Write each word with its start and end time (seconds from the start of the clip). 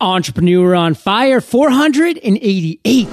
Entrepreneur 0.00 0.76
on 0.76 0.94
Fire 0.94 1.40
488. 1.40 3.08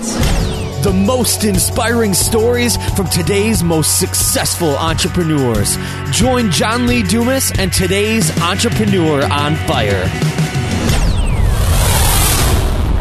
The 0.84 0.94
most 0.94 1.44
inspiring 1.44 2.14
stories 2.14 2.77
from 2.96 3.08
today's 3.08 3.64
most 3.64 3.98
successful 3.98 4.77
entrepreneurs. 4.77 5.79
Join 6.11 6.51
John 6.51 6.85
Lee 6.85 7.01
Dumas 7.01 7.51
and 7.57 7.73
today's 7.73 8.29
Entrepreneur 8.39 9.23
on 9.23 9.55
Fire. 9.55 10.05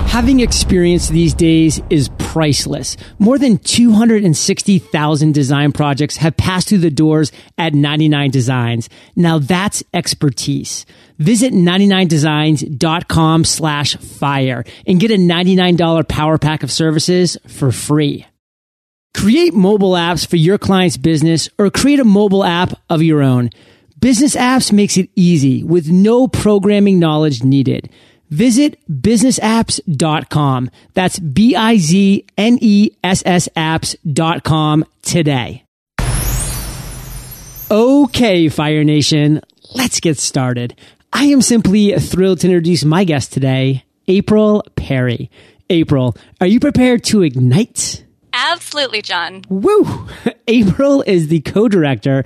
Having 0.09 0.41
experience 0.41 1.09
these 1.11 1.35
days 1.35 1.83
is 1.91 2.09
priceless. 2.35 2.97
More 3.21 3.39
than 3.39 3.59
260,000 3.59 5.33
design 5.33 5.71
projects 5.71 6.17
have 6.17 6.37
passed 6.37 6.69
through 6.69 6.79
the 6.79 6.91
doors 6.91 7.31
at 7.57 7.75
99 7.75 8.33
Designs. 8.33 8.89
Now 9.15 9.39
that's 9.39 9.85
expertise. 9.93 10.85
Visit 11.19 11.53
99designs.com 11.53 13.45
slash 13.45 13.95
fire 13.97 14.65
and 14.85 14.99
get 14.99 15.13
a 15.13 15.17
$99 15.17 16.09
power 16.09 16.37
pack 16.37 16.65
of 16.65 16.73
services 16.73 17.37
for 17.47 17.71
free. 17.71 18.27
Create 19.17 19.55
mobile 19.55 19.93
apps 19.93 20.27
for 20.27 20.35
your 20.35 20.59
client's 20.59 20.97
business 20.97 21.49
or 21.57 21.71
create 21.71 22.01
a 22.01 22.05
mobile 22.05 22.43
app 22.43 22.73
of 22.91 23.01
your 23.01 23.23
own. 23.23 23.51
Bizness 24.01 24.37
Apps 24.37 24.73
makes 24.73 24.97
it 24.97 25.09
easy 25.15 25.63
with 25.63 25.89
no 25.89 26.27
programming 26.27 26.99
knowledge 26.99 27.45
needed. 27.45 27.89
Visit 28.31 28.79
biznessapps.com. 28.91 30.71
That's 30.95 31.19
B-I-Z-N-E-S-S 31.19 31.89
apps.com 33.57 34.85
today. 35.03 35.65
Okay, 37.71 38.49
Fire 38.49 38.85
Nation, 38.85 39.41
let's 39.75 40.01
get 40.01 40.19
started. 40.19 40.75
I 41.13 41.25
am 41.27 41.41
simply 41.43 41.93
thrilled 41.99 42.41
to 42.41 42.49
introduce 42.49 42.85
my 42.85 43.05
guest 43.05 43.33
today, 43.33 43.85
April 44.07 44.65
Perry. 44.77 45.31
April, 45.71 46.15
are 46.41 46.47
you 46.47 46.61
prepared 46.61 47.05
to 47.05 47.23
ignite? 47.23 48.04
Absolutely, 48.37 49.01
John. 49.01 49.43
Woo! 49.49 50.09
April 50.49 51.03
is 51.03 51.29
the 51.29 51.39
co-director 51.41 52.25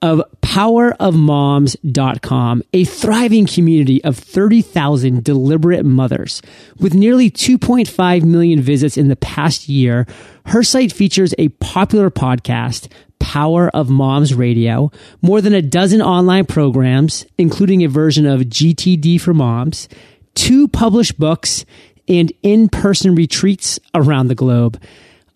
of 0.00 0.22
powerofmoms.com, 0.40 2.62
a 2.72 2.84
thriving 2.84 3.46
community 3.46 4.02
of 4.02 4.16
30,000 4.16 5.22
deliberate 5.22 5.84
mothers. 5.84 6.40
With 6.78 6.94
nearly 6.94 7.30
2.5 7.30 8.24
million 8.24 8.62
visits 8.62 8.96
in 8.96 9.08
the 9.08 9.16
past 9.16 9.68
year, 9.68 10.06
her 10.46 10.62
site 10.62 10.94
features 10.94 11.34
a 11.38 11.50
popular 11.50 12.10
podcast, 12.10 12.90
Power 13.18 13.68
of 13.68 13.90
Moms 13.90 14.32
Radio, 14.34 14.90
more 15.20 15.42
than 15.42 15.52
a 15.52 15.60
dozen 15.60 16.00
online 16.00 16.46
programs, 16.46 17.26
including 17.36 17.84
a 17.84 17.88
version 17.88 18.24
of 18.24 18.40
GTD 18.40 19.20
for 19.20 19.34
Moms, 19.34 19.90
two 20.34 20.68
published 20.68 21.20
books, 21.20 21.66
and 22.08 22.32
in-person 22.42 23.14
retreats 23.14 23.78
around 23.94 24.28
the 24.28 24.34
globe. 24.34 24.80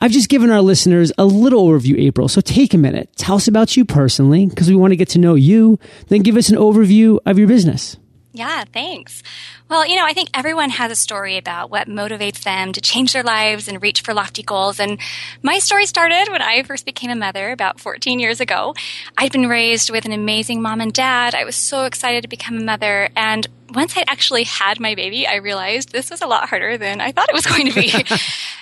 I've 0.05 0.11
just 0.11 0.29
given 0.29 0.51
our 0.51 0.61
listeners 0.61 1.13
a 1.17 1.25
little 1.25 1.67
overview, 1.67 1.99
April. 1.99 2.29
So 2.29 2.43
take 2.43 2.75
a 2.75 2.77
minute. 2.77 3.09
Tell 3.17 3.37
us 3.37 3.49
about 3.49 3.75
you 3.75 3.87
personally, 3.87 4.45
because 4.45 4.69
we 4.69 4.77
want 4.77 4.93
to 4.93 4.97
get 4.97 5.09
to 5.09 5.19
know 5.19 5.35
you. 5.35 5.79
Then 6.09 6.21
give 6.21 6.37
us 6.37 6.51
an 6.51 6.57
overview 6.57 7.21
of 7.25 7.39
your 7.39 7.49
business. 7.49 7.97
Yeah, 8.37 8.65
thanks. 8.65 9.23
Well, 9.71 9.87
you 9.87 9.95
know, 9.95 10.05
I 10.05 10.13
think 10.13 10.29
everyone 10.35 10.71
has 10.71 10.91
a 10.91 10.97
story 10.97 11.37
about 11.37 11.71
what 11.71 11.87
motivates 11.87 12.43
them 12.43 12.73
to 12.73 12.81
change 12.81 13.13
their 13.13 13.23
lives 13.23 13.69
and 13.69 13.81
reach 13.81 14.01
for 14.01 14.13
lofty 14.13 14.43
goals. 14.43 14.81
And 14.81 14.99
my 15.43 15.61
story 15.61 15.87
started 15.87 16.27
when 16.33 16.43
I 16.43 16.65
first 16.65 16.85
became 16.85 17.11
a 17.11 17.15
mother 17.15 17.53
about 17.53 17.79
14 17.79 18.19
years 18.19 18.41
ago. 18.41 18.75
I'd 19.17 19.31
been 19.31 19.49
raised 19.49 19.89
with 19.89 20.05
an 20.05 20.11
amazing 20.11 20.61
mom 20.61 20.81
and 20.81 20.93
dad. 20.93 21.37
I 21.37 21.45
was 21.45 21.55
so 21.55 21.85
excited 21.85 22.23
to 22.23 22.29
become 22.29 22.59
a 22.59 22.65
mother. 22.65 23.09
And 23.15 23.47
once 23.73 23.97
I 23.97 24.03
actually 24.09 24.43
had 24.43 24.81
my 24.81 24.97
baby, 24.97 25.29
I 25.29 25.37
realized 25.37 25.93
this 25.93 26.11
was 26.11 26.21
a 26.21 26.27
lot 26.27 26.49
harder 26.49 26.77
than 26.77 27.01
I 27.01 27.13
thought 27.13 27.29
it 27.29 27.35
was 27.37 27.47
going 27.47 27.71
to 27.71 27.75
be. 27.81 27.93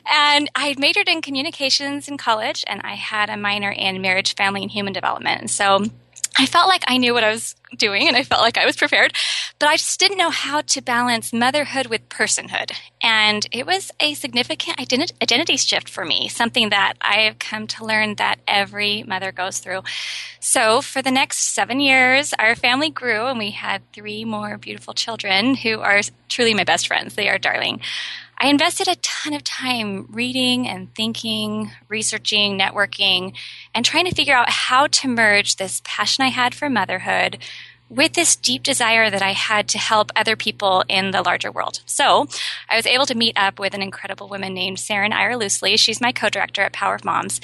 and 0.05 0.51
I 0.55 0.75
majored 0.77 1.09
in 1.09 1.23
communications 1.23 2.09
in 2.09 2.19
college 2.19 2.62
and 2.67 2.83
I 2.84 2.95
had 2.95 3.31
a 3.31 3.39
minor 3.39 3.70
in 3.70 4.03
marriage, 4.03 4.34
family, 4.34 4.61
and 4.61 4.70
human 4.70 4.92
development. 4.92 5.48
So 5.48 5.86
I 6.39 6.47
felt 6.47 6.69
like 6.69 6.83
I 6.87 6.97
knew 6.97 7.13
what 7.13 7.25
I 7.25 7.31
was 7.31 7.55
doing 7.77 8.09
and 8.09 8.17
I 8.17 8.23
felt 8.23 8.41
like 8.41 8.57
I 8.57 8.65
was 8.65 8.77
prepared, 8.77 9.13
but 9.59 9.69
I 9.69 9.77
just 9.77 10.01
didn't 10.01 10.19
know 10.19 10.31
how 10.31 10.63
to 10.63 10.81
balance 10.83 11.33
motherhood 11.33 11.87
with 11.87 12.09
personhood. 12.09 12.73
And 13.03 13.47
it 13.53 13.67
was 13.67 13.91
a 14.01 14.15
significant 14.15 14.79
identi- 14.79 15.13
identity 15.23 15.57
shift 15.57 15.89
for 15.89 16.05
me, 16.05 16.29
something 16.29 16.71
that 16.71 16.95
I 17.01 17.21
have 17.23 17.39
come 17.39 17.67
to 17.69 17.85
learn 17.85 18.17
that 18.17 18.41
every 18.48 19.03
mother 19.03 19.31
goes 19.31 19.59
through. 19.59 19.83
So 20.41 20.81
for 20.81 21.03
the 21.03 21.11
next 21.11 21.55
seven 21.55 21.81
years, 21.81 22.33
our 22.39 22.55
family 22.55 22.91
grew 22.91 23.27
and 23.27 23.39
we 23.39 23.51
had 23.51 23.83
three 23.92 24.25
more 24.25 24.57
beautiful 24.59 24.95
children 24.95 25.55
who 25.55 25.81
are 25.81 26.01
truly 26.29 26.55
my 26.55 26.65
best 26.65 26.87
friends. 26.87 27.15
They 27.15 27.29
are 27.29 27.39
darling. 27.39 27.81
I 28.42 28.48
invested 28.48 28.89
a 28.89 28.97
ton 28.97 29.35
of 29.35 29.45
time 29.45 30.08
reading 30.11 30.67
and 30.67 30.92
thinking, 30.97 31.70
researching, 31.89 32.58
networking, 32.58 33.36
and 33.73 33.85
trying 33.85 34.07
to 34.07 34.14
figure 34.17 34.35
out 34.35 34.51
how 34.51 34.89
to 34.89 35.07
merge 35.07 35.55
this 35.55 35.80
passion 35.85 36.25
I 36.25 36.30
had 36.30 36.53
for 36.53 36.69
motherhood 36.69 37.39
with 37.92 38.14
this 38.14 38.36
deep 38.36 38.63
desire 38.63 39.11
that 39.11 39.20
I 39.20 39.33
had 39.33 39.69
to 39.69 39.79
help 39.79 40.11
other 40.17 40.35
people 40.35 40.83
in 40.89 41.11
the 41.11 41.20
larger 41.20 41.53
world. 41.53 41.80
So 41.85 42.27
I 42.70 42.77
was 42.77 42.86
able 42.86 43.05
to 43.05 43.14
meet 43.14 43.36
up 43.36 43.58
with 43.58 43.75
an 43.75 43.83
incredible 43.83 44.29
woman 44.29 44.55
named 44.55 44.79
Saren 44.79 45.13
Eyre 45.13 45.35
Loosli. 45.35 45.79
She's 45.79 46.01
my 46.01 46.11
co-director 46.11 46.63
at 46.63 46.73
Power 46.73 46.95
of 46.95 47.05
Moms. 47.05 47.39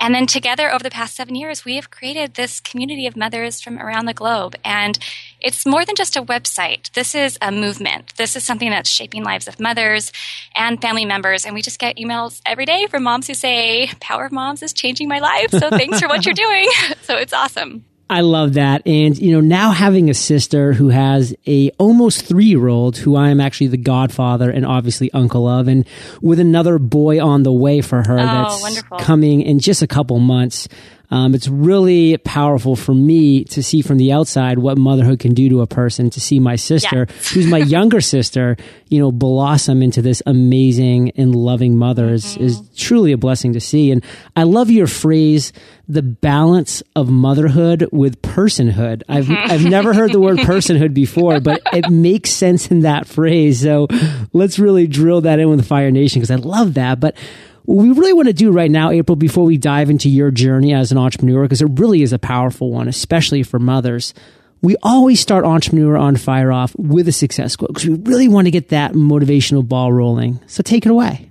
And 0.00 0.14
then 0.14 0.26
together 0.26 0.72
over 0.72 0.82
the 0.82 0.90
past 0.90 1.14
seven 1.14 1.34
years, 1.34 1.66
we 1.66 1.76
have 1.76 1.90
created 1.90 2.34
this 2.34 2.60
community 2.60 3.06
of 3.06 3.14
mothers 3.14 3.60
from 3.60 3.78
around 3.78 4.06
the 4.06 4.14
globe. 4.14 4.56
And 4.64 4.98
it's 5.38 5.66
more 5.66 5.84
than 5.84 5.96
just 5.96 6.16
a 6.16 6.22
website. 6.22 6.90
This 6.92 7.14
is 7.14 7.36
a 7.42 7.52
movement. 7.52 8.16
This 8.16 8.36
is 8.36 8.42
something 8.42 8.70
that's 8.70 8.88
shaping 8.88 9.22
lives 9.22 9.48
of 9.48 9.60
mothers 9.60 10.12
and 10.56 10.80
family 10.80 11.04
members. 11.04 11.44
And 11.44 11.54
we 11.54 11.60
just 11.60 11.78
get 11.78 11.98
emails 11.98 12.40
every 12.46 12.64
day 12.64 12.86
from 12.86 13.02
moms 13.02 13.26
who 13.26 13.34
say, 13.34 13.90
Power 14.00 14.24
of 14.24 14.32
Moms 14.32 14.62
is 14.62 14.72
changing 14.72 15.08
my 15.08 15.18
life. 15.18 15.50
So 15.50 15.68
thanks 15.68 16.00
for 16.00 16.08
what 16.08 16.24
you're 16.24 16.34
doing. 16.46 16.70
So 17.02 17.16
it's 17.16 17.32
awesome. 17.32 17.84
I 18.10 18.22
love 18.22 18.54
that. 18.54 18.86
And, 18.86 19.16
you 19.16 19.32
know, 19.32 19.40
now 19.40 19.70
having 19.70 20.10
a 20.10 20.14
sister 20.14 20.72
who 20.72 20.88
has 20.88 21.32
a 21.46 21.70
almost 21.78 22.26
three 22.26 22.46
year 22.46 22.66
old 22.66 22.96
who 22.96 23.14
I 23.16 23.30
am 23.30 23.40
actually 23.40 23.68
the 23.68 23.76
godfather 23.76 24.50
and 24.50 24.66
obviously 24.66 25.12
uncle 25.12 25.46
of, 25.46 25.68
and 25.68 25.86
with 26.20 26.40
another 26.40 26.78
boy 26.78 27.24
on 27.24 27.44
the 27.44 27.52
way 27.52 27.80
for 27.82 28.02
her 28.06 28.14
Oh, 28.18 28.22
that's 28.26 28.62
wonderful. 28.62 28.98
coming 28.98 29.42
in 29.42 29.60
just 29.60 29.80
a 29.82 29.86
couple 29.86 30.18
months. 30.18 30.66
Um, 31.10 31.34
it's 31.34 31.48
really 31.48 32.16
powerful 32.18 32.76
for 32.76 32.94
me 32.94 33.44
to 33.44 33.62
see 33.62 33.82
from 33.82 33.98
the 33.98 34.12
outside 34.12 34.58
what 34.60 34.78
motherhood 34.78 35.18
can 35.18 35.34
do 35.34 35.48
to 35.48 35.60
a 35.62 35.66
person. 35.66 36.08
To 36.10 36.20
see 36.20 36.38
my 36.38 36.54
sister, 36.56 37.06
who's 37.34 37.46
my 37.46 37.58
younger 37.76 38.00
sister, 38.00 38.56
you 38.88 39.00
know, 39.00 39.10
blossom 39.10 39.82
into 39.82 40.02
this 40.02 40.22
amazing 40.26 41.10
and 41.16 41.34
loving 41.34 41.76
mother 41.76 42.10
is, 42.12 42.20
Mm-hmm. 42.20 42.44
is 42.44 42.60
truly 42.76 43.12
a 43.12 43.18
blessing 43.18 43.54
to 43.54 43.60
see. 43.60 43.90
And 43.90 44.04
I 44.36 44.44
love 44.44 44.70
your 44.70 44.86
phrase, 44.86 45.52
the 45.88 46.02
balance 46.02 46.82
of 46.94 47.10
motherhood 47.10 47.88
with 47.90 48.22
personhood. 48.22 49.02
I've 49.08 49.28
I've 49.50 49.64
never 49.64 49.92
heard 49.92 50.12
the 50.12 50.20
word 50.20 50.38
personhood 50.38 50.94
before, 50.94 51.40
but 51.40 51.60
it 51.72 51.90
makes 51.90 52.30
sense 52.30 52.68
in 52.70 52.80
that 52.80 53.08
phrase. 53.08 53.62
So 53.62 53.88
let's 54.32 54.58
really 54.60 54.86
drill 54.86 55.22
that 55.22 55.38
in 55.40 55.50
with 55.50 55.66
Fire 55.66 55.90
Nation 55.90 56.20
because 56.20 56.30
I 56.30 56.36
love 56.36 56.74
that. 56.74 57.00
But 57.00 57.16
what 57.64 57.82
we 57.82 57.90
really 57.92 58.12
want 58.12 58.28
to 58.28 58.32
do 58.32 58.50
right 58.50 58.70
now, 58.70 58.90
April, 58.90 59.16
before 59.16 59.44
we 59.44 59.58
dive 59.58 59.90
into 59.90 60.08
your 60.08 60.30
journey 60.30 60.72
as 60.74 60.92
an 60.92 60.98
entrepreneur, 60.98 61.42
because 61.42 61.62
it 61.62 61.68
really 61.78 62.02
is 62.02 62.12
a 62.12 62.18
powerful 62.18 62.70
one, 62.70 62.88
especially 62.88 63.42
for 63.42 63.58
mothers. 63.58 64.14
We 64.62 64.76
always 64.82 65.20
start 65.20 65.44
Entrepreneur 65.44 65.96
on 65.96 66.16
Fire 66.16 66.52
off 66.52 66.74
with 66.76 67.08
a 67.08 67.12
success 67.12 67.56
quote 67.56 67.72
because 67.72 67.88
we 67.88 67.94
really 67.94 68.28
want 68.28 68.46
to 68.46 68.50
get 68.50 68.68
that 68.68 68.92
motivational 68.92 69.66
ball 69.66 69.92
rolling. 69.92 70.38
So 70.46 70.62
take 70.62 70.84
it 70.84 70.90
away. 70.90 71.30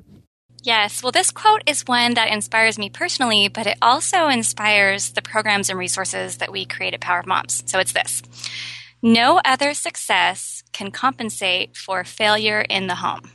Yes, 0.63 1.01
well, 1.01 1.11
this 1.11 1.31
quote 1.31 1.63
is 1.67 1.83
one 1.83 2.15
that 2.15 2.29
inspires 2.29 2.77
me 2.77 2.89
personally, 2.89 3.47
but 3.47 3.65
it 3.65 3.77
also 3.81 4.27
inspires 4.27 5.11
the 5.11 5.21
programs 5.21 5.69
and 5.69 5.79
resources 5.79 6.37
that 6.37 6.51
we 6.51 6.65
create 6.65 6.93
at 6.93 7.01
Power 7.01 7.19
of 7.19 7.27
Moms. 7.27 7.63
So 7.65 7.79
it's 7.79 7.93
this 7.93 8.21
No 9.01 9.39
other 9.45 9.73
success 9.73 10.63
can 10.73 10.91
compensate 10.91 11.77
for 11.77 12.03
failure 12.03 12.61
in 12.61 12.87
the 12.87 12.95
home. 12.95 13.31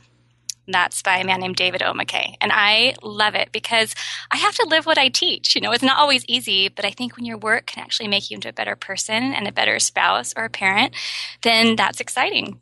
That's 0.67 1.01
by 1.01 1.17
a 1.17 1.25
man 1.25 1.39
named 1.41 1.55
David 1.55 1.83
O. 1.83 1.93
McKay. 1.93 2.35
And 2.41 2.51
I 2.53 2.95
love 3.03 3.35
it 3.35 3.51
because 3.51 3.93
I 4.31 4.37
have 4.37 4.55
to 4.55 4.67
live 4.67 4.85
what 4.85 4.97
I 4.97 5.09
teach. 5.09 5.55
You 5.55 5.61
know, 5.61 5.71
it's 5.71 5.83
not 5.83 5.99
always 5.99 6.25
easy, 6.27 6.69
but 6.69 6.85
I 6.85 6.91
think 6.91 7.15
when 7.15 7.25
your 7.25 7.37
work 7.37 7.67
can 7.67 7.83
actually 7.83 8.07
make 8.07 8.31
you 8.31 8.35
into 8.35 8.49
a 8.49 8.53
better 8.53 8.75
person 8.75 9.33
and 9.33 9.47
a 9.47 9.51
better 9.51 9.79
spouse 9.79 10.33
or 10.35 10.45
a 10.45 10.49
parent, 10.49 10.93
then 11.43 11.75
that's 11.75 11.99
exciting. 11.99 12.59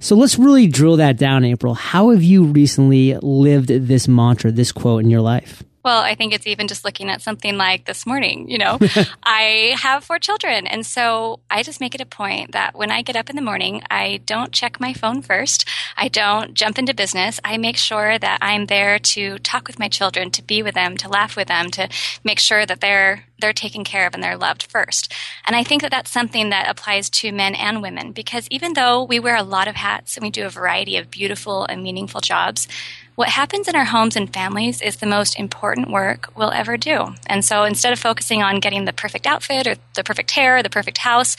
So 0.00 0.16
let's 0.16 0.38
really 0.38 0.66
drill 0.66 0.96
that 0.96 1.18
down, 1.18 1.44
April. 1.44 1.74
How 1.74 2.10
have 2.10 2.22
you 2.22 2.44
recently 2.44 3.16
lived 3.18 3.68
this 3.68 4.08
mantra, 4.08 4.50
this 4.50 4.72
quote 4.72 5.04
in 5.04 5.10
your 5.10 5.20
life? 5.20 5.62
Well, 5.82 6.02
I 6.02 6.14
think 6.14 6.34
it's 6.34 6.46
even 6.46 6.68
just 6.68 6.84
looking 6.84 7.08
at 7.08 7.22
something 7.22 7.56
like 7.56 7.86
this 7.86 8.06
morning, 8.06 8.50
you 8.50 8.58
know. 8.58 8.78
I 9.22 9.74
have 9.78 10.04
four 10.04 10.18
children, 10.18 10.66
and 10.66 10.84
so 10.84 11.40
I 11.50 11.62
just 11.62 11.80
make 11.80 11.94
it 11.94 12.02
a 12.02 12.06
point 12.06 12.52
that 12.52 12.74
when 12.74 12.90
I 12.90 13.00
get 13.00 13.16
up 13.16 13.30
in 13.30 13.36
the 13.36 13.42
morning, 13.42 13.82
I 13.90 14.20
don't 14.26 14.52
check 14.52 14.78
my 14.78 14.92
phone 14.92 15.22
first. 15.22 15.66
I 15.96 16.08
don't 16.08 16.52
jump 16.52 16.78
into 16.78 16.92
business. 16.92 17.40
I 17.44 17.56
make 17.56 17.78
sure 17.78 18.18
that 18.18 18.38
I'm 18.42 18.66
there 18.66 18.98
to 18.98 19.38
talk 19.38 19.66
with 19.66 19.78
my 19.78 19.88
children, 19.88 20.30
to 20.32 20.42
be 20.42 20.62
with 20.62 20.74
them, 20.74 20.98
to 20.98 21.08
laugh 21.08 21.34
with 21.34 21.48
them, 21.48 21.70
to 21.70 21.88
make 22.24 22.38
sure 22.38 22.66
that 22.66 22.80
they're 22.80 23.24
they're 23.40 23.52
taken 23.54 23.84
care 23.84 24.06
of 24.06 24.14
and 24.14 24.22
they're 24.22 24.36
loved 24.36 24.64
first. 24.64 25.12
And 25.46 25.56
I 25.56 25.64
think 25.64 25.82
that 25.82 25.90
that's 25.90 26.10
something 26.10 26.50
that 26.50 26.68
applies 26.68 27.10
to 27.10 27.32
men 27.32 27.54
and 27.54 27.82
women 27.82 28.12
because 28.12 28.46
even 28.50 28.74
though 28.74 29.02
we 29.02 29.18
wear 29.18 29.36
a 29.36 29.42
lot 29.42 29.66
of 29.66 29.76
hats 29.76 30.16
and 30.16 30.22
we 30.22 30.30
do 30.30 30.44
a 30.44 30.50
variety 30.50 30.96
of 30.96 31.10
beautiful 31.10 31.64
and 31.64 31.82
meaningful 31.82 32.20
jobs, 32.20 32.68
what 33.14 33.28
happens 33.28 33.68
in 33.68 33.76
our 33.76 33.84
homes 33.84 34.16
and 34.16 34.32
families 34.32 34.80
is 34.80 34.96
the 34.96 35.06
most 35.06 35.38
important 35.38 35.90
work 35.90 36.32
we'll 36.36 36.52
ever 36.52 36.76
do. 36.76 37.14
And 37.26 37.44
so 37.44 37.64
instead 37.64 37.92
of 37.92 37.98
focusing 37.98 38.42
on 38.42 38.60
getting 38.60 38.84
the 38.84 38.92
perfect 38.92 39.26
outfit 39.26 39.66
or 39.66 39.74
the 39.94 40.04
perfect 40.04 40.30
hair 40.30 40.58
or 40.58 40.62
the 40.62 40.70
perfect 40.70 40.98
house, 40.98 41.36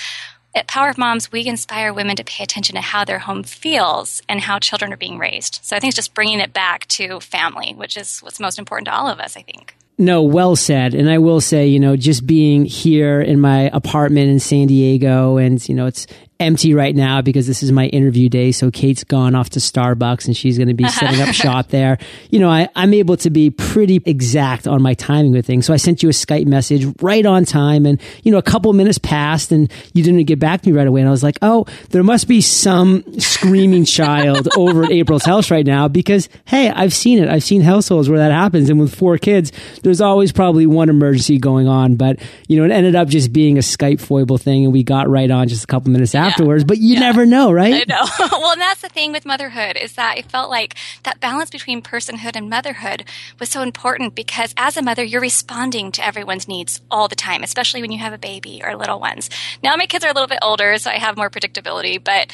at 0.54 0.68
Power 0.68 0.90
of 0.90 0.98
Moms, 0.98 1.32
we 1.32 1.48
inspire 1.48 1.94
women 1.94 2.18
to 2.18 2.24
pay 2.24 2.44
attention 2.44 2.76
to 2.76 2.82
how 2.82 3.06
their 3.06 3.20
home 3.20 3.44
feels 3.44 4.22
and 4.28 4.42
how 4.42 4.60
children 4.60 4.92
are 4.92 4.98
being 4.98 5.18
raised. 5.18 5.60
So 5.64 5.76
I 5.76 5.80
think 5.80 5.92
it's 5.92 5.96
just 5.96 6.14
bringing 6.14 6.40
it 6.40 6.52
back 6.52 6.88
to 6.90 7.20
family, 7.22 7.74
which 7.74 7.96
is 7.96 8.20
what's 8.20 8.40
most 8.40 8.60
important 8.60 8.88
to 8.88 8.94
all 8.94 9.08
of 9.08 9.20
us, 9.20 9.38
I 9.38 9.44
think. 9.44 9.76
No, 9.98 10.24
well 10.24 10.56
said. 10.56 10.94
And 10.94 11.10
I 11.10 11.20
will 11.20 11.42
say, 11.42 11.68
you 11.68 11.80
know, 11.80 11.96
just 11.96 12.26
being 12.26 12.66
here 12.66 13.22
in 13.22 13.40
my 13.40 13.70
apartment 13.72 14.30
in 14.30 14.40
San 14.40 14.68
Diego 14.68 15.38
and, 15.38 15.68
you 15.70 15.76
know, 15.76 15.86
it's 15.86 16.08
empty 16.42 16.74
right 16.74 16.96
now 16.96 17.22
because 17.22 17.48
this 17.48 17.62
is 17.62 17.72
my 17.72 17.86
interview 17.88 18.28
day. 18.28 18.52
So 18.52 18.72
Kate's 18.72 19.04
gone 19.04 19.36
off 19.36 19.52
to 19.52 19.60
Starbucks 19.60 20.26
and 20.26 20.36
she's 20.36 20.58
going 20.58 20.68
to 20.68 20.74
be 20.74 20.88
setting 20.90 21.22
up 21.22 21.34
shop 21.34 21.68
there. 21.68 22.00
You 22.32 22.40
know, 22.40 22.50
I, 22.50 22.68
I'm 22.76 22.94
able 22.94 23.16
to 23.18 23.30
be 23.30 23.52
pretty 23.52 24.02
exact 24.06 24.68
on 24.68 24.82
my 24.82 24.96
timing 24.96 25.32
with 25.32 25.46
things. 25.46 25.66
So 25.68 25.74
I 25.74 25.78
sent 25.78 26.02
you 26.02 26.10
a 26.10 26.12
Skype 26.12 26.48
message 26.48 26.86
right 27.02 27.26
on 27.26 27.46
time 27.46 27.86
and, 27.86 28.02
you 28.24 28.32
know, 28.32 28.40
a 28.40 28.44
couple 28.44 28.74
minutes 28.74 28.98
passed 28.98 29.52
and 29.52 29.72
you 29.94 30.04
didn't 30.04 30.24
get 30.24 30.40
back 30.40 30.62
to 30.62 30.70
me 30.70 30.76
right 30.76 30.88
away. 30.88 31.02
And 31.02 31.08
I 31.08 31.12
was 31.12 31.24
like, 31.24 31.38
oh, 31.44 31.66
there 31.92 32.04
must 32.04 32.28
be 32.28 32.42
some 32.42 33.04
screaming 33.20 33.86
child 33.86 34.50
over 34.58 34.84
at 34.84 34.92
April's 34.92 35.26
house 35.26 35.52
right 35.52 35.66
now 35.66 35.88
because, 35.88 36.28
hey, 36.46 36.70
I've 36.70 36.94
seen 36.94 37.20
it. 37.20 37.30
I've 37.30 37.44
seen 37.44 37.62
households 37.62 38.10
where 38.10 38.20
that 38.20 38.32
happens. 38.32 38.70
And 38.70 38.80
with 38.80 38.96
four 38.96 39.20
kids, 39.20 39.52
there's 39.84 40.02
always 40.02 40.32
probably 40.32 40.66
one 40.66 40.90
emergency 40.90 41.38
going 41.38 41.68
on. 41.68 41.96
But, 41.98 42.20
you 42.48 42.58
know, 42.58 42.66
it 42.66 42.72
ended 42.72 42.96
up 42.96 43.08
just 43.08 43.32
being 43.32 43.58
a 43.58 43.62
Skype 43.62 44.02
foible 44.02 44.40
thing 44.40 44.64
and 44.64 44.74
we 44.74 44.82
got 44.82 45.08
right 45.08 45.30
on 45.30 45.48
just 45.48 45.64
a 45.64 45.68
couple 45.68 45.92
minutes 45.92 46.16
after 46.16 46.31
afterwards, 46.32 46.64
but 46.64 46.78
you 46.78 46.96
yeah. 46.96 47.00
never 47.00 47.26
know, 47.26 47.52
right? 47.52 47.74
I 47.74 47.84
know. 47.88 48.06
well, 48.32 48.52
and 48.52 48.62
that's 48.62 48.82
the 48.82 48.90
thing 48.90 49.12
with 49.12 49.26
motherhood 49.26 49.78
is 49.78 49.94
that 49.94 50.18
I 50.18 50.22
felt 50.22 50.50
like 50.50 50.76
that 51.04 51.20
balance 51.20 51.50
between 51.50 51.82
personhood 51.82 52.36
and 52.36 52.50
motherhood 52.50 53.06
was 53.40 53.50
so 53.50 53.62
important 53.62 54.16
because 54.16 54.54
as 54.58 54.78
a 54.78 54.82
mother, 54.82 55.04
you're 55.04 55.22
responding 55.22 55.92
to 55.94 56.06
everyone's 56.06 56.48
needs 56.48 56.82
all 56.90 57.08
the 57.08 57.16
time, 57.16 57.44
especially 57.44 57.82
when 57.82 57.92
you 57.92 58.00
have 58.00 58.14
a 58.14 58.18
baby 58.18 58.62
or 58.64 58.76
little 58.76 59.00
ones. 59.00 59.30
Now 59.64 59.76
my 59.76 59.86
kids 59.86 60.04
are 60.04 60.10
a 60.10 60.14
little 60.14 60.28
bit 60.28 60.40
older, 60.42 60.78
so 60.78 60.90
I 60.90 60.98
have 60.98 61.18
more 61.18 61.30
predictability, 61.30 62.04
but 62.04 62.32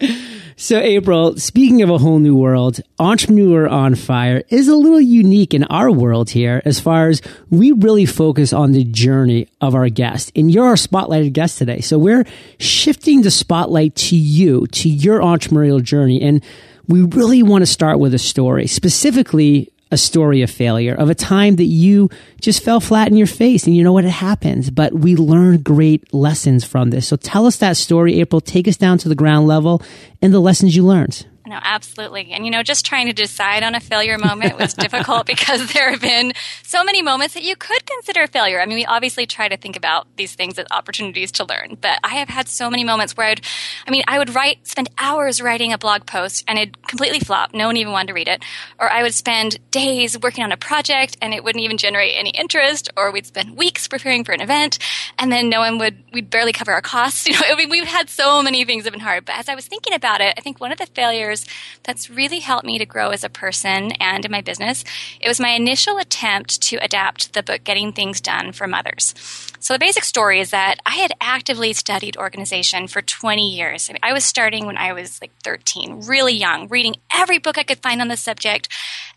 so, 0.56 0.78
April, 0.78 1.36
speaking 1.36 1.82
of 1.82 1.90
a 1.90 1.98
whole 1.98 2.18
new 2.18 2.36
world, 2.36 2.80
Entrepreneur 2.98 3.68
on 3.68 3.94
Fire 3.94 4.42
is 4.48 4.68
a 4.68 4.76
little 4.76 5.00
unique 5.00 5.54
in 5.54 5.64
our 5.64 5.90
world 5.90 6.30
here 6.30 6.62
as 6.64 6.80
far 6.80 7.08
as 7.08 7.22
we 7.50 7.72
really 7.72 8.06
focus 8.06 8.52
on 8.52 8.72
the 8.72 8.84
journey 8.84 9.48
of 9.60 9.74
our 9.74 9.88
guest. 9.88 10.32
And 10.36 10.52
you're 10.52 10.69
our 10.70 10.76
spotlighted 10.76 11.32
guest 11.32 11.58
today. 11.58 11.80
So, 11.80 11.98
we're 11.98 12.24
shifting 12.58 13.22
the 13.22 13.30
spotlight 13.30 13.94
to 13.96 14.16
you, 14.16 14.66
to 14.68 14.88
your 14.88 15.20
entrepreneurial 15.20 15.82
journey. 15.82 16.22
And 16.22 16.42
we 16.86 17.02
really 17.02 17.42
want 17.42 17.62
to 17.62 17.66
start 17.66 17.98
with 17.98 18.14
a 18.14 18.18
story, 18.18 18.66
specifically 18.66 19.72
a 19.92 19.96
story 19.96 20.42
of 20.42 20.50
failure, 20.50 20.94
of 20.94 21.10
a 21.10 21.14
time 21.14 21.56
that 21.56 21.64
you 21.64 22.08
just 22.40 22.62
fell 22.62 22.80
flat 22.80 23.08
in 23.08 23.16
your 23.16 23.26
face 23.26 23.66
and 23.66 23.76
you 23.76 23.82
know 23.82 23.92
what? 23.92 24.04
It 24.04 24.10
happens, 24.10 24.70
but 24.70 24.92
we 24.92 25.16
learned 25.16 25.64
great 25.64 26.12
lessons 26.14 26.64
from 26.64 26.90
this. 26.90 27.08
So 27.08 27.16
tell 27.16 27.46
us 27.46 27.56
that 27.56 27.76
story, 27.76 28.20
April. 28.20 28.40
Take 28.40 28.68
us 28.68 28.76
down 28.76 28.98
to 28.98 29.08
the 29.08 29.14
ground 29.14 29.46
level 29.46 29.82
and 30.22 30.32
the 30.32 30.40
lessons 30.40 30.76
you 30.76 30.84
learned. 30.84 31.26
No, 31.50 31.58
absolutely. 31.60 32.30
And 32.30 32.44
you 32.44 32.52
know, 32.52 32.62
just 32.62 32.86
trying 32.86 33.08
to 33.08 33.12
decide 33.12 33.64
on 33.64 33.74
a 33.74 33.80
failure 33.80 34.16
moment 34.18 34.56
was 34.56 34.72
difficult 34.86 35.26
because 35.26 35.72
there 35.72 35.90
have 35.90 36.00
been 36.00 36.32
so 36.62 36.84
many 36.84 37.02
moments 37.02 37.34
that 37.34 37.42
you 37.42 37.56
could 37.56 37.84
consider 37.86 38.28
failure. 38.28 38.60
I 38.60 38.66
mean, 38.66 38.76
we 38.76 38.86
obviously 38.86 39.26
try 39.26 39.48
to 39.48 39.56
think 39.56 39.74
about 39.74 40.06
these 40.14 40.32
things 40.36 40.60
as 40.60 40.66
opportunities 40.70 41.32
to 41.32 41.44
learn, 41.44 41.76
but 41.80 41.98
I 42.04 42.10
have 42.10 42.28
had 42.28 42.46
so 42.46 42.70
many 42.70 42.84
moments 42.84 43.16
where 43.16 43.26
I'd, 43.26 43.40
I 43.84 43.90
mean, 43.90 44.04
I 44.06 44.16
would 44.18 44.32
write, 44.32 44.64
spend 44.64 44.90
hours 44.96 45.42
writing 45.42 45.72
a 45.72 45.78
blog 45.78 46.06
post 46.06 46.44
and 46.46 46.56
it'd 46.56 46.86
completely 46.86 47.18
flop. 47.18 47.52
No 47.52 47.66
one 47.66 47.76
even 47.76 47.92
wanted 47.92 48.06
to 48.08 48.14
read 48.14 48.28
it. 48.28 48.44
Or 48.78 48.88
I 48.88 49.02
would 49.02 49.14
spend 49.14 49.58
days 49.72 50.16
working 50.16 50.44
on 50.44 50.52
a 50.52 50.56
project 50.56 51.16
and 51.20 51.34
it 51.34 51.42
wouldn't 51.42 51.64
even 51.64 51.78
generate 51.78 52.14
any 52.16 52.30
interest. 52.30 52.90
Or 52.96 53.10
we'd 53.10 53.26
spend 53.26 53.56
weeks 53.56 53.88
preparing 53.88 54.22
for 54.22 54.30
an 54.30 54.40
event 54.40 54.78
and 55.18 55.32
then 55.32 55.48
no 55.48 55.58
one 55.58 55.78
would, 55.78 56.00
we'd 56.12 56.30
barely 56.30 56.52
cover 56.52 56.70
our 56.70 56.82
costs. 56.82 57.26
You 57.30 57.34
know, 57.34 57.42
I 57.44 57.54
mean, 57.56 57.70
we've 57.70 57.86
had 57.86 58.08
so 58.08 58.40
many 58.42 58.64
things 58.64 58.84
that 58.84 58.92
have 58.92 58.98
been 58.98 59.04
hard. 59.04 59.24
But 59.24 59.36
as 59.36 59.48
I 59.48 59.54
was 59.56 59.66
thinking 59.66 59.94
about 59.94 60.20
it, 60.20 60.34
I 60.36 60.40
think 60.40 60.60
one 60.60 60.70
of 60.72 60.78
the 60.78 60.86
failures 60.86 61.39
that's 61.82 62.10
really 62.10 62.40
helped 62.40 62.66
me 62.66 62.78
to 62.78 62.86
grow 62.86 63.10
as 63.10 63.24
a 63.24 63.28
person 63.28 63.92
and 63.92 64.24
in 64.24 64.30
my 64.30 64.40
business. 64.40 64.84
It 65.20 65.28
was 65.28 65.40
my 65.40 65.50
initial 65.50 65.98
attempt 65.98 66.60
to 66.62 66.76
adapt 66.76 67.32
the 67.32 67.42
book 67.42 67.64
Getting 67.64 67.92
Things 67.92 68.20
Done 68.20 68.52
for 68.52 68.66
Mothers. 68.66 69.49
So 69.60 69.74
the 69.74 69.78
basic 69.78 70.04
story 70.04 70.40
is 70.40 70.50
that 70.50 70.76
I 70.86 70.96
had 70.96 71.12
actively 71.20 71.74
studied 71.74 72.16
organization 72.16 72.88
for 72.88 73.02
20 73.02 73.46
years. 73.46 73.88
I, 73.88 73.92
mean, 73.92 74.00
I 74.02 74.14
was 74.14 74.24
starting 74.24 74.64
when 74.64 74.78
I 74.78 74.94
was 74.94 75.20
like 75.20 75.32
13, 75.44 76.06
really 76.06 76.32
young, 76.32 76.66
reading 76.68 76.96
every 77.14 77.38
book 77.38 77.58
I 77.58 77.62
could 77.62 77.78
find 77.78 78.00
on 78.00 78.08
the 78.08 78.16
subject. 78.16 78.68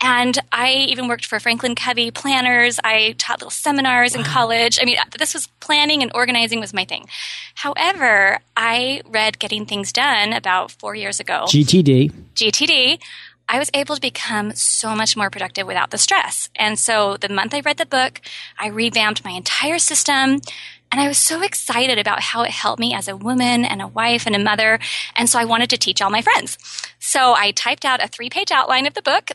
And 0.02 0.38
I 0.52 0.74
even 0.90 1.08
worked 1.08 1.26
for 1.26 1.40
Franklin 1.40 1.76
Covey 1.76 2.12
planners. 2.12 2.78
I 2.84 3.16
taught 3.18 3.40
little 3.40 3.52
seminars 3.52 4.16
wow. 4.16 4.20
in 4.20 4.26
college. 4.26 4.80
I 4.82 4.86
mean, 4.86 4.98
uh, 4.98 5.06
this 5.18 5.34
was 5.34 5.48
planning 5.62 6.04
and 6.04 6.12
organizing 6.14 6.60
was 6.60 6.74
my 6.74 6.84
thing. 6.84 7.08
However, 7.56 8.40
I 8.58 9.02
read 9.08 9.40
Getting 9.40 9.66
Things 9.66 9.94
Done 9.94 10.34
about 10.34 10.72
four 10.72 10.94
years 10.94 11.22
ago. 11.22 11.46
GTD. 11.48 12.12
GTD. 12.36 13.00
I 13.48 13.60
was 13.60 13.70
able 13.74 13.96
to 13.96 14.02
become 14.02 14.54
so 14.56 14.96
much 14.96 15.16
more 15.16 15.30
productive 15.30 15.68
without 15.68 15.92
the 15.92 15.98
stress. 15.98 16.50
And 16.56 16.80
so 16.80 17.18
the 17.18 17.30
month 17.30 17.54
I 17.54 17.60
read 17.60 17.78
the 17.78 17.86
book, 17.86 18.22
I 18.58 18.68
revamped 18.68 19.24
my 19.24 19.32
entire 19.32 19.80
system. 19.80 20.42
And 20.92 21.02
I 21.02 21.08
was 21.08 21.18
so 21.18 21.42
excited 21.42 21.98
about 21.98 22.22
how 22.22 22.44
it 22.44 22.52
helped 22.52 22.80
me 22.80 22.94
as 22.94 23.08
a 23.08 23.18
woman 23.18 23.66
and 23.66 23.82
a 23.82 23.88
wife 23.88 24.28
and 24.28 24.36
a 24.36 24.40
mother. 24.40 24.80
And 25.16 25.28
so 25.28 25.40
I 25.40 25.46
wanted 25.46 25.70
to 25.72 25.78
teach 25.78 26.02
all 26.02 26.12
my 26.12 26.22
friends. 26.22 26.58
So 27.00 27.34
I 27.34 27.52
typed 27.52 27.84
out 27.84 28.04
a 28.04 28.08
three 28.08 28.30
page 28.30 28.52
outline 28.52 28.86
of 28.86 28.94
the 28.94 29.02
book 29.02 29.32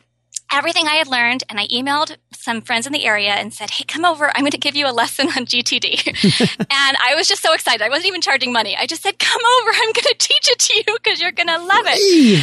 everything 0.53 0.87
I 0.87 0.95
had 0.95 1.09
learned 1.09 1.45
and 1.49 1.59
I 1.61 1.67
emailed 1.69 2.17
some 2.33 2.63
friends 2.63 2.87
in 2.87 2.93
the 2.93 3.05
area 3.05 3.33
and 3.33 3.53
said, 3.53 3.71
Hey, 3.71 3.85
come 3.85 4.05
over. 4.05 4.29
I'm 4.35 4.43
going 4.43 4.53
to 4.53 4.59
give 4.59 4.77
you 4.77 4.87
a 4.87 4.93
lesson 4.93 5.27
on 5.29 5.47
GTD. 5.47 6.57
and 6.59 6.97
I 7.03 7.15
was 7.15 7.29
just 7.29 7.43
so 7.43 7.53
excited. 7.53 7.83
I 7.83 7.89
wasn't 7.89 8.07
even 8.07 8.21
charging 8.21 8.53
money. 8.53 8.77
I 8.77 8.87
just 8.87 9.03
said, 9.03 9.19
Come 9.19 9.43
over. 9.61 9.71
I'm 9.71 9.93
going 9.93 10.05
to 10.05 10.17
teach 10.19 10.51
it 10.51 10.59
to 10.59 10.75
you 10.77 10.99
because 11.03 11.21
you're 11.21 11.33
going 11.33 11.49
to 11.49 11.59
love 11.59 11.85
it. 11.87 12.43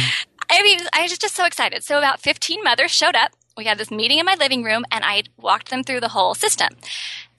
I 0.50 0.62
mean, 0.62 0.80
I 0.94 1.02
was 1.02 1.18
just 1.18 1.34
so 1.34 1.44
excited. 1.44 1.84
So 1.84 1.98
about 1.98 2.20
15 2.20 2.62
mothers 2.62 2.90
showed 2.90 3.14
up. 3.14 3.32
We 3.56 3.64
had 3.64 3.78
this 3.78 3.90
meeting 3.90 4.18
in 4.18 4.26
my 4.26 4.34
living 4.34 4.62
room 4.62 4.84
and 4.92 5.04
I 5.04 5.22
walked 5.38 5.70
them 5.70 5.82
through 5.82 6.00
the 6.00 6.08
whole 6.08 6.34
system. 6.34 6.68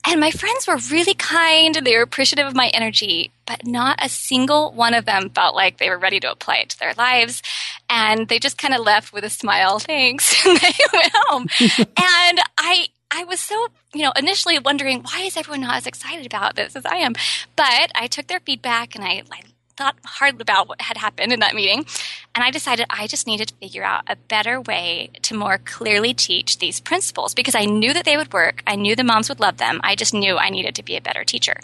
And 0.06 0.20
my 0.20 0.30
friends 0.30 0.66
were 0.66 0.78
really 0.90 1.14
kind 1.14 1.74
they 1.74 1.96
were 1.96 2.02
appreciative 2.02 2.46
of 2.46 2.54
my 2.54 2.68
energy, 2.68 3.30
but 3.46 3.66
not 3.66 3.98
a 4.02 4.08
single 4.08 4.72
one 4.72 4.94
of 4.94 5.04
them 5.04 5.30
felt 5.30 5.54
like 5.54 5.78
they 5.78 5.90
were 5.90 5.98
ready 5.98 6.20
to 6.20 6.30
apply 6.30 6.56
it 6.56 6.70
to 6.70 6.78
their 6.78 6.94
lives. 6.94 7.42
And 7.90 8.28
they 8.28 8.38
just 8.38 8.58
kind 8.58 8.74
of 8.74 8.80
left 8.80 9.12
with 9.12 9.24
a 9.24 9.30
smile, 9.30 9.78
thanks, 9.78 10.34
and 10.46 10.58
they 10.58 10.74
went 10.92 11.12
home. 11.14 11.46
and 11.70 12.40
I, 12.56 12.88
I 13.10 13.24
was 13.24 13.40
so, 13.40 13.68
you 13.92 14.02
know, 14.02 14.12
initially 14.16 14.58
wondering 14.58 15.02
why 15.02 15.22
is 15.22 15.36
everyone 15.36 15.62
not 15.62 15.76
as 15.76 15.86
excited 15.86 16.26
about 16.26 16.56
this 16.56 16.76
as 16.76 16.86
I 16.86 16.96
am? 16.96 17.14
But 17.56 17.92
I 17.94 18.06
took 18.06 18.28
their 18.28 18.40
feedback 18.40 18.94
and 18.94 19.04
I, 19.04 19.22
I 19.30 19.42
thought 19.78 19.96
hard 20.04 20.40
about 20.40 20.68
what 20.68 20.82
had 20.82 20.96
happened 20.96 21.32
in 21.32 21.38
that 21.40 21.54
meeting. 21.54 21.86
And 22.34 22.44
I 22.44 22.50
decided 22.50 22.86
I 22.90 23.06
just 23.06 23.26
needed 23.26 23.48
to 23.48 23.54
figure 23.54 23.84
out 23.84 24.02
a 24.08 24.16
better 24.16 24.60
way 24.60 25.10
to 25.22 25.36
more 25.36 25.58
clearly 25.58 26.12
teach 26.14 26.58
these 26.58 26.80
principles 26.80 27.32
because 27.32 27.54
I 27.54 27.64
knew 27.64 27.94
that 27.94 28.04
they 28.04 28.16
would 28.16 28.32
work. 28.32 28.62
I 28.66 28.74
knew 28.74 28.96
the 28.96 29.04
moms 29.04 29.28
would 29.28 29.40
love 29.40 29.56
them. 29.56 29.80
I 29.84 29.94
just 29.94 30.12
knew 30.12 30.36
I 30.36 30.50
needed 30.50 30.74
to 30.74 30.82
be 30.82 30.96
a 30.96 31.00
better 31.00 31.22
teacher. 31.24 31.54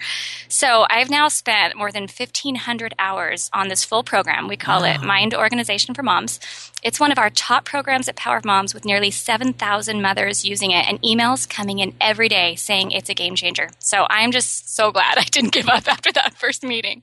So 0.49 0.87
I've 0.89 1.11
now 1.11 1.27
spent 1.29 1.77
more 1.77 1.91
than 1.91 2.05
1,500 2.05 2.95
hours 2.99 3.51
on 3.53 3.69
this 3.69 3.85
full 3.85 4.05
program. 4.05 4.47
We 4.47 4.57
call 4.57 4.83
wow. 4.83 4.95
it 4.95 5.03
Mind 5.03 5.35
Organization 5.35 5.95
for 5.95 6.05
Moms. 6.05 6.39
It's 6.85 7.01
one 7.01 7.11
of 7.11 7.19
our 7.19 7.31
top 7.31 7.65
programs 7.65 8.09
at 8.09 8.17
Power 8.17 8.37
of 8.37 8.45
Moms 8.45 8.75
with 8.75 8.85
nearly 8.85 9.11
7,000 9.11 10.01
mothers 10.01 10.45
using 10.45 10.71
it 10.71 10.87
and 10.89 11.03
emails 11.03 11.49
coming 11.49 11.81
in 11.81 11.95
every 12.01 12.29
day 12.29 12.55
saying 12.55 12.93
it's 12.93 13.11
a 13.11 13.15
game 13.15 13.35
changer. 13.35 13.71
So 13.81 14.07
I'm 14.09 14.31
just 14.31 14.75
so 14.75 14.93
glad 14.93 15.19
I 15.19 15.25
didn't 15.25 15.53
give 15.53 15.69
up 15.69 15.89
after 15.89 16.13
that 16.13 16.35
first 16.35 16.63
meeting. 16.63 17.03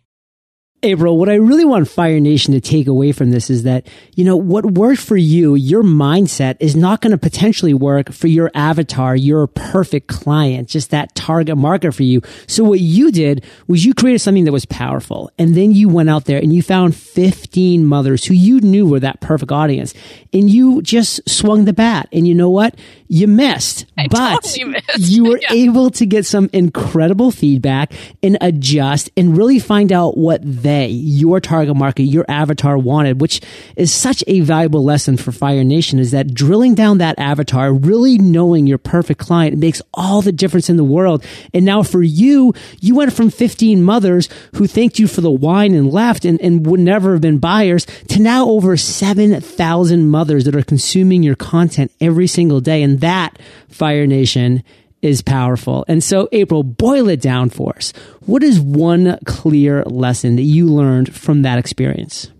April, 0.84 1.18
what 1.18 1.30
I 1.30 1.36
really 1.36 1.64
want 1.64 1.88
Fire 1.88 2.20
Nation 2.20 2.54
to 2.56 2.62
take 2.62 2.88
away 2.88 3.12
from 3.12 3.30
this 3.30 3.52
is 3.52 3.64
that, 3.64 3.86
you 4.16 4.26
know, 4.26 4.36
what 4.36 4.66
worked 4.66 5.02
for 5.02 5.16
you, 5.16 5.54
your 5.54 5.84
mindset 5.84 6.58
is 6.60 6.76
not 6.76 7.02
going 7.02 7.12
to 7.12 7.20
potentially 7.20 7.76
work 7.76 8.12
for 8.12 8.28
your 8.28 8.50
avatar, 8.56 9.16
your 9.16 9.46
perfect 9.46 10.08
client, 10.08 10.70
just 10.70 10.90
that 10.90 11.14
target 11.14 11.56
market 11.56 11.92
for 11.92 12.02
you. 12.02 12.22
So 12.48 12.64
what 12.64 12.80
you 12.80 13.12
did 13.12 13.46
was 13.68 13.86
you 13.86 13.94
created 13.94 14.20
something 14.20 14.46
that 14.46 14.52
was 14.52 14.66
powerful. 14.66 15.30
And 15.38 15.54
then 15.54 15.72
you 15.72 15.88
went 15.88 16.10
out 16.10 16.26
there 16.26 16.40
and 16.40 16.52
you 16.52 16.64
found 16.64 16.96
15 16.96 17.86
mothers 17.86 18.26
who 18.26 18.34
you 18.34 18.60
knew 18.60 18.88
were 18.88 19.00
that 19.02 19.22
perfect 19.22 19.52
audience. 19.52 19.94
And 20.34 20.50
you 20.50 20.82
just 20.82 21.30
swung 21.30 21.66
the 21.66 21.74
bat. 21.74 22.10
And 22.12 22.28
you 22.28 22.34
know 22.34 22.50
what? 22.50 22.76
You 23.08 23.28
missed, 23.28 23.86
I 23.98 24.08
but 24.08 24.42
totally 24.42 24.64
missed. 24.64 25.12
you 25.12 25.26
were 25.26 25.38
yeah. 25.42 25.54
able 25.54 25.92
to 25.92 26.06
get 26.06 26.26
some 26.26 26.50
incredible 26.54 27.30
feedback 27.30 27.94
and 28.24 28.38
adjust 28.42 29.12
and 29.16 29.38
really 29.38 29.60
find 29.60 29.92
out 29.92 30.18
what 30.18 30.42
they 30.72 30.88
your 30.88 31.40
target 31.40 31.76
market, 31.76 32.04
your 32.04 32.26
avatar 32.30 32.78
wanted, 32.78 33.20
which 33.20 33.42
is 33.76 33.94
such 33.94 34.24
a 34.28 34.40
valuable 34.40 34.84
lesson 34.84 35.18
for 35.18 35.32
Fire 35.32 35.64
Nation 35.64 36.00
is 36.00 36.12
that 36.12 36.34
drilling 36.34 36.76
down 36.76 37.00
that 37.00 37.20
avatar, 37.20 37.74
really 37.74 38.18
knowing 38.18 38.68
your 38.68 38.78
perfect 38.78 39.20
client 39.20 39.58
makes 39.58 39.82
all 39.94 40.22
the 40.22 40.32
difference 40.32 40.70
in 40.70 40.78
the 40.78 40.84
world. 40.84 41.24
And 41.54 41.66
now 41.66 41.84
for 41.84 42.02
you, 42.02 42.54
you 42.80 42.96
went 42.96 43.14
from 43.14 43.30
15 43.30 43.84
mothers 43.84 44.30
who 44.56 44.66
thanked 44.66 44.98
you 44.98 45.08
for 45.08 45.22
the 45.22 45.32
wine 45.32 45.74
and 45.74 45.92
left 45.92 46.26
and, 46.26 46.40
and 46.42 46.66
would 46.66 46.80
never 46.80 47.12
have 47.12 47.22
been 47.22 47.40
buyers 47.40 47.86
to 48.08 48.22
now 48.22 48.48
over 48.48 48.78
7,000 48.78 50.10
mothers 50.10 50.46
that 50.46 50.56
are 50.56 50.64
consuming 50.64 51.24
your 51.24 51.36
content 51.36 51.92
every 52.00 52.28
single 52.28 52.62
day. 52.62 52.82
And 52.82 53.02
that, 53.02 53.38
Fire 53.70 54.08
Nation, 54.08 54.64
is 55.02 55.22
powerful. 55.22 55.86
And 55.88 56.04
so, 56.04 56.30
April, 56.32 56.64
boil 56.64 57.10
it 57.10 57.22
down 57.22 57.50
for 57.50 57.76
us. 57.76 57.94
What 58.26 58.44
is 58.44 58.60
one 58.60 59.18
clear 59.26 59.84
lesson 59.84 60.36
that 60.36 60.44
you 60.44 60.68
learned 60.68 61.16
from 61.16 61.42
that 61.44 61.58
experience? 61.58 62.32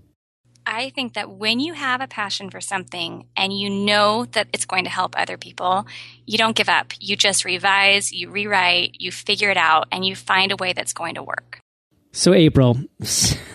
I 0.66 0.90
think 0.92 1.14
that 1.14 1.32
when 1.32 1.60
you 1.60 1.74
have 1.74 2.02
a 2.02 2.08
passion 2.08 2.50
for 2.50 2.62
something 2.62 3.26
and 3.36 3.52
you 3.52 3.70
know 3.70 4.26
that 4.32 4.48
it's 4.54 4.66
going 4.66 4.84
to 4.84 4.90
help 4.90 5.18
other 5.18 5.38
people, 5.38 5.88
you 6.26 6.38
don't 6.38 6.56
give 6.56 6.70
up. 6.70 6.94
You 7.00 7.16
just 7.16 7.46
revise, 7.46 8.12
you 8.12 8.30
rewrite, 8.30 8.98
you 9.00 9.12
figure 9.12 9.50
it 9.50 9.58
out, 9.58 9.88
and 9.92 10.06
you 10.06 10.16
find 10.16 10.52
a 10.52 10.56
way 10.56 10.74
that's 10.74 10.94
going 10.94 11.16
to 11.16 11.24
work. 11.24 11.61
So, 12.14 12.34
April, 12.34 12.78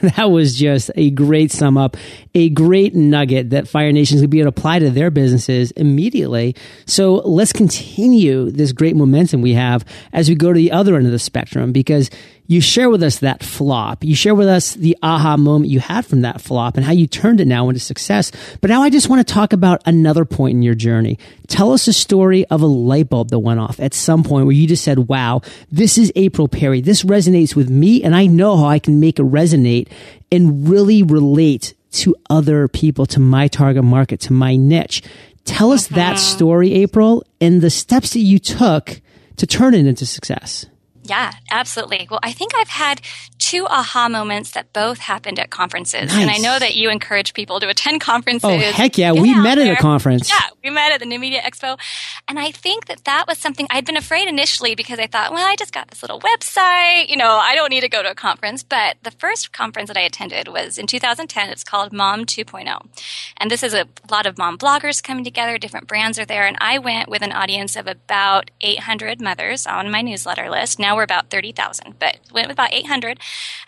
that 0.00 0.30
was 0.30 0.56
just 0.56 0.90
a 0.94 1.10
great 1.10 1.52
sum 1.52 1.76
up, 1.76 1.96
a 2.34 2.48
great 2.48 2.94
nugget 2.94 3.50
that 3.50 3.68
Fire 3.68 3.92
Nations 3.92 4.22
could 4.22 4.30
be 4.30 4.40
able 4.40 4.50
to 4.50 4.58
apply 4.58 4.78
to 4.78 4.88
their 4.90 5.10
businesses 5.10 5.72
immediately. 5.72 6.56
So, 6.86 7.16
let's 7.16 7.52
continue 7.52 8.50
this 8.50 8.72
great 8.72 8.96
momentum 8.96 9.42
we 9.42 9.52
have 9.52 9.84
as 10.12 10.30
we 10.30 10.36
go 10.36 10.54
to 10.54 10.56
the 10.56 10.72
other 10.72 10.96
end 10.96 11.04
of 11.04 11.12
the 11.12 11.18
spectrum 11.18 11.72
because 11.72 12.08
you 12.46 12.60
share 12.60 12.88
with 12.88 13.02
us 13.02 13.18
that 13.18 13.42
flop. 13.42 14.04
You 14.04 14.14
share 14.14 14.34
with 14.34 14.48
us 14.48 14.74
the 14.74 14.96
aha 15.02 15.36
moment 15.36 15.70
you 15.70 15.80
had 15.80 16.06
from 16.06 16.22
that 16.22 16.40
flop 16.40 16.76
and 16.76 16.84
how 16.84 16.92
you 16.92 17.06
turned 17.06 17.40
it 17.40 17.46
now 17.46 17.68
into 17.68 17.80
success. 17.80 18.30
But 18.60 18.70
now 18.70 18.82
I 18.82 18.90
just 18.90 19.08
want 19.08 19.26
to 19.26 19.34
talk 19.34 19.52
about 19.52 19.82
another 19.86 20.24
point 20.24 20.54
in 20.54 20.62
your 20.62 20.74
journey. 20.74 21.18
Tell 21.48 21.72
us 21.72 21.88
a 21.88 21.92
story 21.92 22.44
of 22.46 22.62
a 22.62 22.66
light 22.66 23.08
bulb 23.08 23.30
that 23.30 23.38
went 23.38 23.60
off 23.60 23.80
at 23.80 23.94
some 23.94 24.22
point 24.22 24.46
where 24.46 24.54
you 24.54 24.66
just 24.66 24.84
said, 24.84 25.08
wow, 25.08 25.42
this 25.70 25.98
is 25.98 26.12
April 26.16 26.48
Perry. 26.48 26.80
This 26.80 27.02
resonates 27.02 27.56
with 27.56 27.70
me 27.70 28.02
and 28.02 28.14
I 28.14 28.26
know 28.26 28.56
how 28.56 28.66
I 28.66 28.78
can 28.78 29.00
make 29.00 29.18
it 29.18 29.24
resonate 29.24 29.88
and 30.30 30.68
really 30.68 31.02
relate 31.02 31.74
to 31.92 32.14
other 32.28 32.68
people, 32.68 33.06
to 33.06 33.20
my 33.20 33.48
target 33.48 33.84
market, 33.84 34.20
to 34.20 34.32
my 34.32 34.56
niche. 34.56 35.02
Tell 35.44 35.72
us 35.72 35.86
that 35.88 36.16
mm-hmm. 36.16 36.36
story, 36.36 36.74
April, 36.74 37.24
and 37.40 37.60
the 37.60 37.70
steps 37.70 38.12
that 38.12 38.20
you 38.20 38.38
took 38.38 39.00
to 39.36 39.46
turn 39.46 39.74
it 39.74 39.86
into 39.86 40.04
success. 40.04 40.66
Yeah, 41.08 41.32
absolutely. 41.50 42.08
Well, 42.10 42.20
I 42.22 42.32
think 42.32 42.52
I've 42.54 42.68
had 42.68 43.00
two 43.38 43.66
aha 43.66 44.08
moments 44.08 44.52
that 44.52 44.72
both 44.72 44.98
happened 44.98 45.38
at 45.38 45.50
conferences. 45.50 46.12
Nice. 46.12 46.20
And 46.20 46.30
I 46.30 46.38
know 46.38 46.58
that 46.58 46.74
you 46.74 46.90
encourage 46.90 47.32
people 47.32 47.60
to 47.60 47.68
attend 47.68 48.02
oh, 48.02 48.04
conferences. 48.04 48.50
Oh, 48.50 48.58
heck 48.58 48.98
yeah. 48.98 49.12
We 49.12 49.34
met 49.34 49.58
at 49.58 49.68
a 49.68 49.76
conference. 49.76 50.28
Yeah, 50.28 50.40
we 50.64 50.70
met 50.70 50.92
at 50.92 51.00
the 51.00 51.06
New 51.06 51.18
Media 51.18 51.40
Expo. 51.42 51.78
And 52.26 52.40
I 52.40 52.50
think 52.50 52.86
that 52.86 53.04
that 53.04 53.26
was 53.28 53.38
something 53.38 53.66
I'd 53.70 53.84
been 53.84 53.96
afraid 53.96 54.26
initially 54.26 54.74
because 54.74 54.98
I 54.98 55.06
thought, 55.06 55.32
well, 55.32 55.46
I 55.46 55.54
just 55.56 55.72
got 55.72 55.88
this 55.88 56.02
little 56.02 56.20
website. 56.20 57.08
You 57.08 57.16
know, 57.16 57.30
I 57.30 57.54
don't 57.54 57.70
need 57.70 57.82
to 57.82 57.88
go 57.88 58.02
to 58.02 58.10
a 58.10 58.14
conference. 58.14 58.64
But 58.64 58.96
the 59.02 59.12
first 59.12 59.52
conference 59.52 59.88
that 59.88 59.96
I 59.96 60.02
attended 60.02 60.48
was 60.48 60.76
in 60.76 60.86
2010. 60.86 61.50
It's 61.50 61.62
called 61.62 61.92
Mom 61.92 62.24
2.0. 62.24 62.88
And 63.36 63.50
this 63.50 63.62
is 63.62 63.74
a 63.74 63.86
lot 64.10 64.26
of 64.26 64.38
mom 64.38 64.58
bloggers 64.58 65.02
coming 65.02 65.22
together. 65.22 65.56
Different 65.56 65.86
brands 65.86 66.18
are 66.18 66.24
there. 66.24 66.46
And 66.46 66.56
I 66.60 66.78
went 66.78 67.08
with 67.08 67.22
an 67.22 67.32
audience 67.32 67.76
of 67.76 67.86
about 67.86 68.50
800 68.60 69.20
mothers 69.20 69.66
on 69.68 69.90
my 69.90 70.02
newsletter 70.02 70.50
list. 70.50 70.80
Now 70.80 70.95
we're 70.96 71.02
about 71.02 71.30
30,000, 71.30 71.98
but 71.98 72.18
went 72.32 72.48
with 72.48 72.54
about 72.54 72.72
800. 72.72 73.18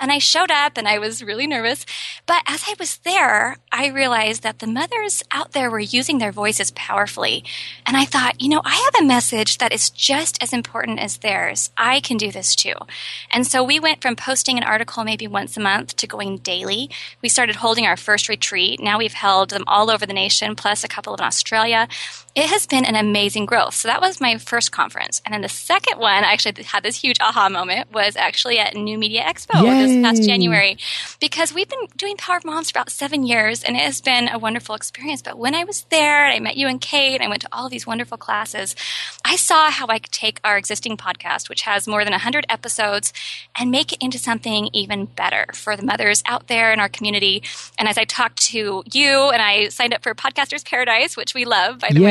And 0.01 0.11
I 0.11 0.19
showed 0.19 0.51
up 0.51 0.77
and 0.77 0.89
I 0.89 0.99
was 0.99 1.23
really 1.23 1.47
nervous. 1.47 1.87
But 2.27 2.43
as 2.47 2.65
I 2.67 2.75
was 2.79 2.99
there, 2.99 3.57
I 3.73 3.89
realized 3.89 4.43
that 4.43 4.59
the 4.59 4.67
mothers 4.67 5.23
out 5.31 5.53
there 5.53 5.71
were 5.71 5.79
using 5.79 6.19
their 6.19 6.33
voices 6.33 6.71
powerfully. 6.73 7.45
And 7.87 7.97
I 7.97 8.05
thought, 8.05 8.41
you 8.41 8.49
know, 8.49 8.63
I 8.65 8.77
have 8.77 9.03
a 9.03 9.07
message 9.07 9.59
that 9.59 9.73
is 9.73 9.91
just 9.91 10.43
as 10.43 10.53
important 10.53 10.99
as 10.99 11.19
theirs. 11.19 11.71
I 11.77 12.01
can 12.01 12.17
do 12.17 12.33
this 12.33 12.57
too. 12.57 12.75
And 13.31 13.47
so 13.47 13.63
we 13.63 13.79
went 13.79 14.03
from 14.03 14.17
posting 14.17 14.59
an 14.59 14.65
article 14.65 15.05
maybe 15.05 15.27
once 15.27 15.57
a 15.57 15.61
month 15.61 15.97
to 15.97 16.07
going 16.07 16.39
daily. 16.39 16.91
We 17.23 17.29
started 17.29 17.57
holding 17.57 17.87
our 17.87 17.97
first 17.97 18.29
retreat. 18.29 18.81
Now 18.83 18.99
we've 18.99 19.13
held 19.13 19.51
them 19.51 19.65
all 19.67 19.91
over 19.91 20.07
the 20.07 20.13
nation, 20.13 20.57
plus 20.57 20.85
a 20.85 20.89
couple 20.89 21.15
in 21.15 21.21
Australia 21.21 21.89
it 22.39 22.51
has 22.51 22.67
been 22.67 22.85
an 22.85 22.95
amazing 22.95 23.47
growth. 23.47 23.75
So 23.75 23.89
that 23.89 24.01
was 24.01 24.21
my 24.21 24.39
first 24.39 24.71
conference. 24.71 25.21
And 25.25 25.35
then 25.35 25.41
the 25.41 25.49
second 25.49 25.99
one, 25.99 26.23
I 26.23 26.33
actually 26.33 26.63
had 26.63 26.85
this 26.85 26.95
huge 26.95 27.18
aha 27.21 27.49
moment, 27.49 27.93
was 27.93 28.17
actually 28.17 28.59
at 28.59 28.75
New 28.75 28.99
Media 28.99 29.23
Expo 29.23 29.63
Yay. 29.63 29.87
this 29.87 30.03
past 30.03 30.23
January. 30.29 30.79
Because 31.21 31.53
we've 31.53 31.69
been 31.69 31.87
doing 31.97 32.17
Power 32.17 32.37
of 32.39 32.45
Moms 32.45 32.71
for 32.71 32.79
about 32.79 32.91
seven 32.91 33.25
years 33.27 33.63
and 33.63 33.77
it 33.77 33.83
has 33.83 34.01
been 34.01 34.29
a 34.29 34.39
wonderful 34.39 34.75
experience. 34.75 35.23
But 35.23 35.39
when 35.39 35.55
I 35.55 35.65
was 35.65 35.83
there, 35.91 36.27
I 36.27 36.39
met 36.41 36.57
you 36.57 36.69
and 36.69 36.81
Kate, 36.81 37.21
I 37.21 37.29
went 37.29 37.43
to 37.43 37.49
all 37.53 37.67
of 37.67 37.71
these 37.71 37.87
wonderful 37.87 38.19
classes, 38.19 38.75
I 39.25 39.37
saw 39.37 39.71
how 39.71 39.87
I 39.89 39.99
could 39.99 40.13
take 40.13 40.41
our 40.45 40.57
existing 40.57 40.97
podcast, 40.97 41.49
which 41.49 41.63
has 41.63 41.87
more 41.87 42.05
than 42.05 42.13
100 42.13 42.47
episodes, 42.49 43.13
and 43.59 43.71
make 43.71 43.93
it 43.93 43.99
into 44.01 44.19
something 44.19 44.69
even 44.73 45.07
better 45.07 45.47
for 45.55 45.77
the 45.77 45.83
mothers 45.83 46.23
out 46.27 46.49
there 46.49 46.73
in 46.73 46.81
our 46.81 46.89
community. 46.89 47.43
And 47.79 47.89
as 47.89 47.99
I 47.99 48.05
talked 48.05 48.43
to 48.49 48.83
you 48.93 49.31
and 49.31 49.43
I 49.43 49.69
signed 49.69 49.95
up 49.95 50.03
for 50.03 50.15
Podcasters 50.15 50.65
Paradise, 50.65 51.17
which 51.17 51.35
we 51.35 51.45
love, 51.45 51.81
by 51.81 51.89
the 51.91 52.01
Yay. 52.01 52.05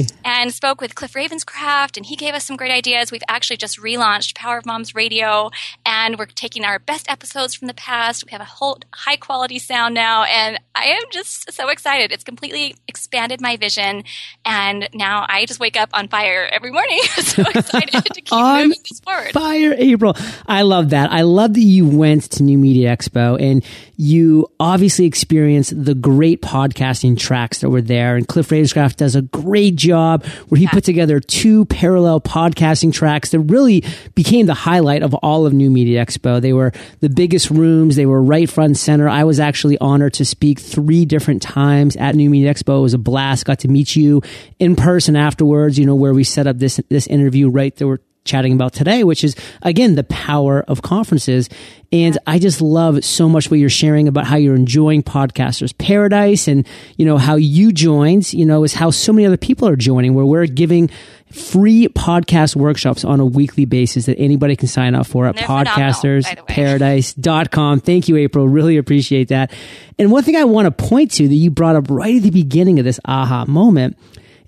way, 0.00 0.06
and 0.24 0.52
spoke 0.52 0.80
with 0.80 0.94
Cliff 0.94 1.12
Ravenscraft, 1.14 1.96
and 1.96 2.06
he 2.06 2.16
gave 2.16 2.34
us 2.34 2.44
some 2.44 2.56
great 2.56 2.72
ideas. 2.72 3.12
We've 3.12 3.22
actually 3.28 3.56
just 3.58 3.78
relaunched 3.78 4.35
Power 4.36 4.58
of 4.58 4.66
Moms 4.66 4.94
Radio, 4.94 5.50
and 5.84 6.18
we're 6.18 6.26
taking 6.26 6.64
our 6.64 6.78
best 6.78 7.10
episodes 7.10 7.54
from 7.54 7.66
the 7.66 7.74
past. 7.74 8.24
We 8.24 8.30
have 8.32 8.40
a 8.40 8.44
whole 8.44 8.78
high 8.94 9.16
quality 9.16 9.58
sound 9.58 9.94
now, 9.94 10.24
and 10.24 10.60
I 10.74 10.84
am 10.84 11.02
just 11.10 11.52
so 11.52 11.68
excited. 11.68 12.12
It's 12.12 12.22
completely 12.22 12.76
expanded 12.86 13.40
my 13.40 13.56
vision, 13.56 14.04
and 14.44 14.88
now 14.94 15.24
I 15.28 15.46
just 15.46 15.58
wake 15.58 15.76
up 15.76 15.90
on 15.94 16.08
fire 16.08 16.48
every 16.52 16.70
morning. 16.70 17.00
so 17.16 17.42
excited 17.42 18.04
to 18.04 18.20
keep 18.20 18.32
moving 18.32 18.68
this 18.88 19.00
forward. 19.00 19.32
Fire, 19.32 19.74
April. 19.76 20.14
I 20.46 20.62
love 20.62 20.90
that. 20.90 21.10
I 21.10 21.22
love 21.22 21.54
that 21.54 21.60
you 21.60 21.88
went 21.88 22.30
to 22.32 22.42
New 22.42 22.58
Media 22.58 22.94
Expo 22.94 23.40
and 23.40 23.64
you 23.96 24.46
obviously 24.60 25.06
experience 25.06 25.70
the 25.70 25.94
great 25.94 26.42
podcasting 26.42 27.18
tracks 27.18 27.60
that 27.60 27.70
were 27.70 27.80
there. 27.80 28.16
And 28.16 28.28
Cliff 28.28 28.48
Ravenscraft 28.48 28.96
does 28.96 29.14
a 29.14 29.22
great 29.22 29.76
job 29.76 30.24
where 30.48 30.58
he 30.58 30.64
yeah. 30.64 30.70
put 30.70 30.84
together 30.84 31.18
two 31.18 31.64
parallel 31.66 32.20
podcasting 32.20 32.92
tracks 32.92 33.30
that 33.30 33.40
really 33.40 33.84
became 34.14 34.46
the 34.46 34.54
highlight 34.54 35.02
of 35.02 35.14
all 35.14 35.46
of 35.46 35.52
New 35.52 35.70
Media 35.70 36.04
Expo. 36.04 36.40
They 36.40 36.52
were 36.52 36.72
the 37.00 37.08
biggest 37.08 37.50
rooms. 37.50 37.96
They 37.96 38.06
were 38.06 38.22
right 38.22 38.48
front 38.48 38.76
center. 38.76 39.08
I 39.08 39.24
was 39.24 39.40
actually 39.40 39.78
honored 39.78 40.14
to 40.14 40.24
speak 40.24 40.60
three 40.60 41.04
different 41.04 41.42
times 41.42 41.96
at 41.96 42.14
New 42.14 42.28
Media 42.28 42.52
Expo. 42.52 42.78
It 42.78 42.82
was 42.82 42.94
a 42.94 42.98
blast. 42.98 43.46
Got 43.46 43.60
to 43.60 43.68
meet 43.68 43.96
you 43.96 44.22
in 44.58 44.76
person 44.76 45.16
afterwards, 45.16 45.78
you 45.78 45.86
know, 45.86 45.94
where 45.94 46.12
we 46.12 46.24
set 46.24 46.46
up 46.46 46.58
this, 46.58 46.80
this 46.88 47.06
interview 47.06 47.48
right 47.48 47.74
there 47.76 47.98
chatting 48.26 48.52
about 48.52 48.72
today, 48.72 49.04
which 49.04 49.22
is 49.24 49.36
again 49.62 49.94
the 49.94 50.04
power 50.04 50.62
of 50.68 50.82
conferences. 50.82 51.48
And 51.92 52.18
I 52.26 52.40
just 52.40 52.60
love 52.60 53.04
so 53.04 53.28
much 53.28 53.48
what 53.50 53.60
you're 53.60 53.70
sharing 53.70 54.08
about 54.08 54.26
how 54.26 54.36
you're 54.36 54.56
enjoying 54.56 55.04
Podcasters 55.04 55.76
Paradise 55.78 56.48
and, 56.48 56.66
you 56.96 57.06
know, 57.06 57.16
how 57.16 57.36
you 57.36 57.70
joined, 57.72 58.32
you 58.32 58.44
know, 58.44 58.64
is 58.64 58.74
how 58.74 58.90
so 58.90 59.12
many 59.12 59.24
other 59.24 59.36
people 59.36 59.68
are 59.68 59.76
joining 59.76 60.14
where 60.14 60.26
we're 60.26 60.46
giving 60.46 60.90
free 61.30 61.86
podcast 61.88 62.56
workshops 62.56 63.04
on 63.04 63.20
a 63.20 63.26
weekly 63.26 63.64
basis 63.64 64.06
that 64.06 64.18
anybody 64.18 64.56
can 64.56 64.66
sign 64.68 64.96
up 64.96 65.06
for 65.06 65.26
at 65.26 65.36
podcastersparadise.com. 65.36 67.80
Thank 67.80 68.08
you, 68.08 68.16
April. 68.16 68.48
Really 68.48 68.78
appreciate 68.78 69.28
that. 69.28 69.52
And 69.98 70.10
one 70.10 70.24
thing 70.24 70.36
I 70.36 70.44
want 70.44 70.66
to 70.66 70.70
point 70.70 71.12
to 71.12 71.26
that 71.28 71.34
you 71.34 71.50
brought 71.50 71.76
up 71.76 71.86
right 71.88 72.16
at 72.16 72.22
the 72.22 72.30
beginning 72.30 72.78
of 72.78 72.84
this 72.84 73.00
aha 73.04 73.46
moment 73.46 73.96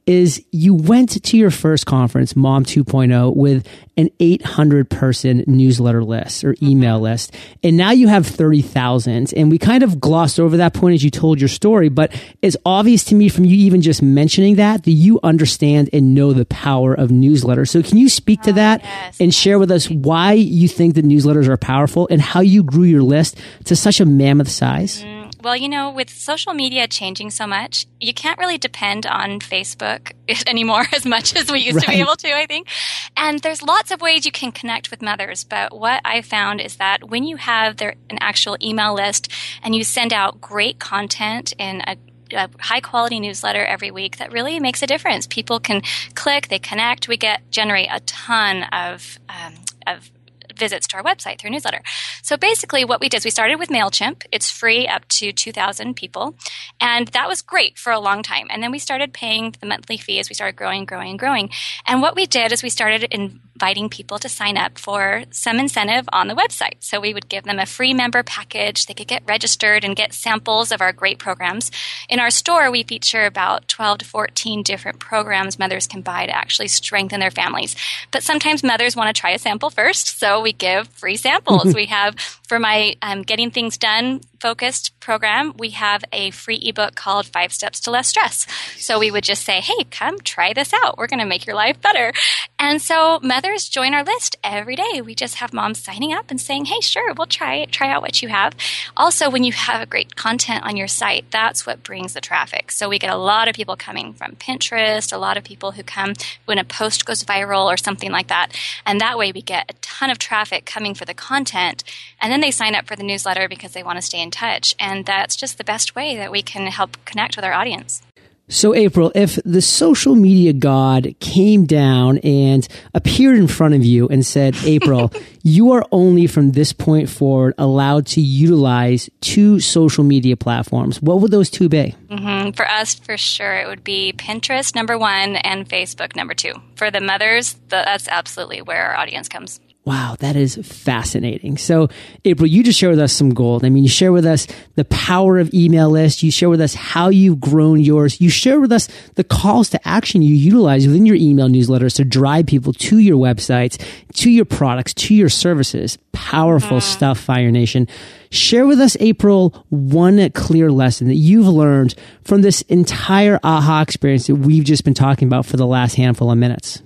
is 0.09 0.43
you 0.53 0.73
went 0.73 1.23
to 1.23 1.37
your 1.37 1.51
first 1.51 1.85
conference, 1.85 2.35
Mom 2.35 2.65
2.0, 2.65 3.37
with 3.37 3.69
an 3.99 4.09
800 4.21 4.89
person 4.89 5.45
newsletter 5.47 6.03
list 6.03 6.45
or 6.45 6.55
email 6.63 6.95
mm-hmm. 6.95 7.05
list. 7.05 7.35
And 7.63 7.77
now 7.77 7.91
you 7.91 8.09
have 8.09 8.27
30,000. 8.27 9.35
And 9.35 9.51
we 9.51 9.59
kind 9.59 9.83
of 9.83 10.01
glossed 10.01 10.41
over 10.41 10.57
that 10.57 10.73
point 10.73 10.95
as 10.95 11.05
you 11.05 11.11
told 11.11 11.43
your 11.43 11.49
story, 11.49 11.91
but 11.91 12.19
it's 12.41 12.57
obvious 12.65 13.05
to 13.05 13.15
me 13.15 13.29
from 13.29 13.45
you 13.45 13.55
even 13.55 13.83
just 13.83 14.01
mentioning 14.01 14.57
that, 14.57 14.85
that 14.85 14.93
you 14.93 15.21
understand 15.23 15.91
and 15.93 16.15
know 16.15 16.33
the 16.33 16.47
power 16.47 16.95
of 16.95 17.11
newsletters. 17.11 17.69
So 17.69 17.83
can 17.83 17.99
you 17.99 18.09
speak 18.09 18.41
to 18.43 18.51
oh, 18.53 18.55
that 18.55 18.81
yes. 18.83 19.21
and 19.21 19.35
share 19.35 19.59
with 19.59 19.71
us 19.71 19.91
why 19.91 20.33
you 20.33 20.69
think 20.69 20.95
that 20.95 21.05
newsletters 21.05 21.49
are 21.49 21.59
powerful 21.59 22.09
and 22.11 22.23
how 22.23 22.41
you 22.41 22.63
grew 22.63 22.85
your 22.85 23.03
list 23.03 23.37
to 23.65 23.77
such 23.77 24.01
a 24.01 24.07
mammoth 24.07 24.49
size? 24.49 25.03
Mm-hmm. 25.03 25.18
Well, 25.41 25.57
you 25.57 25.69
know, 25.69 25.91
with 25.91 26.11
social 26.11 26.53
media 26.53 26.89
changing 26.89 27.31
so 27.31 27.47
much, 27.47 27.87
you 28.01 28.13
can't 28.13 28.39
really 28.39 28.59
depend 28.59 29.07
on 29.07 29.39
Facebook 29.39 30.13
anymore 30.47 30.85
as 30.93 31.07
much 31.07 31.37
as 31.37 31.51
we 31.51 31.61
used 31.61 31.77
right. 31.77 31.85
to 31.85 31.91
be 31.91 32.01
able 32.01 32.17
to, 32.17 32.35
I 32.35 32.47
think. 32.47 32.69
And 33.17 33.39
there's 33.41 33.63
lots 33.63 33.91
of 33.91 34.01
ways 34.01 34.27
you 34.27 34.33
can 34.33 34.51
connect 34.51 34.91
with 34.91 35.01
mothers, 35.01 35.45
but 35.45 35.77
what 35.77 36.01
I 36.05 36.23
found 36.23 36.61
is 36.61 36.77
that 36.77 37.09
when 37.09 37.25
you 37.25 37.37
have 37.37 37.77
their, 37.77 37.95
an 38.11 38.19
actual 38.21 38.57
email 38.61 38.95
list 38.95 39.31
and 39.63 39.75
you 39.75 39.85
send 39.85 40.13
out 40.13 40.41
great 40.41 40.79
content 40.79 41.53
in 41.59 41.83
a 41.87 41.97
a 42.31 42.51
high 42.61 42.81
quality 42.81 43.21
newsletter 43.21 43.65
every 43.65 43.91
week 43.91 44.19
that 44.19 44.33
really 44.33 44.61
makes 44.61 44.83
a 44.83 44.87
difference. 44.87 45.27
People 45.27 45.61
can 45.61 45.81
click, 46.15 46.49
they 46.49 46.59
connect. 46.59 47.09
We 47.09 47.17
get 47.17 47.51
generate 47.51 47.89
a 47.91 48.01
ton 48.01 48.65
of 48.65 49.19
um, 49.31 49.55
of 49.87 50.11
visits 50.59 50.87
to 50.89 50.97
our 50.97 51.03
website 51.03 51.39
through 51.39 51.51
newsletter. 51.51 51.83
So 52.23 52.37
basically, 52.37 52.85
what 52.85 53.01
we 53.01 53.09
did 53.09 53.19
is 53.19 53.25
we 53.25 53.31
started 53.31 53.59
with 53.59 53.69
MailChimp. 53.69 54.25
It's 54.33 54.51
free 54.51 54.87
up 54.87 55.07
to 55.09 55.33
2,000 55.33 55.95
people. 55.95 56.35
And 56.81 57.09
that 57.09 57.29
was 57.29 57.43
great 57.43 57.79
for 57.79 57.93
a 57.93 58.01
long 58.01 58.23
time. 58.23 58.49
And 58.51 58.63
then 58.63 58.71
we 58.71 58.79
started 58.79 59.13
paying 59.13 59.55
the 59.61 59.67
monthly 59.67 59.97
fee 59.97 60.19
as 60.19 60.29
we 60.29 60.35
started 60.35 60.57
growing, 60.57 60.85
growing, 60.85 61.17
growing. 61.17 61.51
And 61.87 62.03
what 62.03 62.17
we 62.17 62.27
did 62.27 62.53
is 62.53 62.63
we 62.63 62.71
started 62.71 63.05
inviting 63.13 63.89
people 63.89 64.19
to 64.19 64.29
sign 64.29 64.57
up 64.57 64.79
for 64.79 65.25
some 65.31 65.59
incentive 65.59 66.09
on 66.13 66.29
the 66.29 66.35
website. 66.35 66.77
So 66.81 67.01
we 67.01 67.15
would 67.15 67.29
give 67.29 67.45
them 67.45 67.59
a 67.59 67.67
free 67.67 67.95
member 67.95 68.23
package. 68.23 68.87
They 68.87 68.95
could 68.95 69.09
get 69.09 69.23
registered 69.27 69.85
and 69.85 69.97
get 69.97 70.13
samples 70.13 70.73
of 70.73 70.81
our 70.81 70.93
great 70.93 71.19
programs. 71.19 71.71
In 72.09 72.21
our 72.21 72.31
store, 72.31 72.71
we 72.71 72.83
feature 72.83 73.25
about 73.25 73.69
12 73.69 73.99
to 73.99 74.05
14 74.05 74.63
different 74.63 74.99
programs 74.99 75.59
mothers 75.59 75.87
can 75.87 76.03
buy 76.03 76.27
to 76.27 76.37
actually 76.37 76.69
strengthen 76.69 77.21
their 77.21 77.31
families. 77.31 77.77
But 78.11 78.23
sometimes 78.23 78.63
mothers 78.63 78.97
want 78.97 79.15
to 79.15 79.21
try 79.21 79.31
a 79.31 79.39
sample 79.39 79.71
first, 79.71 80.19
so 80.19 80.41
we 80.41 80.48
give 80.53 80.89
free 80.89 81.17
samples. 81.17 81.75
we 81.75 81.87
have, 81.87 82.19
for 82.49 82.59
my 82.59 82.97
um, 83.03 83.23
Getting 83.23 83.51
Things 83.51 83.79
Done 83.79 84.21
focused 84.41 84.99
program, 85.01 85.55
we 85.59 85.71
have 85.71 86.05
a 86.13 86.31
free 86.31 86.61
ebook 86.63 86.95
called 86.95 87.27
Five 87.27 87.53
Steps 87.53 87.81
to 87.81 87.91
Less 87.91 88.09
Stress. 88.09 88.47
So 88.77 88.99
we 88.99 89.11
would 89.11 89.25
just 89.25 89.45
say, 89.45 89.61
hey, 89.61 89.85
come 89.91 90.19
try 90.21 90.53
this 90.53 90.73
out. 90.73 90.99
We're 90.99 91.07
going 91.07 91.21
to 91.21 91.27
make 91.27 91.47
your 91.47 91.57
life 91.57 91.81
better. 91.81 92.13
And 92.59 92.81
so 92.81 93.19
mothers 93.23 93.69
join 93.69 93.95
our 93.95 94.05
list 94.05 94.37
every 94.43 94.77
day. 94.77 95.01
We 95.01 95.15
just 95.15 95.37
have 95.37 95.53
moms 95.53 95.83
signing 95.83 96.13
up 96.13 96.31
and 96.31 96.41
saying, 96.41 96.67
hey, 96.67 96.81
sure, 96.81 97.15
we'll 97.15 97.27
try 97.27 97.57
it, 97.57 97.73
try 97.73 97.91
out 97.91 98.03
what 98.03 98.23
you 98.23 98.29
have. 98.29 98.55
Also, 98.97 99.31
when 99.31 99.45
you 99.45 99.53
have 99.53 99.81
a 99.81 99.87
great 99.87 100.17
content 100.17 100.65
on 100.65 100.77
your 100.77 100.89
site, 100.89 101.31
that's 101.31 101.67
what 101.67 101.83
brings 101.83 102.15
the 102.15 102.21
traffic. 102.21 102.71
So 102.71 102.89
we 102.89 102.99
get 102.99 103.13
a 103.13 103.17
lot 103.17 103.49
of 103.49 103.55
people 103.55 103.77
coming 103.77 104.13
from 104.13 104.37
Pinterest, 104.37 105.13
a 105.13 105.19
lot 105.19 105.37
of 105.37 105.45
people 105.45 105.73
who 105.73 105.83
come 105.83 106.15
when 106.45 106.59
a 106.59 106.65
post 106.65 107.05
goes 107.05 107.25
viral 107.25 107.67
or 107.67 107.77
something 107.77 108.11
like 108.11 108.29
that. 108.29 108.49
And 108.85 109.01
that 109.01 109.19
way 109.19 109.33
we 109.33 109.43
get 109.43 109.71
a 109.71 109.75
ton 109.81 110.11
of 110.11 110.19
traffic 110.19 110.67
coming 110.67 110.95
for 110.95 111.05
the 111.05 111.15
content. 111.15 111.85
And 112.21 112.33
then 112.33 112.41
they 112.41 112.51
sign 112.51 112.75
up 112.75 112.87
for 112.87 112.97
the 112.97 113.03
newsletter 113.03 113.49
because 113.49 113.73
they 113.73 113.83
want 113.83 113.97
to 113.99 114.03
stay 114.03 114.21
in 114.21 114.28
touch. 114.31 114.75
And 114.79 115.07
that's 115.07 115.37
just 115.37 115.59
the 115.59 115.65
best 115.65 115.95
way 115.95 116.17
that 116.17 116.31
we 116.31 116.43
can 116.43 116.67
help 116.67 116.97
connect 117.05 117.37
with 117.37 117.45
our 117.45 117.53
audience. 117.53 118.03
So, 118.51 118.75
April, 118.75 119.13
if 119.15 119.39
the 119.45 119.61
social 119.61 120.15
media 120.15 120.55
god 120.55 121.15
came 121.21 121.67
down 121.67 122.17
and 122.19 122.67
appeared 122.95 123.37
in 123.37 123.47
front 123.47 123.75
of 123.75 123.85
you 123.85 124.09
and 124.09 124.25
said, 124.25 124.57
April, 124.65 125.13
you 125.43 125.73
are 125.73 125.85
only 125.93 126.27
from 126.27 126.53
this 126.53 126.73
point 126.73 127.11
forward 127.11 127.53
allowed 127.59 128.07
to 128.07 128.23
utilize 128.23 129.11
two 129.21 129.61
social 129.61 130.03
media 130.03 130.35
platforms, 130.35 131.03
what 131.03 131.21
would 131.21 131.31
those 131.31 131.51
two 131.51 131.69
be? 131.69 131.95
Mm-hmm. 132.09 132.53
For 132.53 132.67
us, 132.67 132.95
for 132.95 133.19
sure, 133.19 133.55
it 133.55 133.69
would 133.69 133.85
be 133.85 134.15
Pinterest, 134.17 134.75
number 134.75 134.97
one, 134.97 135.37
and 135.37 135.69
Facebook, 135.69 136.17
number 136.17 136.33
two. 136.33 136.55
For 136.77 136.91
the 136.91 137.03
mothers, 137.03 137.55
that's 137.69 138.09
absolutely 138.09 138.63
where 138.63 138.87
our 138.87 138.97
audience 138.97 139.29
comes. 139.29 139.61
Wow, 139.89 140.17
that 140.19 140.37
is 140.37 140.57
fascinating. 140.57 141.57
So, 141.57 141.89
April, 142.27 142.47
you 142.47 142.63
just 142.63 142.79
share 142.79 142.91
with 142.91 142.99
us 142.99 143.11
some 143.11 143.31
gold. 143.31 143.65
I 143.65 143.71
mean, 143.71 143.85
you 143.85 143.89
share 143.89 144.13
with 144.13 144.27
us 144.27 144.47
the 144.75 144.85
power 144.85 145.39
of 145.39 145.55
email 145.55 145.89
lists. 145.89 146.23
You 146.23 146.31
share 146.31 146.51
with 146.51 146.61
us 146.61 146.75
how 146.75 147.09
you've 147.09 147.41
grown 147.41 147.81
yours. 147.81 148.21
You 148.21 148.29
share 148.29 148.61
with 148.61 148.71
us 148.71 148.87
the 149.15 149.25
calls 149.25 149.71
to 149.71 149.89
action 149.89 150.21
you 150.21 150.37
utilize 150.37 150.87
within 150.87 151.07
your 151.07 151.17
email 151.17 151.49
newsletters 151.49 151.95
to 151.97 152.05
drive 152.05 152.45
people 152.45 152.75
to 152.75 152.99
your 152.99 153.17
websites, 153.17 153.83
to 154.13 154.31
your 154.31 154.45
products, 154.45 154.93
to 154.93 155.15
your 155.15 155.31
services. 155.31 155.97
Powerful 156.13 156.81
mm-hmm. 156.81 156.93
stuff, 156.93 157.19
Fire 157.19 157.51
Nation. 157.51 157.89
Share 158.29 158.67
with 158.67 158.81
us, 158.81 158.95
April, 159.01 159.65
one 159.71 160.31
clear 160.33 160.71
lesson 160.71 161.09
that 161.09 161.15
you've 161.15 161.49
learned 161.49 161.95
from 162.25 162.43
this 162.43 162.61
entire 162.61 163.41
aha 163.43 163.81
experience 163.81 164.27
that 164.27 164.35
we've 164.35 164.65
just 164.65 164.85
been 164.85 164.93
talking 164.93 165.29
about 165.29 165.47
for 165.47 165.57
the 165.57 165.67
last 165.67 165.95
handful 165.95 166.31
of 166.31 166.37
minutes. 166.37 166.83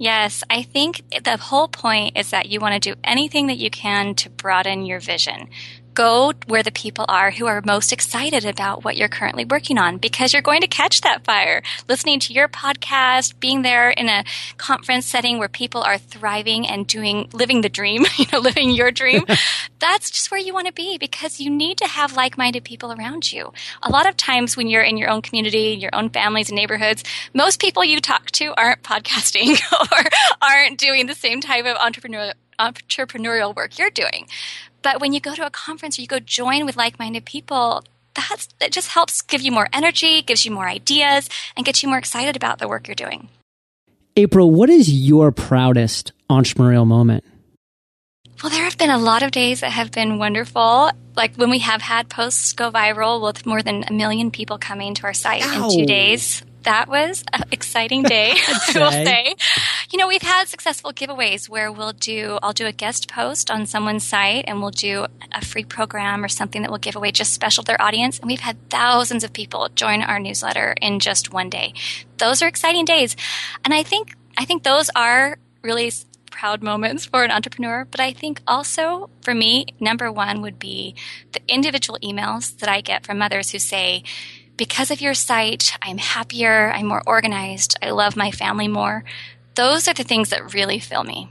Yes, 0.00 0.42
I 0.48 0.62
think 0.62 1.02
the 1.24 1.36
whole 1.36 1.68
point 1.68 2.16
is 2.16 2.30
that 2.30 2.48
you 2.48 2.58
want 2.58 2.82
to 2.82 2.94
do 2.94 2.98
anything 3.04 3.48
that 3.48 3.58
you 3.58 3.68
can 3.68 4.14
to 4.14 4.30
broaden 4.30 4.86
your 4.86 4.98
vision 4.98 5.50
go 5.94 6.32
where 6.46 6.62
the 6.62 6.70
people 6.70 7.04
are 7.08 7.30
who 7.30 7.46
are 7.46 7.62
most 7.64 7.92
excited 7.92 8.44
about 8.44 8.84
what 8.84 8.96
you're 8.96 9.08
currently 9.08 9.44
working 9.44 9.78
on 9.78 9.98
because 9.98 10.32
you're 10.32 10.42
going 10.42 10.60
to 10.60 10.66
catch 10.66 11.00
that 11.00 11.24
fire. 11.24 11.62
Listening 11.88 12.20
to 12.20 12.32
your 12.32 12.48
podcast, 12.48 13.38
being 13.40 13.62
there 13.62 13.90
in 13.90 14.08
a 14.08 14.24
conference 14.56 15.06
setting 15.06 15.38
where 15.38 15.48
people 15.48 15.82
are 15.82 15.98
thriving 15.98 16.66
and 16.66 16.86
doing, 16.86 17.28
living 17.32 17.60
the 17.60 17.68
dream, 17.68 18.04
you 18.16 18.26
know, 18.32 18.38
living 18.38 18.70
your 18.70 18.90
dream. 18.90 19.24
that's 19.78 20.10
just 20.10 20.30
where 20.30 20.40
you 20.40 20.52
want 20.52 20.66
to 20.66 20.72
be 20.72 20.98
because 20.98 21.40
you 21.40 21.50
need 21.50 21.78
to 21.78 21.86
have 21.86 22.14
like-minded 22.14 22.64
people 22.64 22.92
around 22.92 23.32
you. 23.32 23.52
A 23.82 23.90
lot 23.90 24.08
of 24.08 24.16
times 24.16 24.56
when 24.56 24.68
you're 24.68 24.82
in 24.82 24.96
your 24.96 25.10
own 25.10 25.22
community, 25.22 25.76
your 25.78 25.90
own 25.94 26.10
families 26.10 26.48
and 26.48 26.56
neighborhoods, 26.56 27.02
most 27.34 27.60
people 27.60 27.84
you 27.84 28.00
talk 28.00 28.30
to 28.32 28.54
aren't 28.56 28.82
podcasting 28.82 29.58
or 29.92 30.10
aren't 30.42 30.78
doing 30.78 31.06
the 31.06 31.14
same 31.14 31.40
type 31.40 31.64
of 31.64 31.76
entrepreneurial 31.76 32.34
entrepreneurial 32.60 33.56
work 33.56 33.78
you're 33.78 33.90
doing. 33.90 34.28
But 34.82 35.00
when 35.00 35.12
you 35.12 35.20
go 35.20 35.34
to 35.34 35.46
a 35.46 35.50
conference 35.50 35.98
or 35.98 36.02
you 36.02 36.08
go 36.08 36.18
join 36.18 36.64
with 36.64 36.76
like 36.76 36.98
minded 36.98 37.24
people, 37.24 37.84
that's, 38.14 38.48
that 38.60 38.72
just 38.72 38.88
helps 38.88 39.22
give 39.22 39.42
you 39.42 39.52
more 39.52 39.68
energy, 39.72 40.22
gives 40.22 40.44
you 40.44 40.50
more 40.50 40.68
ideas, 40.68 41.28
and 41.56 41.64
gets 41.64 41.82
you 41.82 41.88
more 41.88 41.98
excited 41.98 42.36
about 42.36 42.58
the 42.58 42.68
work 42.68 42.88
you're 42.88 42.94
doing. 42.94 43.28
April, 44.16 44.50
what 44.50 44.70
is 44.70 44.92
your 44.92 45.30
proudest 45.32 46.12
entrepreneurial 46.28 46.86
moment? 46.86 47.24
Well, 48.42 48.50
there 48.50 48.64
have 48.64 48.78
been 48.78 48.90
a 48.90 48.98
lot 48.98 49.22
of 49.22 49.30
days 49.30 49.60
that 49.60 49.70
have 49.70 49.90
been 49.90 50.18
wonderful. 50.18 50.90
Like 51.14 51.36
when 51.36 51.50
we 51.50 51.58
have 51.60 51.82
had 51.82 52.08
posts 52.08 52.54
go 52.54 52.70
viral 52.70 53.22
with 53.22 53.44
more 53.44 53.62
than 53.62 53.84
a 53.86 53.92
million 53.92 54.30
people 54.30 54.58
coming 54.58 54.94
to 54.94 55.04
our 55.04 55.12
site 55.12 55.44
Ow. 55.44 55.68
in 55.68 55.78
two 55.78 55.86
days 55.86 56.42
that 56.62 56.88
was 56.88 57.24
an 57.32 57.44
exciting 57.50 58.02
day, 58.16 58.32
I 58.36 58.72
will 58.74 58.90
say. 58.90 59.34
You 59.92 59.98
know, 59.98 60.06
we've 60.06 60.22
had 60.22 60.46
successful 60.46 60.92
giveaways 60.92 61.48
where 61.48 61.72
we'll 61.72 61.92
do, 61.92 62.38
I'll 62.44 62.52
do 62.52 62.66
a 62.66 62.72
guest 62.72 63.10
post 63.10 63.50
on 63.50 63.66
someone's 63.66 64.04
site 64.04 64.44
and 64.46 64.60
we'll 64.60 64.70
do 64.70 65.06
a 65.32 65.44
free 65.44 65.64
program 65.64 66.22
or 66.22 66.28
something 66.28 66.62
that 66.62 66.70
will 66.70 66.78
give 66.78 66.94
away 66.94 67.10
just 67.10 67.32
special 67.32 67.64
to 67.64 67.66
their 67.66 67.82
audience. 67.82 68.20
And 68.20 68.28
we've 68.28 68.38
had 68.38 68.70
thousands 68.70 69.24
of 69.24 69.32
people 69.32 69.68
join 69.74 70.02
our 70.02 70.20
newsletter 70.20 70.76
in 70.80 71.00
just 71.00 71.32
one 71.32 71.50
day. 71.50 71.74
Those 72.18 72.40
are 72.40 72.46
exciting 72.46 72.84
days. 72.84 73.16
And 73.64 73.74
I 73.74 73.82
think, 73.82 74.14
I 74.38 74.44
think 74.44 74.62
those 74.62 74.90
are 74.94 75.38
really 75.62 75.90
proud 76.30 76.62
moments 76.62 77.06
for 77.06 77.24
an 77.24 77.32
entrepreneur. 77.32 77.84
But 77.90 77.98
I 77.98 78.12
think 78.12 78.42
also 78.46 79.10
for 79.22 79.34
me, 79.34 79.66
number 79.80 80.12
one 80.12 80.40
would 80.40 80.60
be 80.60 80.94
the 81.32 81.40
individual 81.48 81.98
emails 82.00 82.56
that 82.58 82.68
I 82.68 82.80
get 82.80 83.04
from 83.04 83.18
mothers 83.18 83.50
who 83.50 83.58
say, 83.58 84.04
because 84.56 84.92
of 84.92 85.00
your 85.00 85.14
site, 85.14 85.76
I'm 85.82 85.98
happier, 85.98 86.70
I'm 86.70 86.86
more 86.86 87.02
organized, 87.06 87.76
I 87.82 87.90
love 87.90 88.14
my 88.14 88.30
family 88.30 88.68
more. 88.68 89.02
Those 89.54 89.88
are 89.88 89.94
the 89.94 90.04
things 90.04 90.30
that 90.30 90.54
really 90.54 90.78
fill 90.78 91.04
me. 91.04 91.28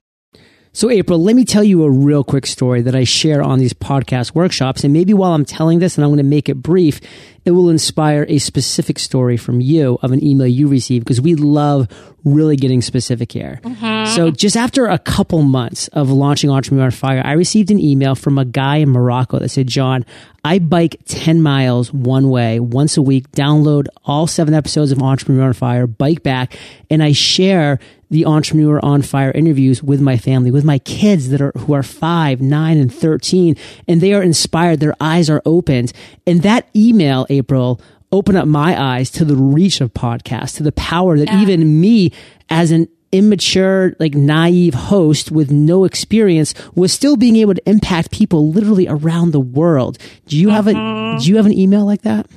So, 0.72 0.90
April, 0.90 1.22
let 1.22 1.36
me 1.36 1.46
tell 1.46 1.64
you 1.64 1.84
a 1.84 1.90
real 1.90 2.24
quick 2.24 2.46
story 2.46 2.82
that 2.82 2.96
I 2.96 3.04
share 3.04 3.42
on 3.42 3.58
these 3.58 3.74
podcast 3.74 4.36
workshops. 4.36 4.84
And 4.84 4.94
maybe 4.94 5.16
while 5.16 5.34
I'm 5.34 5.46
telling 5.46 5.80
this, 5.80 5.98
and 5.98 6.06
I'm 6.06 6.12
going 6.12 6.18
to 6.18 6.24
make 6.24 6.48
it 6.48 6.62
brief, 6.62 7.02
it 7.50 7.54
will 7.54 7.72
inspire 7.72 8.28
a 8.30 8.38
specific 8.38 9.00
story 9.00 9.36
from 9.36 9.60
you 9.60 9.98
of 10.04 10.12
an 10.12 10.24
email 10.24 10.46
you 10.46 10.68
received 10.68 11.04
because 11.04 11.20
we 11.20 11.34
love 11.34 11.88
really 12.24 12.56
getting 12.56 12.80
specific 12.80 13.32
here. 13.32 13.60
Mm-hmm. 13.64 14.16
So 14.16 14.30
just 14.30 14.56
after 14.56 14.86
a 14.86 15.00
couple 15.00 15.42
months 15.42 15.88
of 15.88 16.12
launching 16.12 16.52
Entrepreneur 16.52 16.86
on 16.86 16.92
Fire, 16.92 17.24
I 17.26 17.32
received 17.32 17.72
an 17.72 17.80
email 17.80 18.14
from 18.14 18.38
a 18.38 18.46
guy 18.46 18.76
in 18.78 18.90
Morocco 18.90 19.40
that 19.40 19.50
said, 19.50 19.66
John, 19.66 20.06
I 20.44 20.60
bike 20.60 20.98
10 21.06 21.42
miles 21.42 21.92
one 21.92 22.30
way 22.30 22.60
once 22.60 22.98
a 22.98 23.02
week, 23.02 23.32
download 23.32 23.88
all 24.06 24.28
seven 24.28 24.54
episodes 24.54 24.92
of 24.92 25.02
Entrepreneur 25.02 25.48
on 25.48 25.54
Fire, 25.54 25.88
bike 25.88 26.22
back, 26.22 26.56
and 26.92 27.02
I 27.02 27.14
share 27.14 27.80
the 28.10 28.26
Entrepreneur 28.26 28.84
on 28.84 29.02
Fire 29.02 29.32
interviews 29.32 29.84
with 29.84 30.02
my 30.02 30.18
family, 30.18 30.52
with 30.52 30.64
my 30.64 30.80
kids 30.80 31.30
that 31.30 31.42
are, 31.42 31.52
who 31.58 31.74
are 31.74 31.84
five, 31.84 32.42
nine, 32.42 32.78
and 32.78 32.94
13, 32.94 33.56
and 33.88 34.02
they 34.02 34.14
are 34.14 34.24
inspired. 34.24 34.80
Their 34.80 34.96
eyes 35.00 35.30
are 35.30 35.42
opened. 35.46 35.94
And 36.26 36.42
that 36.42 36.68
email, 36.76 37.28
April, 37.40 37.82
open 38.12 38.36
up 38.36 38.48
my 38.48 38.80
eyes 38.80 39.10
to 39.12 39.26
the 39.26 39.36
reach 39.36 39.82
of 39.82 39.94
podcasts, 39.94 40.58
to 40.58 40.64
the 40.64 40.72
power 40.72 41.18
that 41.18 41.28
yeah. 41.28 41.42
even 41.42 41.82
me 41.82 42.12
as 42.50 42.72
an 42.72 42.88
immature, 43.12 43.96
like 44.00 44.14
naive 44.14 44.74
host 44.74 45.32
with 45.32 45.52
no 45.52 45.84
experience 45.84 46.54
was 46.76 46.94
still 46.94 47.18
being 47.18 47.36
able 47.36 47.56
to 47.56 47.70
impact 47.70 48.12
people 48.12 48.52
literally 48.52 48.88
around 48.88 49.32
the 49.32 49.40
world. 49.40 49.98
Do 50.28 50.38
you 50.38 50.50
have 50.50 50.66
mm-hmm. 50.66 51.18
a, 51.18 51.20
do 51.20 51.30
you 51.30 51.38
have 51.38 51.46
an 51.46 51.58
email 51.58 51.86
like 51.86 52.04
that? 52.04 52.28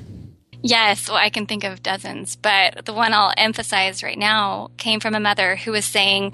Yes, 0.63 1.09
well, 1.09 1.19
I 1.19 1.29
can 1.29 1.47
think 1.47 1.65
of 1.65 1.83
dozens, 1.83 2.37
but 2.37 2.85
the 2.85 2.93
one 2.93 3.13
I'll 3.13 3.35
emphasize 3.37 4.03
right 4.03 4.19
now 4.19 4.71
came 4.77 5.01
from 5.01 5.15
a 5.15 5.21
mother 5.21 5.57
who 5.57 5.73
was 5.73 5.85
saying 5.85 6.33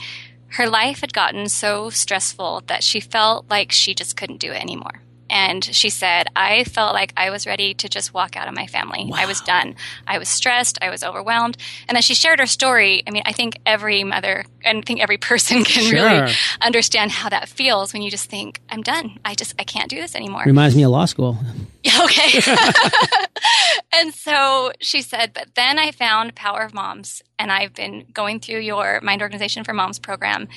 her 0.48 0.68
life 0.68 1.00
had 1.00 1.14
gotten 1.14 1.48
so 1.48 1.90
stressful 1.90 2.62
that 2.66 2.84
she 2.84 3.00
felt 3.00 3.48
like 3.50 3.72
she 3.72 3.94
just 3.94 4.16
couldn't 4.16 4.38
do 4.38 4.52
it 4.52 4.60
anymore. 4.60 5.02
And 5.30 5.64
she 5.64 5.90
said, 5.90 6.28
I 6.34 6.64
felt 6.64 6.94
like 6.94 7.12
I 7.16 7.30
was 7.30 7.46
ready 7.46 7.74
to 7.74 7.88
just 7.88 8.14
walk 8.14 8.36
out 8.36 8.48
of 8.48 8.54
my 8.54 8.66
family. 8.66 9.06
Wow. 9.08 9.18
I 9.18 9.26
was 9.26 9.40
done. 9.42 9.76
I 10.06 10.18
was 10.18 10.28
stressed. 10.28 10.78
I 10.80 10.90
was 10.90 11.02
overwhelmed. 11.02 11.56
And 11.86 11.94
then 11.94 12.02
she 12.02 12.14
shared 12.14 12.40
her 12.40 12.46
story, 12.46 13.02
I 13.06 13.10
mean, 13.10 13.22
I 13.26 13.32
think 13.32 13.58
every 13.66 14.04
mother 14.04 14.44
and 14.64 14.78
I 14.78 14.80
think 14.82 15.00
every 15.00 15.18
person 15.28 15.64
can 15.64 15.84
sure. 15.84 15.92
really 15.92 16.32
understand 16.60 17.10
how 17.10 17.28
that 17.28 17.48
feels 17.48 17.92
when 17.92 18.02
you 18.02 18.10
just 18.10 18.30
think, 18.30 18.60
I'm 18.70 18.82
done. 18.82 19.18
I 19.24 19.34
just, 19.34 19.54
I 19.58 19.64
can't 19.64 19.90
do 19.90 20.00
this 20.00 20.14
anymore. 20.14 20.42
Reminds 20.46 20.76
me 20.76 20.82
of 20.84 20.90
law 20.90 21.04
school. 21.04 21.38
Okay. 22.00 22.40
and 23.94 24.12
so 24.12 24.72
she 24.80 25.00
said, 25.00 25.32
but 25.32 25.54
then 25.54 25.78
I 25.78 25.90
found 25.90 26.34
Power 26.34 26.60
of 26.60 26.74
Moms 26.74 27.22
and 27.38 27.50
I've 27.50 27.72
been 27.72 28.04
going 28.12 28.40
through 28.40 28.60
your 28.60 29.00
Mind 29.02 29.22
Organization 29.22 29.64
for 29.64 29.72
Moms 29.72 29.98
program. 29.98 30.48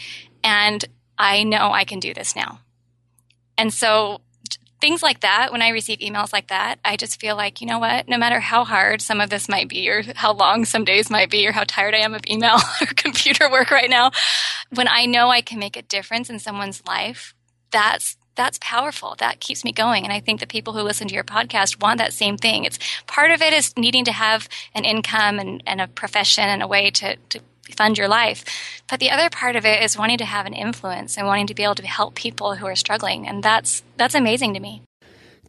And 0.44 0.84
I 1.18 1.44
know 1.44 1.72
I 1.72 1.86
can 1.86 2.00
do 2.00 2.14
this 2.14 2.36
now. 2.36 2.60
And 3.58 3.74
so 3.74 4.22
things 4.82 5.02
like 5.04 5.22
that, 5.22 5.52
when 5.52 5.62
I 5.62 5.70
receive 5.70 6.00
emails 6.00 6.34
like 6.34 6.48
that, 6.48 6.80
I 6.84 6.98
just 6.98 7.22
feel 7.22 7.36
like, 7.36 7.62
you 7.62 7.68
know 7.68 7.80
what, 7.80 8.10
no 8.10 8.18
matter 8.18 8.40
how 8.40 8.66
hard 8.66 9.02
some 9.02 9.22
of 9.22 9.30
this 9.30 9.48
might 9.48 9.70
be, 9.70 9.88
or 9.90 10.04
how 10.16 10.34
long 10.34 10.66
some 10.66 10.84
days 10.84 11.10
might 11.10 11.30
be, 11.30 11.48
or 11.48 11.52
how 11.52 11.64
tired 11.66 11.94
I 11.94 12.00
am 12.00 12.14
of 12.14 12.22
email 12.30 12.56
or 12.82 12.88
computer 12.88 13.50
work 13.50 13.72
right 13.72 13.90
now, 13.90 14.12
when 14.74 14.88
I 14.88 15.06
know 15.06 15.30
I 15.30 15.42
can 15.42 15.60
make 15.60 15.78
a 15.78 15.82
difference 15.82 16.30
in 16.30 16.40
someone's 16.40 16.84
life, 16.86 17.34
that's 17.72 18.18
that's 18.36 18.60
powerful. 18.62 19.16
That 19.20 19.42
keeps 19.42 19.66
me 19.66 19.74
going. 19.74 20.06
And 20.06 20.14
I 20.14 20.22
think 20.22 20.40
the 20.40 20.48
people 20.48 20.74
who 20.74 20.82
listen 20.82 21.08
to 21.10 21.14
your 21.14 21.24
podcast 21.24 21.82
want 21.82 21.98
that 21.98 22.14
same 22.14 22.38
thing. 22.38 22.64
It's 22.64 22.80
part 23.06 23.30
of 23.32 23.42
it 23.42 23.52
is 23.52 23.76
needing 23.78 24.06
to 24.06 24.12
have 24.14 24.48
an 24.74 24.86
income 24.86 25.38
and, 25.38 25.62
and 25.68 25.82
a 25.82 25.88
profession 25.88 26.46
and 26.46 26.64
a 26.64 26.68
way 26.68 26.92
to, 26.92 27.18
to 27.18 27.42
fund 27.72 27.98
your 27.98 28.08
life. 28.08 28.44
But 28.90 29.00
the 29.00 29.12
other 29.12 29.30
part 29.30 29.56
of 29.56 29.66
it 29.66 29.82
is 29.82 29.98
wanting 29.98 30.20
to 30.20 30.26
have 30.26 30.46
an 30.46 30.54
influence 30.54 31.18
and 31.18 31.28
wanting 31.28 31.48
to 31.48 31.56
be 31.56 31.64
able 31.64 31.76
to 31.76 31.88
help 31.88 32.16
people 32.16 32.56
who 32.56 32.66
are 32.66 32.76
struggling. 32.76 33.28
And 33.28 33.42
that's, 33.42 33.84
that's 33.98 34.16
amazing 34.16 34.54
to 34.54 34.60
me. 34.60 34.82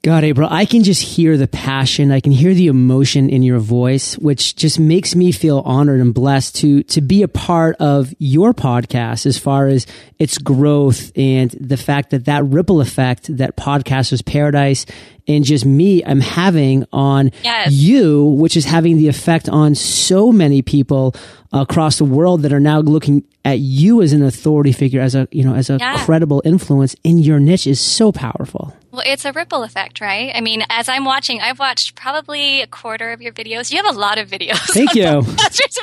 God, 0.03 0.25
April, 0.25 0.49
I 0.51 0.65
can 0.65 0.83
just 0.83 1.01
hear 1.01 1.37
the 1.37 1.47
passion. 1.47 2.11
I 2.11 2.19
can 2.19 2.33
hear 2.33 2.55
the 2.55 2.67
emotion 2.67 3.31
in 3.31 3.45
your 3.45 3.61
voice, 3.61 4.19
which 4.19 4.57
just 4.57 4.81
makes 4.81 5.15
me 5.15 5.31
feel 5.31 5.61
honored 5.61 6.01
and 6.01 6.13
blessed 6.13 6.57
to, 6.57 6.83
to 6.85 7.01
be 7.01 7.23
a 7.23 7.29
part 7.29 7.77
of 7.79 8.13
your 8.19 8.53
podcast 8.53 9.27
as 9.27 9.39
far 9.39 9.69
as 9.69 9.87
its 10.19 10.39
growth 10.39 11.13
and 11.15 11.53
the 11.53 11.77
fact 11.77 12.11
that 12.11 12.25
that 12.25 12.45
ripple 12.47 12.81
effect 12.81 13.37
that 13.37 13.57
Podcasters 13.57 14.27
Paradise 14.27 14.87
and 15.29 15.45
just 15.45 15.65
me 15.65 16.05
I'm 16.05 16.21
having 16.21 16.85
on 16.93 17.31
yes. 17.43 17.73
you, 17.73 18.25
which 18.25 18.57
is 18.57 18.65
having 18.65 18.97
the 18.97 19.09
effect 19.09 19.49
on 19.49 19.75
so 19.75 20.33
many 20.33 20.63
people 20.63 21.15
across 21.53 21.99
the 21.99 22.05
world 22.05 22.43
that 22.43 22.53
are 22.53 22.61
now 22.61 22.81
looking 22.81 23.25
at 23.45 23.59
you 23.59 24.01
as 24.01 24.13
an 24.13 24.23
authority 24.23 24.73
figure, 24.73 25.01
as 25.01 25.15
a, 25.15 25.29
you 25.31 25.45
know, 25.45 25.55
as 25.55 25.69
a 25.69 25.77
yeah. 25.79 26.03
credible 26.05 26.41
influence 26.45 26.97
in 27.05 27.19
your 27.19 27.39
niche 27.39 27.67
is 27.67 27.81
so 27.81 28.13
powerful. 28.13 28.75
Well, 28.91 29.03
it's 29.05 29.25
a 29.25 29.33
ripple 29.33 29.63
effect, 29.63 30.01
right? 30.01 30.33
I 30.35 30.41
mean, 30.41 30.65
as 30.71 30.89
I'm 30.89 31.05
watching, 31.05 31.41
I've 31.41 31.59
watched 31.59 31.95
probably 31.95 32.63
a 32.63 32.67
quarter 32.67 33.11
of 33.11 33.21
your 33.21 33.33
videos. 33.33 33.71
You 33.71 33.83
have 33.83 33.95
a 33.95 33.99
lot 33.99 34.19
of 34.19 34.29
videos. 34.29 34.59
Thank 34.73 34.95
you. 34.95 35.23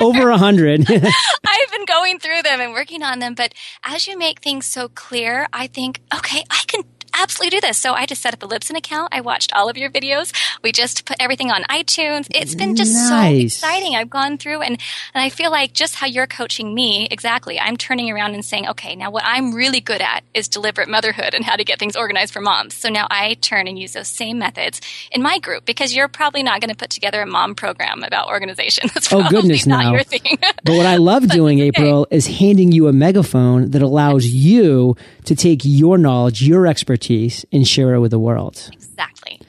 Over 0.00 0.30
a 0.30 0.38
hundred. 0.38 0.80
I've 0.90 1.70
been 1.72 1.84
going 1.86 2.18
through 2.18 2.42
them 2.42 2.60
and 2.60 2.72
working 2.72 3.02
on 3.02 3.18
them, 3.18 3.34
but 3.34 3.52
as 3.84 4.06
you 4.06 4.18
make 4.18 4.40
things 4.40 4.66
so 4.66 4.88
clear, 4.88 5.46
I 5.52 5.66
think, 5.66 6.00
okay, 6.14 6.44
I 6.50 6.62
can 6.66 6.84
absolutely 7.20 7.58
do 7.58 7.66
this. 7.66 7.78
So 7.78 7.92
I 7.92 8.06
just 8.06 8.22
set 8.22 8.34
up 8.34 8.42
a 8.42 8.46
Libsyn 8.46 8.76
account. 8.76 9.10
I 9.12 9.20
watched 9.20 9.52
all 9.52 9.68
of 9.68 9.76
your 9.76 9.90
videos. 9.90 10.32
We 10.62 10.72
just 10.72 11.04
put 11.04 11.16
everything 11.20 11.50
on 11.50 11.62
iTunes. 11.64 12.26
It's 12.34 12.54
been 12.54 12.76
just 12.76 12.94
nice. 12.94 13.54
so 13.54 13.66
exciting. 13.66 13.94
I've 13.94 14.10
gone 14.10 14.38
through 14.38 14.62
and, 14.62 14.78
and 15.14 15.22
I 15.22 15.28
feel 15.28 15.50
like 15.50 15.72
just 15.72 15.94
how 15.94 16.06
you're 16.06 16.26
coaching 16.26 16.74
me, 16.74 17.08
exactly. 17.10 17.58
I'm 17.60 17.76
turning 17.76 18.10
around 18.10 18.34
and 18.34 18.44
saying, 18.44 18.68
okay, 18.68 18.96
now 18.96 19.10
what 19.10 19.24
I'm 19.26 19.54
really 19.54 19.80
good 19.80 20.00
at 20.00 20.24
is 20.34 20.48
deliberate 20.48 20.88
motherhood 20.88 21.34
and 21.34 21.44
how 21.44 21.56
to 21.56 21.64
get 21.64 21.78
things 21.78 21.96
organized 21.96 22.32
for 22.32 22.40
moms. 22.40 22.74
So 22.74 22.88
now 22.88 23.06
I 23.10 23.34
turn 23.34 23.68
and 23.68 23.78
use 23.78 23.92
those 23.92 24.08
same 24.08 24.38
methods 24.38 24.80
in 25.12 25.22
my 25.22 25.38
group 25.38 25.64
because 25.64 25.94
you're 25.94 26.08
probably 26.08 26.42
not 26.42 26.60
going 26.60 26.70
to 26.70 26.76
put 26.76 26.90
together 26.90 27.20
a 27.22 27.26
mom 27.26 27.54
program 27.54 28.02
about 28.02 28.28
organization. 28.28 28.88
That's 28.94 29.12
oh 29.12 29.28
goodness, 29.28 29.66
no. 29.66 29.98
but 30.64 30.76
what 30.76 30.86
I 30.86 30.96
love 30.96 31.28
doing, 31.28 31.60
April, 31.60 32.06
is 32.10 32.26
handing 32.26 32.72
you 32.72 32.88
a 32.88 32.92
megaphone 32.92 33.70
that 33.70 33.82
allows 33.82 34.26
you 34.26 34.96
to 35.24 35.34
take 35.34 35.60
your 35.64 35.98
knowledge, 35.98 36.42
your 36.42 36.66
expertise, 36.66 37.09
and 37.52 37.66
share 37.66 37.94
it 37.94 38.00
with 38.00 38.10
the 38.10 38.18
world. 38.18 38.70
Exactly. 38.72 39.40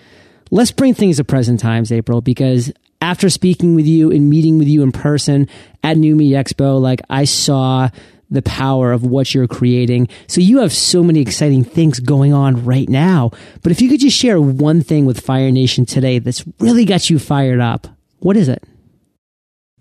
Let's 0.49 0.71
bring 0.71 0.93
things 0.93 1.17
to 1.17 1.23
present 1.23 1.59
times, 1.59 1.91
April, 1.91 2.21
because 2.21 2.71
after 3.01 3.29
speaking 3.29 3.75
with 3.75 3.85
you 3.85 4.11
and 4.11 4.29
meeting 4.29 4.57
with 4.57 4.67
you 4.67 4.83
in 4.83 4.91
person 4.91 5.47
at 5.83 5.97
New 5.97 6.15
Expo, 6.15 6.79
like 6.79 7.01
I 7.09 7.25
saw 7.25 7.89
the 8.29 8.41
power 8.41 8.93
of 8.93 9.03
what 9.03 9.33
you're 9.33 9.47
creating. 9.47 10.07
So 10.27 10.39
you 10.39 10.59
have 10.59 10.71
so 10.71 11.03
many 11.03 11.19
exciting 11.19 11.63
things 11.63 11.99
going 11.99 12.33
on 12.33 12.63
right 12.63 12.87
now. 12.87 13.31
But 13.61 13.71
if 13.73 13.81
you 13.81 13.89
could 13.89 13.99
just 13.99 14.17
share 14.17 14.39
one 14.39 14.81
thing 14.81 15.05
with 15.05 15.19
Fire 15.19 15.51
Nation 15.51 15.85
today 15.85 16.19
that's 16.19 16.45
really 16.59 16.85
got 16.85 17.09
you 17.09 17.19
fired 17.19 17.59
up, 17.59 17.87
what 18.19 18.37
is 18.37 18.47
it? 18.47 18.63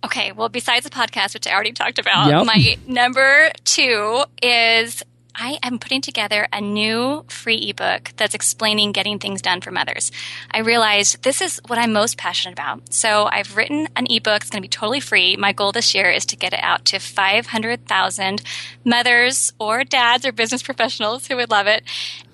Okay, 0.05 0.33
well, 0.33 0.49
besides 0.49 0.85
the 0.85 0.91
podcast, 0.91 1.35
which 1.35 1.47
I 1.47 1.53
already 1.53 1.73
talked 1.73 1.99
about, 1.99 2.29
yep. 2.29 2.47
my 2.47 2.77
number 2.87 3.51
two 3.65 4.25
is 4.43 5.03
I 5.43 5.59
am 5.63 5.79
putting 5.79 6.03
together 6.03 6.47
a 6.53 6.61
new 6.61 7.25
free 7.29 7.71
ebook 7.71 8.13
that's 8.19 8.35
explaining 8.35 8.93
getting 8.93 9.19
things 9.19 9.41
done 9.41 9.63
for 9.63 9.71
mothers. 9.71 10.13
I 10.51 10.59
realized 10.59 11.23
this 11.23 11.41
is 11.41 11.63
what 11.67 11.79
I'm 11.79 11.95
most 11.95 12.19
passionate 12.19 12.53
about. 12.53 12.93
So 12.93 13.25
I've 13.25 13.57
written 13.57 13.89
an 13.97 14.07
ebook. 14.11 14.43
It's 14.43 14.51
going 14.51 14.63
to 14.63 14.69
be 14.69 14.69
totally 14.69 15.01
free. 15.01 15.37
My 15.37 15.53
goal 15.53 15.73
this 15.73 15.95
year 15.95 16.11
is 16.11 16.27
to 16.27 16.37
get 16.37 16.53
it 16.53 16.61
out 16.63 16.85
to 16.87 16.99
500,000 16.99 18.43
mothers 18.85 19.51
or 19.59 19.83
dads 19.83 20.27
or 20.27 20.33
business 20.33 20.63
professionals 20.71 21.27
who 21.27 21.37
would 21.37 21.51
love 21.51 21.67
it. 21.67 21.85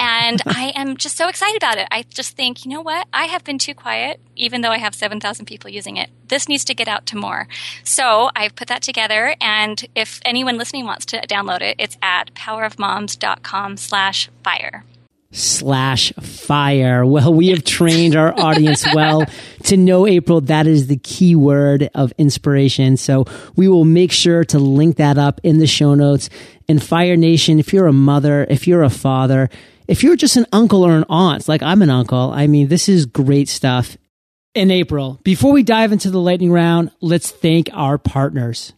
And 0.01 0.43
I 0.45 0.73
am 0.75 0.97
just 0.97 1.17
so 1.17 1.29
excited 1.29 1.59
about 1.59 1.79
it. 1.79 1.87
I 1.93 2.03
just 2.11 2.37
think, 2.37 2.65
you 2.65 2.73
know 2.73 2.83
what? 2.83 3.07
I 3.13 3.27
have 3.27 3.45
been 3.45 3.59
too 3.59 3.75
quiet, 3.75 4.21
even 4.37 4.63
though 4.63 4.71
I 4.71 4.79
have 4.79 4.95
7,000 4.95 5.45
people 5.47 5.71
using 5.71 5.97
it. 5.97 6.11
This 6.29 6.49
needs 6.49 6.65
to 6.65 6.75
get 6.75 6.89
out 6.89 7.07
to 7.07 7.17
more. 7.17 7.47
So 7.85 8.31
I've 8.35 8.57
put 8.57 8.69
that 8.69 8.83
together. 8.83 9.37
And 9.41 9.87
if 9.95 10.21
anyone 10.25 10.59
listening 10.59 10.87
wants 10.87 11.07
to 11.07 11.21
download 11.27 11.61
it, 11.61 11.77
it's 11.79 11.99
at 12.03 12.35
powerofmom 12.35 12.87
moms.com 12.87 13.77
slash 13.77 14.31
fire 14.45 14.85
slash 15.33 16.13
fire. 16.15 17.05
Well, 17.05 17.35
we 17.35 17.49
have 17.49 17.63
trained 17.63 18.17
our 18.17 18.33
audience 18.41 18.87
well 18.95 19.25
to 19.65 19.77
know 19.77 20.07
April. 20.07 20.41
That 20.41 20.67
is 20.67 20.87
the 20.87 20.97
key 20.97 21.35
word 21.35 21.91
of 21.95 22.13
inspiration. 22.17 22.97
So 22.97 23.27
we 23.55 23.69
will 23.69 23.85
make 23.85 24.13
sure 24.13 24.45
to 24.45 24.59
link 24.59 24.97
that 24.97 25.19
up 25.19 25.41
in 25.43 25.59
the 25.59 25.67
show 25.67 25.95
notes. 25.95 26.31
And 26.69 26.83
Fire 26.83 27.17
Nation, 27.17 27.59
if 27.59 27.73
you're 27.73 27.87
a 27.87 27.93
mother, 27.93 28.47
if 28.49 28.67
you're 28.67 28.83
a 28.83 28.89
father, 28.89 29.51
if 29.89 30.03
you're 30.03 30.17
just 30.17 30.37
an 30.37 30.47
uncle 30.53 30.85
or 30.85 30.97
an 30.97 31.05
aunt, 31.11 31.49
like 31.49 31.63
I'm 31.63 31.83
an 31.83 31.91
uncle, 31.91 32.31
I 32.33 32.47
mean, 32.47 32.69
this 32.69 32.89
is 32.89 33.05
great 33.05 33.49
stuff. 33.49 33.99
In 34.57 34.71
April, 34.71 35.21
before 35.23 35.53
we 35.53 35.63
dive 35.63 35.93
into 35.93 36.11
the 36.11 36.19
lightning 36.19 36.51
round, 36.51 36.91
let's 37.03 37.31
thank 37.31 37.69
our 37.75 37.99
partners. 37.99 38.73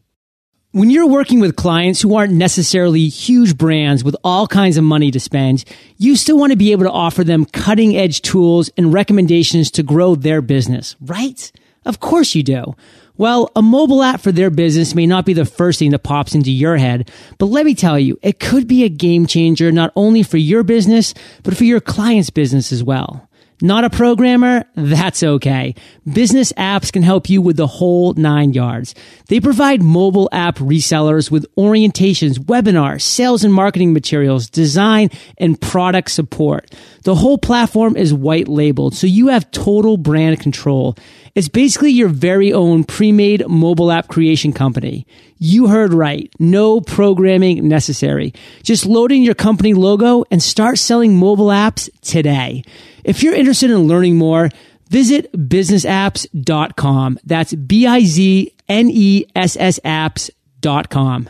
When 0.73 0.91
you're 0.91 1.07
working 1.07 1.39
with 1.39 1.55
clients 1.55 2.01
who 2.01 2.17
aren't 2.17 2.33
necessarily 2.33 3.07
huge 3.07 3.57
brands 3.57 4.03
with 4.03 4.17
all 4.25 4.49
kinds 4.49 4.77
of 4.77 4.83
money 4.83 5.13
to 5.13 5.21
spend, 5.21 5.65
you 5.97 6.17
still 6.17 6.37
want 6.37 6.51
to 6.51 6.59
be 6.59 6.73
able 6.73 6.83
to 6.83 6.91
offer 6.91 7.23
them 7.23 7.45
cutting 7.45 7.97
edge 7.97 8.23
tools 8.23 8.71
and 8.77 8.93
recommendations 8.93 9.71
to 9.71 9.85
grow 9.85 10.17
their 10.17 10.43
business, 10.43 10.97
right? 11.01 11.53
Of 11.85 12.01
course 12.01 12.35
you 12.35 12.43
do. 12.43 12.75
Well, 13.17 13.53
a 13.55 13.63
mobile 13.63 14.03
app 14.03 14.21
for 14.21 14.33
their 14.33 14.51
business 14.51 14.97
may 14.97 15.07
not 15.07 15.25
be 15.25 15.33
the 15.33 15.45
first 15.45 15.79
thing 15.79 15.93
that 15.93 16.01
pops 16.01 16.35
into 16.35 16.51
your 16.51 16.77
head, 16.77 17.09
but 17.39 17.47
let 17.47 17.65
me 17.65 17.77
tell 17.77 18.01
you, 18.01 18.19
it 18.21 18.41
could 18.41 18.67
be 18.67 18.83
a 18.83 18.89
game 18.89 19.27
changer 19.27 19.71
not 19.71 19.93
only 19.95 20.25
for 20.25 20.39
your 20.39 20.65
business, 20.65 21.15
but 21.45 21.57
for 21.57 21.63
your 21.63 21.81
client's 21.81 22.31
business 22.31 22.73
as 22.73 22.83
well. 22.83 23.28
Not 23.61 23.83
a 23.83 23.91
programmer? 23.91 24.65
That's 24.77 25.25
okay. 25.25 25.75
Bizness 26.07 26.53
Apps 26.55 26.93
can 26.93 27.03
help 27.03 27.29
you 27.29 27.43
with 27.43 27.57
the 27.57 27.67
whole 27.67 28.13
nine 28.15 28.53
yards. 28.53 28.95
They 29.27 29.41
provide 29.41 29.83
mobile 29.83 30.29
app 30.31 30.59
resellers 30.59 31.29
with 31.29 31.45
orientations, 31.57 32.39
webinars, 32.39 33.03
sales 33.03 33.43
and 33.43 33.53
marketing 33.53 33.93
materials, 33.93 34.49
design, 34.49 35.11
and 35.39 35.61
product 35.61 36.13
support. 36.13 36.73
The 37.03 37.17
whole 37.17 37.39
platform 37.39 37.97
is 37.97 38.15
white 38.15 38.47
labeled, 38.47 38.95
so 38.95 39.09
you 39.09 39.29
have 39.29 39.51
total 39.51 39.97
brand 39.97 40.39
control. 40.39 40.97
It's 41.35 41.49
basically 41.49 41.91
your 41.91 42.09
very 42.09 42.53
own 42.53 42.85
pre-made 42.85 43.47
mobile 43.49 43.91
app 43.91 44.09
creation 44.09 44.53
company. 44.53 45.07
You 45.39 45.69
heard 45.69 45.93
right. 45.93 46.33
No 46.39 46.81
programming 46.81 47.69
necessary. 47.69 48.35
Just 48.63 48.87
load 48.87 49.13
in 49.13 49.23
your 49.23 49.35
company 49.35 49.75
logo 49.75 50.25
and 50.31 50.43
start 50.43 50.79
selling 50.79 51.17
mobile 51.17 51.49
apps 51.49 51.89
today. 52.01 52.65
If 53.05 53.23
you're 53.23 53.35
interested 53.35 53.71
in 53.71 53.87
learning 53.87 54.17
more, 54.17 54.51
visit 54.89 55.31
biznessapps.com. 55.33 57.19
That's 57.25 57.55
B-I-Z-N-E-S-S 57.55 58.51
apps.com. 59.85 61.29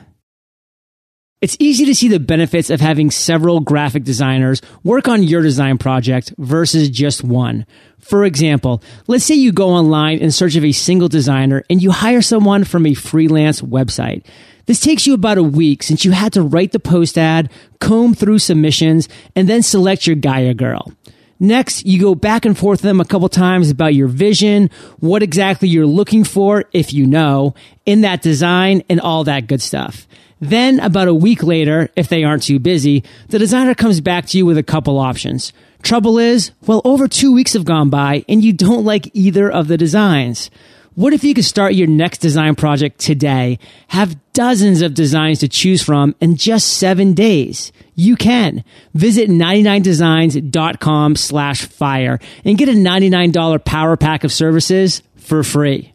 It's 1.41 1.57
easy 1.61 1.85
to 1.85 1.95
see 1.95 2.09
the 2.09 2.19
benefits 2.19 2.69
of 2.69 2.81
having 2.81 3.13
several 3.13 3.61
graphic 3.61 4.03
designers 4.03 4.61
work 4.83 5.07
on 5.07 5.23
your 5.23 5.41
design 5.41 5.79
project 5.79 6.35
versus 6.37 6.91
just 6.91 7.23
one. 7.23 7.65
For 8.01 8.25
example, 8.25 8.83
let's 9.07 9.25
say 9.25 9.37
you 9.37 9.53
go 9.53 9.69
online 9.69 10.19
in 10.19 10.33
search 10.33 10.57
of 10.57 10.65
a 10.65 10.73
single 10.73 11.07
designer 11.07 11.63
and 11.71 11.81
you 11.81 11.93
hire 11.93 12.23
someone 12.23 12.65
from 12.65 12.87
a 12.87 12.95
freelance 12.95 13.63
website. 13.63 14.27
This 14.67 14.81
takes 14.81 15.07
you 15.07 15.15
about 15.15 15.39
a 15.39 15.43
week 15.45 15.85
since 15.85 16.05
you 16.05 16.11
had 16.11 16.33
to 16.33 16.43
write 16.43 16.73
the 16.73 16.81
post 16.81 17.17
ad, 17.17 17.53
comb 17.79 18.15
through 18.15 18.41
submissions, 18.41 19.09
and 19.37 19.49
then 19.49 19.63
select 19.63 20.09
your 20.09 20.17
guy 20.17 20.41
or 20.41 20.55
girl. 20.55 20.93
Next, 21.39 21.87
you 21.87 22.01
go 22.01 22.17
back 22.17 22.47
and 22.47 22.59
forth 22.59 22.81
with 22.81 22.89
them 22.89 23.01
a 23.01 23.05
couple 23.05 23.29
times 23.29 23.71
about 23.71 23.95
your 23.95 24.09
vision, 24.09 24.71
what 24.99 25.23
exactly 25.23 25.69
you're 25.69 25.87
looking 25.87 26.25
for, 26.25 26.65
if 26.73 26.93
you 26.93 27.07
know, 27.07 27.55
in 27.87 28.01
that 28.01 28.23
design 28.23 28.83
and 28.89 29.01
all 29.01 29.23
that 29.23 29.47
good 29.47 29.63
stuff. 29.63 30.09
Then 30.41 30.81
about 30.81 31.09
a 31.09 31.15
week 31.15 31.43
later, 31.43 31.91
if 31.97 32.09
they 32.09 32.25
aren't 32.25 32.45
too 32.45 32.59
busy, 32.59 33.05
the 33.29 33.39
designer 33.39 33.75
comes 33.75 34.01
back 34.01 34.27
to 34.27 34.39
you 34.39 34.47
with 34.47 34.59
a 34.59 34.63
couple 34.63 34.99
options. 34.99 35.53
Trouble 35.83 36.19
is, 36.19 36.53
well, 36.67 36.83
over 36.85 37.09
two 37.09 37.33
weeks 37.33 37.53
have 37.53 37.65
gone 37.65 37.91
by 37.91 38.25
and 38.29 38.43
you 38.43 38.53
don't 38.53 38.85
like 38.85 39.11
either 39.15 39.51
of 39.51 39.69
the 39.69 39.77
designs. 39.77 40.51
What 40.95 41.13
if 41.13 41.23
you 41.23 41.33
could 41.33 41.45
start 41.45 41.75
your 41.75 41.87
next 41.87 42.19
design 42.19 42.57
project 42.57 42.99
today, 42.99 43.61
have 43.87 44.19
dozens 44.33 44.83
of 44.83 44.95
designs 44.95 45.39
to 45.39 45.49
choose 45.49 45.81
from 45.81 46.17
in 46.21 46.35
just 46.35 46.77
seven 46.77 47.15
days? 47.15 47.71
You 47.95 48.17
can. 48.17 48.65
Visit 48.95 49.31
99designs.com 49.31 51.15
slash 51.15 51.67
fire 51.67 52.19
and 52.45 52.59
get 52.59 52.69
a 52.69 52.73
$99 52.73 53.65
power 53.65 53.97
pack 53.97 54.25
of 54.25 54.33
services 54.33 55.03
for 55.15 55.45
free. 55.45 55.95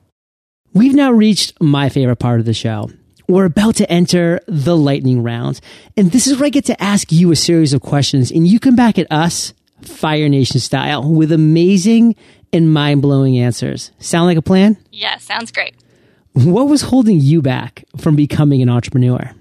We've 0.74 0.96
now 0.96 1.12
reached 1.12 1.62
my 1.62 1.90
favorite 1.90 2.16
part 2.16 2.40
of 2.40 2.46
the 2.46 2.54
show. 2.54 2.90
We're 3.28 3.46
about 3.46 3.76
to 3.76 3.90
enter 3.90 4.42
the 4.48 4.76
lightning 4.76 5.24
round. 5.24 5.62
And 5.96 6.12
this 6.12 6.28
is 6.28 6.38
where 6.38 6.48
I 6.48 6.50
get 6.50 6.66
to 6.66 6.84
ask 6.84 7.12
you 7.12 7.32
a 7.32 7.36
series 7.36 7.74
of 7.74 7.82
questions 7.82 8.32
and 8.32 8.48
you 8.48 8.60
come 8.60 8.76
back 8.76 9.00
at 9.00 9.12
us 9.12 9.54
Fire 9.82 10.30
Nation 10.30 10.60
style 10.60 11.10
with 11.10 11.32
amazing 11.32 12.16
and 12.52 12.72
mind 12.72 13.02
blowing 13.02 13.38
answers. 13.38 13.92
Sound 14.00 14.28
like 14.28 14.38
a 14.38 14.42
plan? 14.42 14.78
Yeah, 14.92 15.18
sounds 15.18 15.52
great. 15.52 15.76
What 16.34 16.68
was 16.68 16.84
holding 16.84 17.20
you 17.20 17.42
back 17.42 17.84
from 17.98 18.16
becoming 18.16 18.62
an 18.62 18.70
entrepreneur? 18.70 19.32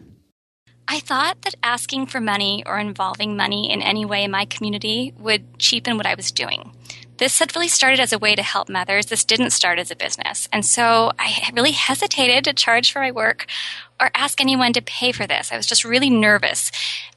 I 0.89 1.01
thought 1.01 1.41
that 1.43 1.55
asking 1.63 2.07
for 2.07 2.21
money 2.21 2.63
or 2.67 2.79
involving 2.79 3.37
money 3.37 3.73
in 3.73 3.81
any 3.81 4.05
way 4.05 4.25
in 4.25 4.31
my 4.31 4.45
community 4.45 5.15
would 5.19 5.59
cheapen 5.59 5.97
what 5.97 6.07
I 6.07 6.15
was 6.15 6.31
doing. 6.31 6.73
This 7.23 7.39
had 7.39 7.55
really 7.55 7.69
started 7.69 8.01
as 8.01 8.13
a 8.13 8.19
way 8.19 8.35
to 8.35 8.43
help 8.43 8.69
mothers. 8.69 9.07
This 9.07 9.25
didn't 9.25 9.51
start 9.51 9.79
as 9.79 9.93
a 9.93 9.95
business. 9.95 10.49
And 10.53 10.67
so 10.67 11.13
I 11.21 11.51
really 11.55 11.71
hesitated 11.71 12.43
to 12.43 12.53
charge 12.53 12.91
for 12.91 12.99
my 12.99 13.13
work 13.13 13.47
or 14.01 14.11
ask 14.13 14.41
anyone 14.41 14.73
to 14.73 14.83
pay 14.83 15.13
for 15.13 15.25
this. 15.25 15.53
I 15.53 15.57
was 15.57 15.67
just 15.67 15.85
really 15.85 16.11
nervous. 16.11 16.73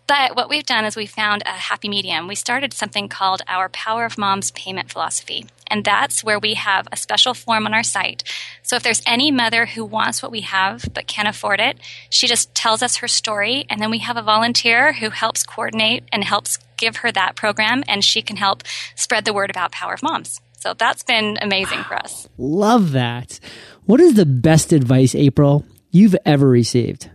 But 0.07 0.35
what 0.35 0.49
we've 0.49 0.65
done 0.65 0.85
is 0.85 0.95
we 0.95 1.07
found 1.07 1.41
a 1.45 1.49
happy 1.49 1.89
medium. 1.89 2.27
We 2.27 2.35
started 2.35 2.73
something 2.73 3.09
called 3.09 3.41
our 3.47 3.69
Power 3.69 4.05
of 4.05 4.17
Moms 4.17 4.51
payment 4.51 4.91
philosophy. 4.91 5.47
And 5.67 5.83
that's 5.83 6.23
where 6.23 6.37
we 6.37 6.53
have 6.53 6.87
a 6.91 6.97
special 6.97 7.33
form 7.33 7.65
on 7.65 7.73
our 7.73 7.83
site. 7.83 8.23
So 8.61 8.75
if 8.75 8.83
there's 8.83 9.01
any 9.07 9.31
mother 9.31 9.65
who 9.65 9.83
wants 9.83 10.21
what 10.21 10.31
we 10.31 10.41
have 10.41 10.87
but 10.93 11.07
can't 11.07 11.27
afford 11.27 11.59
it, 11.59 11.79
she 12.09 12.27
just 12.27 12.53
tells 12.53 12.83
us 12.83 12.97
her 12.97 13.07
story. 13.07 13.65
And 13.69 13.81
then 13.81 13.89
we 13.89 13.99
have 13.99 14.17
a 14.17 14.21
volunteer 14.21 14.93
who 14.93 15.09
helps 15.09 15.43
coordinate 15.43 16.03
and 16.11 16.23
helps 16.23 16.59
give 16.77 16.97
her 16.97 17.11
that 17.11 17.35
program. 17.35 17.83
And 17.87 18.03
she 18.03 18.21
can 18.21 18.37
help 18.37 18.63
spread 18.95 19.25
the 19.25 19.33
word 19.33 19.49
about 19.49 19.71
Power 19.71 19.95
of 19.95 20.03
Moms. 20.03 20.39
So 20.59 20.75
that's 20.75 21.03
been 21.03 21.39
amazing 21.41 21.83
for 21.83 21.95
us. 21.95 22.27
Love 22.37 22.91
that. 22.91 23.39
What 23.85 23.99
is 23.99 24.13
the 24.13 24.25
best 24.25 24.71
advice, 24.71 25.15
April, 25.15 25.65
you've 25.91 26.15
ever 26.25 26.47
received? 26.47 27.09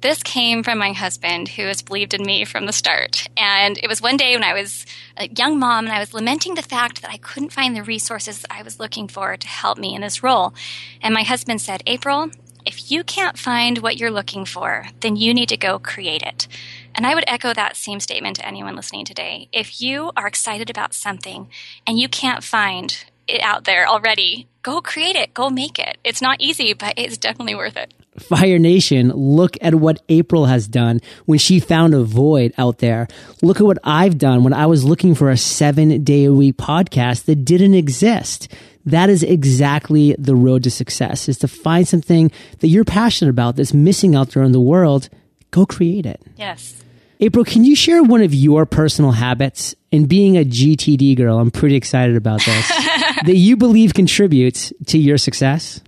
This 0.00 0.22
came 0.22 0.62
from 0.62 0.78
my 0.78 0.92
husband, 0.92 1.48
who 1.50 1.64
has 1.64 1.82
believed 1.82 2.14
in 2.14 2.24
me 2.24 2.46
from 2.46 2.64
the 2.64 2.72
start. 2.72 3.28
And 3.36 3.76
it 3.76 3.86
was 3.86 4.00
one 4.00 4.16
day 4.16 4.34
when 4.34 4.42
I 4.42 4.54
was 4.54 4.86
a 5.18 5.28
young 5.28 5.58
mom 5.58 5.84
and 5.84 5.92
I 5.92 5.98
was 5.98 6.14
lamenting 6.14 6.54
the 6.54 6.62
fact 6.62 7.02
that 7.02 7.10
I 7.10 7.18
couldn't 7.18 7.52
find 7.52 7.76
the 7.76 7.82
resources 7.82 8.46
I 8.48 8.62
was 8.62 8.80
looking 8.80 9.08
for 9.08 9.36
to 9.36 9.46
help 9.46 9.76
me 9.76 9.94
in 9.94 10.00
this 10.00 10.22
role. 10.22 10.54
And 11.02 11.12
my 11.12 11.22
husband 11.22 11.60
said, 11.60 11.82
April, 11.86 12.30
if 12.64 12.90
you 12.90 13.04
can't 13.04 13.38
find 13.38 13.78
what 13.78 13.98
you're 13.98 14.10
looking 14.10 14.46
for, 14.46 14.86
then 15.00 15.16
you 15.16 15.34
need 15.34 15.50
to 15.50 15.58
go 15.58 15.78
create 15.78 16.22
it. 16.22 16.48
And 16.94 17.06
I 17.06 17.14
would 17.14 17.24
echo 17.26 17.52
that 17.52 17.76
same 17.76 18.00
statement 18.00 18.36
to 18.36 18.46
anyone 18.46 18.76
listening 18.76 19.04
today. 19.04 19.48
If 19.52 19.82
you 19.82 20.12
are 20.16 20.26
excited 20.26 20.70
about 20.70 20.94
something 20.94 21.50
and 21.86 21.98
you 21.98 22.08
can't 22.08 22.42
find 22.42 23.04
it 23.28 23.42
out 23.42 23.64
there 23.64 23.86
already, 23.86 24.48
go 24.62 24.80
create 24.80 25.16
it, 25.16 25.34
go 25.34 25.50
make 25.50 25.78
it. 25.78 25.98
It's 26.04 26.22
not 26.22 26.40
easy, 26.40 26.72
but 26.72 26.94
it's 26.96 27.18
definitely 27.18 27.54
worth 27.54 27.76
it. 27.76 27.92
Fire 28.20 28.58
Nation, 28.58 29.10
look 29.10 29.56
at 29.60 29.74
what 29.74 30.02
April 30.08 30.46
has 30.46 30.68
done 30.68 31.00
when 31.26 31.38
she 31.38 31.60
found 31.60 31.94
a 31.94 32.02
void 32.02 32.52
out 32.58 32.78
there. 32.78 33.08
Look 33.42 33.60
at 33.60 33.66
what 33.66 33.78
I've 33.84 34.18
done 34.18 34.44
when 34.44 34.52
I 34.52 34.66
was 34.66 34.84
looking 34.84 35.14
for 35.14 35.30
a 35.30 35.36
seven 35.36 36.04
day 36.04 36.24
a 36.24 36.32
week 36.32 36.56
podcast 36.56 37.24
that 37.24 37.44
didn't 37.44 37.74
exist. 37.74 38.48
That 38.86 39.10
is 39.10 39.22
exactly 39.22 40.14
the 40.18 40.34
road 40.34 40.64
to 40.64 40.70
success 40.70 41.28
is 41.28 41.38
to 41.38 41.48
find 41.48 41.86
something 41.86 42.30
that 42.60 42.68
you're 42.68 42.84
passionate 42.84 43.30
about 43.30 43.56
that's 43.56 43.74
missing 43.74 44.14
out 44.14 44.30
there 44.30 44.42
in 44.42 44.52
the 44.52 44.60
world. 44.60 45.08
Go 45.50 45.66
create 45.66 46.06
it. 46.06 46.22
Yes. 46.36 46.82
April, 47.22 47.44
can 47.44 47.64
you 47.64 47.76
share 47.76 48.02
one 48.02 48.22
of 48.22 48.32
your 48.32 48.64
personal 48.64 49.12
habits? 49.12 49.74
And 49.92 50.08
being 50.08 50.38
a 50.38 50.44
GTD 50.44 51.16
girl, 51.16 51.38
I'm 51.38 51.50
pretty 51.50 51.74
excited 51.74 52.16
about 52.16 52.40
this, 52.44 52.68
that 53.26 53.36
you 53.36 53.56
believe 53.56 53.92
contributes 53.92 54.72
to 54.86 54.98
your 54.98 55.18
success? 55.18 55.82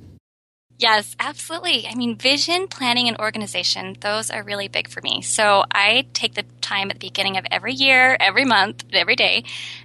Yes, 0.82 1.14
absolutely. 1.20 1.86
I 1.86 1.94
mean, 1.94 2.16
vision, 2.16 2.66
planning, 2.66 3.06
and 3.06 3.16
organization, 3.18 3.96
those 4.00 4.32
are 4.32 4.42
really 4.42 4.66
big 4.66 4.88
for 4.88 5.00
me. 5.00 5.22
So 5.22 5.62
I 5.70 6.06
take 6.12 6.34
the 6.34 6.42
time 6.60 6.90
at 6.90 6.98
the 6.98 7.06
beginning 7.06 7.36
of 7.36 7.46
every 7.52 7.72
year, 7.72 8.16
every 8.18 8.44
month, 8.44 8.84
every 8.92 9.14
day, 9.14 9.44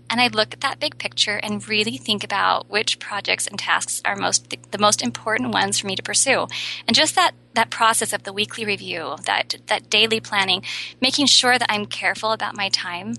and 0.10 0.19
I 0.19 0.29
look 0.29 0.55
at 0.55 0.62
that 0.62 0.79
big 0.79 0.97
picture 0.97 1.36
and 1.43 1.67
really 1.67 1.97
think 1.97 2.23
about 2.23 2.67
which 2.71 2.97
projects 2.97 3.45
and 3.45 3.60
tasks 3.60 4.01
are 4.05 4.15
most 4.15 4.55
the 4.71 4.79
most 4.79 5.03
important 5.03 5.53
ones 5.53 5.77
for 5.77 5.86
me 5.86 5.95
to 5.95 6.01
pursue. 6.01 6.47
And 6.88 6.95
just 6.95 7.13
that 7.13 7.33
that 7.53 7.69
process 7.69 8.12
of 8.12 8.23
the 8.23 8.33
weekly 8.33 8.65
review, 8.65 9.17
that 9.25 9.53
that 9.67 9.91
daily 9.91 10.19
planning, 10.19 10.63
making 10.99 11.27
sure 11.27 11.60
that 11.60 11.71
I'm 11.71 11.86
careful 11.86 12.31
about 12.31 12.57
my 12.57 12.69
time 12.69 13.13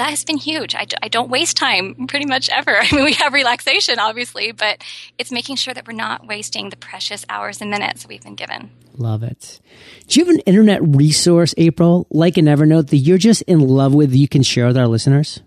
that 0.00 0.08
has 0.08 0.24
been 0.24 0.38
huge. 0.38 0.74
I, 0.74 0.86
I 1.02 1.08
don't 1.08 1.28
waste 1.28 1.58
time 1.58 2.06
pretty 2.06 2.24
much 2.24 2.48
ever. 2.48 2.74
I 2.80 2.88
mean, 2.90 3.04
we 3.04 3.12
have 3.14 3.34
relaxation, 3.34 3.98
obviously, 3.98 4.52
but 4.52 4.82
it's 5.18 5.30
making 5.30 5.56
sure 5.56 5.74
that 5.74 5.86
we're 5.86 5.92
not 5.92 6.26
wasting 6.26 6.70
the 6.70 6.76
precious 6.76 7.26
hours 7.28 7.60
and 7.60 7.70
minutes 7.70 8.08
we've 8.08 8.22
been 8.22 8.34
given. 8.34 8.70
Love 8.96 9.22
it. 9.22 9.60
Do 10.08 10.18
you 10.18 10.26
have 10.26 10.34
an 10.34 10.40
internet 10.40 10.80
resource, 10.82 11.54
April, 11.58 12.06
like 12.10 12.38
an 12.38 12.46
Evernote 12.46 12.88
that 12.88 12.96
you're 12.96 13.18
just 13.18 13.42
in 13.42 13.60
love 13.60 13.94
with 13.94 14.10
that 14.10 14.16
you 14.16 14.28
can 14.28 14.42
share 14.42 14.66
with 14.68 14.78
our 14.78 14.88
listeners? 14.88 15.40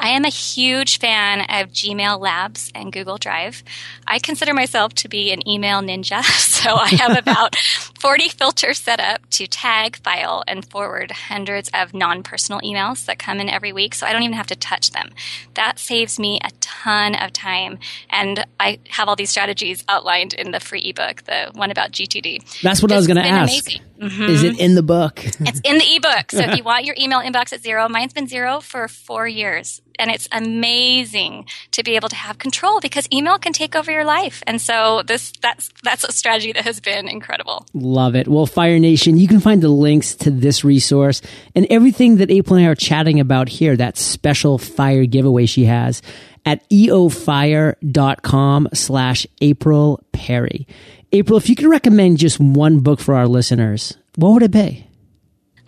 I 0.00 0.10
am 0.10 0.24
a 0.24 0.28
huge 0.28 0.98
fan 0.98 1.40
of 1.40 1.72
Gmail 1.72 2.20
Labs 2.20 2.70
and 2.74 2.92
Google 2.92 3.18
Drive. 3.18 3.64
I 4.06 4.18
consider 4.18 4.54
myself 4.54 4.94
to 4.94 5.08
be 5.08 5.32
an 5.32 5.46
email 5.48 5.80
ninja, 5.80 6.22
so 6.38 6.76
I 6.76 6.88
have 6.88 7.18
about 7.26 7.56
40 7.56 8.28
filters 8.28 8.78
set 8.78 9.00
up 9.00 9.28
to 9.30 9.46
tag, 9.46 9.96
file, 9.96 10.44
and 10.46 10.64
forward 10.64 11.10
hundreds 11.10 11.70
of 11.74 11.94
non 11.94 12.22
personal 12.22 12.60
emails 12.60 13.06
that 13.06 13.18
come 13.18 13.40
in 13.40 13.48
every 13.48 13.72
week, 13.72 13.94
so 13.94 14.06
I 14.06 14.12
don't 14.12 14.22
even 14.22 14.36
have 14.36 14.46
to 14.48 14.56
touch 14.56 14.92
them. 14.92 15.10
That 15.54 15.78
saves 15.78 16.18
me 16.18 16.38
a 16.44 16.50
ton 16.60 17.14
of 17.16 17.32
time, 17.32 17.78
and 18.08 18.46
I 18.60 18.78
have 18.90 19.08
all 19.08 19.16
these 19.16 19.30
strategies 19.30 19.84
outlined 19.88 20.32
in 20.34 20.52
the 20.52 20.60
free 20.60 20.82
ebook, 20.82 21.24
the 21.24 21.50
one 21.54 21.70
about 21.70 21.90
GTD. 21.90 22.60
That's 22.62 22.82
what 22.82 22.90
it's 22.90 22.94
I 22.94 22.98
was 22.98 23.06
going 23.06 23.16
to 23.16 23.26
ask. 23.26 23.70
Mm-hmm. 24.00 24.22
Is 24.24 24.42
it 24.44 24.58
in 24.60 24.74
the 24.74 24.82
book? 24.82 25.24
it's 25.24 25.60
in 25.64 25.78
the 25.78 25.96
ebook. 25.96 26.30
So 26.30 26.38
if 26.38 26.56
you 26.56 26.62
want 26.62 26.84
your 26.84 26.94
email 26.98 27.20
inbox 27.20 27.52
at 27.52 27.62
zero, 27.62 27.88
mine's 27.88 28.12
been 28.12 28.28
zero 28.28 28.60
for 28.60 28.88
four 28.88 29.26
years 29.26 29.82
and 29.98 30.10
it's 30.10 30.28
amazing 30.32 31.46
to 31.72 31.82
be 31.82 31.96
able 31.96 32.08
to 32.08 32.16
have 32.16 32.38
control 32.38 32.80
because 32.80 33.08
email 33.12 33.38
can 33.38 33.52
take 33.52 33.74
over 33.74 33.90
your 33.90 34.04
life. 34.04 34.42
And 34.46 34.60
so 34.60 35.02
this 35.06 35.32
that's 35.42 35.70
that's 35.82 36.04
a 36.04 36.12
strategy 36.12 36.52
that 36.52 36.64
has 36.64 36.80
been 36.80 37.08
incredible. 37.08 37.66
Love 37.74 38.14
it. 38.14 38.28
Well, 38.28 38.46
Fire 38.46 38.78
Nation, 38.78 39.18
you 39.18 39.26
can 39.28 39.40
find 39.40 39.62
the 39.62 39.68
links 39.68 40.14
to 40.16 40.30
this 40.30 40.64
resource 40.64 41.20
and 41.54 41.66
everything 41.70 42.16
that 42.16 42.30
April 42.30 42.56
and 42.56 42.66
I 42.66 42.70
are 42.70 42.74
chatting 42.74 43.20
about 43.20 43.48
here, 43.48 43.76
that 43.76 43.96
special 43.96 44.58
fire 44.58 45.06
giveaway 45.06 45.46
she 45.46 45.64
has 45.64 46.02
at 46.46 46.68
eofire.com 46.70 48.68
slash 48.72 49.26
April 49.40 50.02
Perry. 50.12 50.66
April, 51.12 51.38
if 51.38 51.48
you 51.48 51.56
could 51.56 51.66
recommend 51.68 52.18
just 52.18 52.38
one 52.38 52.80
book 52.80 53.00
for 53.00 53.14
our 53.14 53.26
listeners, 53.26 53.96
what 54.16 54.32
would 54.32 54.42
it 54.42 54.50
be? 54.50 54.88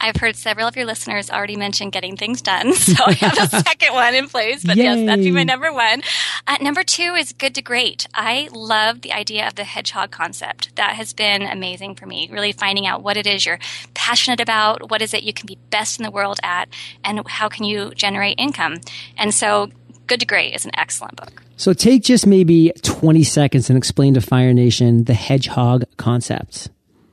I've 0.02 0.16
heard 0.16 0.34
several 0.34 0.66
of 0.66 0.76
your 0.76 0.86
listeners 0.86 1.30
already 1.30 1.56
mention 1.56 1.90
getting 1.90 2.16
things 2.16 2.40
done, 2.40 2.72
so 2.74 2.94
I 3.06 3.12
have 3.12 3.52
a 3.52 3.60
second 3.62 3.92
one 3.92 4.14
in 4.14 4.28
place. 4.28 4.64
But 4.64 4.76
Yay. 4.76 4.84
yes, 4.84 5.06
that'd 5.06 5.24
be 5.24 5.30
my 5.30 5.44
number 5.44 5.72
one. 5.72 6.02
Uh, 6.46 6.56
number 6.60 6.82
two 6.82 7.14
is 7.14 7.32
good 7.32 7.54
to 7.54 7.62
great. 7.62 8.06
I 8.14 8.48
love 8.52 9.02
the 9.02 9.12
idea 9.12 9.46
of 9.46 9.54
the 9.54 9.64
hedgehog 9.64 10.10
concept. 10.10 10.74
That 10.76 10.94
has 10.96 11.12
been 11.12 11.42
amazing 11.42 11.96
for 11.96 12.06
me. 12.06 12.28
Really 12.32 12.52
finding 12.52 12.86
out 12.86 13.02
what 13.02 13.16
it 13.16 13.26
is 13.26 13.44
you're 13.44 13.58
passionate 13.94 14.40
about, 14.40 14.90
what 14.90 15.02
is 15.02 15.12
it 15.12 15.22
you 15.22 15.32
can 15.32 15.46
be 15.46 15.58
best 15.68 15.98
in 15.98 16.04
the 16.04 16.10
world 16.10 16.40
at, 16.42 16.68
and 17.04 17.26
how 17.28 17.48
can 17.48 17.64
you 17.64 17.92
generate 17.94 18.38
income. 18.38 18.78
And 19.18 19.34
so, 19.34 19.70
Good 20.10 20.18
to 20.18 20.26
Great 20.26 20.56
is 20.56 20.64
an 20.64 20.72
excellent 20.74 21.14
book. 21.14 21.40
So 21.56 21.72
take 21.72 22.02
just 22.02 22.26
maybe 22.26 22.72
20 22.82 23.22
seconds 23.22 23.70
and 23.70 23.76
explain 23.76 24.14
to 24.14 24.20
Fire 24.20 24.52
Nation 24.52 25.04
the 25.04 25.14
hedgehog 25.14 25.84
concept 25.98 26.68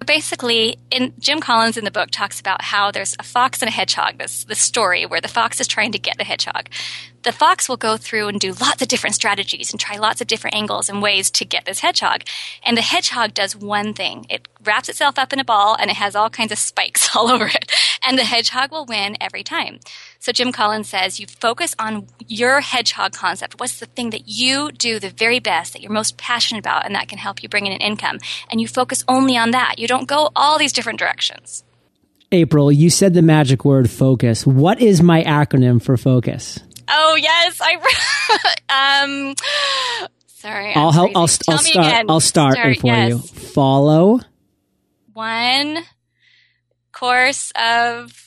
basically, 0.07 0.79
in 0.89 1.13
Jim 1.19 1.39
Collins 1.39 1.77
in 1.77 1.85
the 1.85 1.91
book 1.91 2.09
talks 2.09 2.39
about 2.39 2.63
how 2.63 2.89
there's 2.89 3.15
a 3.19 3.23
fox 3.23 3.61
and 3.61 3.69
a 3.69 3.71
hedgehog. 3.71 4.17
This 4.17 4.45
this 4.45 4.59
story 4.59 5.05
where 5.05 5.21
the 5.21 5.27
fox 5.27 5.61
is 5.61 5.67
trying 5.67 5.91
to 5.91 5.99
get 5.99 6.17
the 6.17 6.23
hedgehog. 6.23 6.69
The 7.23 7.31
fox 7.33 7.67
will 7.67 7.77
go 7.77 7.97
through 7.97 8.29
and 8.29 8.39
do 8.39 8.53
lots 8.53 8.81
of 8.81 8.87
different 8.87 9.15
strategies 9.15 9.71
and 9.71 9.79
try 9.79 9.97
lots 9.97 10.21
of 10.21 10.27
different 10.27 10.55
angles 10.55 10.87
and 10.87 11.01
ways 11.01 11.29
to 11.31 11.45
get 11.45 11.65
this 11.65 11.81
hedgehog. 11.81 12.23
And 12.63 12.77
the 12.77 12.81
hedgehog 12.81 13.33
does 13.33 13.55
one 13.55 13.93
thing: 13.93 14.25
it 14.29 14.47
wraps 14.63 14.89
itself 14.89 15.19
up 15.19 15.33
in 15.33 15.39
a 15.39 15.45
ball 15.45 15.75
and 15.79 15.91
it 15.91 15.97
has 15.97 16.15
all 16.15 16.29
kinds 16.29 16.51
of 16.51 16.57
spikes 16.57 17.09
all 17.15 17.29
over 17.29 17.45
it. 17.45 17.71
And 18.07 18.17
the 18.17 18.23
hedgehog 18.23 18.71
will 18.71 18.85
win 18.85 19.17
every 19.21 19.43
time. 19.43 19.79
So 20.27 20.33
Jim 20.33 20.51
Collins 20.51 20.89
says 20.89 21.21
you 21.21 21.25
focus 21.25 21.73
on 21.79 22.05
your 22.27 22.59
hedgehog 22.59 23.13
concept. 23.13 23.61
What's 23.61 23.79
the 23.79 23.85
thing 23.85 24.09
that 24.09 24.27
you 24.27 24.73
do 24.73 24.99
the 24.99 25.09
very 25.09 25.39
best, 25.39 25.71
that 25.71 25.81
you're 25.81 25.89
most 25.89 26.17
passionate 26.17 26.59
about, 26.59 26.85
and 26.85 26.93
that 26.95 27.07
can 27.07 27.17
help 27.17 27.41
you 27.41 27.47
bring 27.47 27.65
in 27.65 27.71
an 27.71 27.79
income? 27.79 28.19
And 28.51 28.59
you 28.59 28.67
focus 28.67 29.05
only 29.07 29.37
on 29.37 29.51
that. 29.51 29.79
You 29.79 29.87
don't 29.87 30.05
go 30.05 30.29
all 30.35 30.59
these 30.59 30.73
different 30.73 30.99
directions. 30.99 31.63
April, 32.33 32.73
you 32.73 32.89
said 32.89 33.13
the 33.13 33.21
magic 33.21 33.63
word 33.63 33.89
focus. 33.89 34.45
What 34.45 34.81
is 34.81 35.01
my 35.01 35.23
acronym 35.23 35.81
for 35.81 35.95
focus? 35.95 36.59
Oh, 36.89 37.15
yes. 37.15 37.61
I, 37.63 39.05
um, 39.05 39.33
Sorry. 40.25 40.73
I'll 40.75 40.89
I'm 40.89 40.93
help. 40.93 41.11
I'll, 41.15 41.27
st- 41.27 41.47
I'll 41.47 41.57
Tell 41.59 41.63
me 41.63 41.71
start. 41.71 41.87
again. 41.87 42.05
I'll 42.09 42.19
start 42.19 42.57
it 42.57 42.81
for 42.81 42.87
yes. 42.87 43.09
you. 43.11 43.19
Follow 43.19 44.19
One 45.13 45.77
course 46.91 47.53
of 47.55 48.26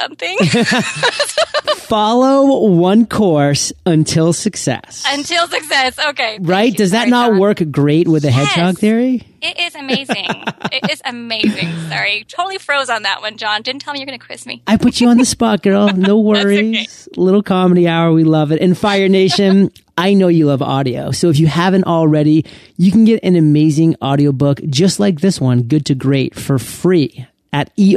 something 0.00 0.36
follow 1.76 2.68
one 2.68 3.06
course 3.06 3.72
until 3.86 4.32
success. 4.32 5.04
until 5.08 5.46
success. 5.48 5.98
Okay. 6.10 6.38
right? 6.42 6.74
Does 6.76 6.90
that 6.92 7.08
not 7.08 7.30
John. 7.30 7.38
work 7.38 7.62
great 7.70 8.06
with 8.08 8.22
the 8.22 8.28
Yes. 8.30 8.52
hedgehog 8.52 8.78
theory? 8.78 9.22
It 9.40 9.58
is 9.58 9.74
amazing. 9.74 10.26
it 10.72 10.90
is 10.90 11.00
amazing. 11.04 11.72
Sorry. 11.88 12.24
Totally 12.28 12.58
froze 12.58 12.90
on 12.90 13.02
that 13.02 13.22
one, 13.22 13.36
John. 13.36 13.62
Didn't 13.62 13.80
tell 13.82 13.94
me 13.94 14.00
you're 14.00 14.06
going 14.06 14.18
to 14.18 14.24
quiz 14.24 14.44
me. 14.46 14.62
I 14.66 14.76
put 14.76 15.00
you 15.00 15.08
on 15.08 15.16
the 15.16 15.24
spot, 15.36 15.62
girl. 15.62 15.88
No 15.88 16.18
worries. 16.18 17.08
Little 17.16 17.42
comedy 17.42 17.88
hour. 17.88 18.12
We 18.12 18.24
love 18.24 18.52
it. 18.52 18.60
And 18.60 18.76
Fire 18.76 19.08
Nation, 19.08 19.70
I 19.96 20.12
know 20.14 20.28
you 20.28 20.46
love 20.46 20.60
audio. 20.60 21.10
So 21.12 21.30
if 21.30 21.38
you 21.38 21.46
haven't 21.46 21.84
already, 21.84 22.44
you 22.76 22.90
can 22.92 23.04
get 23.04 23.22
an 23.24 23.36
amazing 23.36 23.96
audiobook 24.02 24.60
just 24.68 25.00
like 25.00 25.20
this 25.20 25.40
one, 25.40 25.62
Good 25.62 25.86
to 25.86 25.94
Great, 25.94 26.34
for 26.34 26.58
free 26.58 27.26
at 27.52 27.70
E 27.78 27.96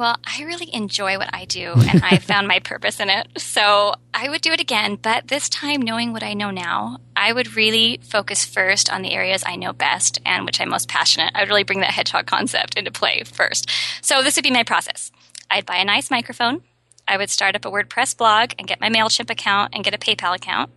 Well, 0.00 0.16
I 0.24 0.44
really 0.44 0.74
enjoy 0.74 1.18
what 1.18 1.28
I 1.34 1.44
do 1.44 1.74
and 1.76 2.02
I 2.02 2.16
found 2.22 2.48
my 2.48 2.58
purpose 2.58 3.00
in 3.00 3.10
it. 3.10 3.28
So 3.36 3.92
I 4.14 4.30
would 4.30 4.40
do 4.40 4.50
it 4.50 4.58
again, 4.58 4.94
but 4.96 5.28
this 5.28 5.50
time 5.50 5.82
knowing 5.82 6.14
what 6.14 6.22
I 6.22 6.32
know 6.32 6.50
now, 6.50 7.00
I 7.14 7.34
would 7.34 7.54
really 7.54 8.00
focus 8.02 8.42
first 8.42 8.90
on 8.90 9.02
the 9.02 9.12
areas 9.12 9.44
I 9.44 9.56
know 9.56 9.74
best 9.74 10.18
and 10.24 10.46
which 10.46 10.58
I'm 10.58 10.70
most 10.70 10.88
passionate. 10.88 11.32
I 11.34 11.42
would 11.42 11.50
really 11.50 11.64
bring 11.64 11.80
that 11.80 11.90
hedgehog 11.90 12.24
concept 12.24 12.78
into 12.78 12.90
play 12.90 13.24
first. 13.24 13.68
So 14.00 14.22
this 14.22 14.36
would 14.36 14.42
be 14.42 14.50
my 14.50 14.64
process. 14.64 15.12
I'd 15.50 15.66
buy 15.66 15.76
a 15.76 15.84
nice 15.84 16.10
microphone. 16.10 16.62
I 17.06 17.18
would 17.18 17.28
start 17.28 17.54
up 17.54 17.66
a 17.66 17.70
WordPress 17.70 18.16
blog 18.16 18.52
and 18.58 18.66
get 18.66 18.80
my 18.80 18.88
MailChimp 18.88 19.28
account 19.28 19.74
and 19.74 19.84
get 19.84 19.92
a 19.92 19.98
PayPal 19.98 20.34
account. 20.34 20.70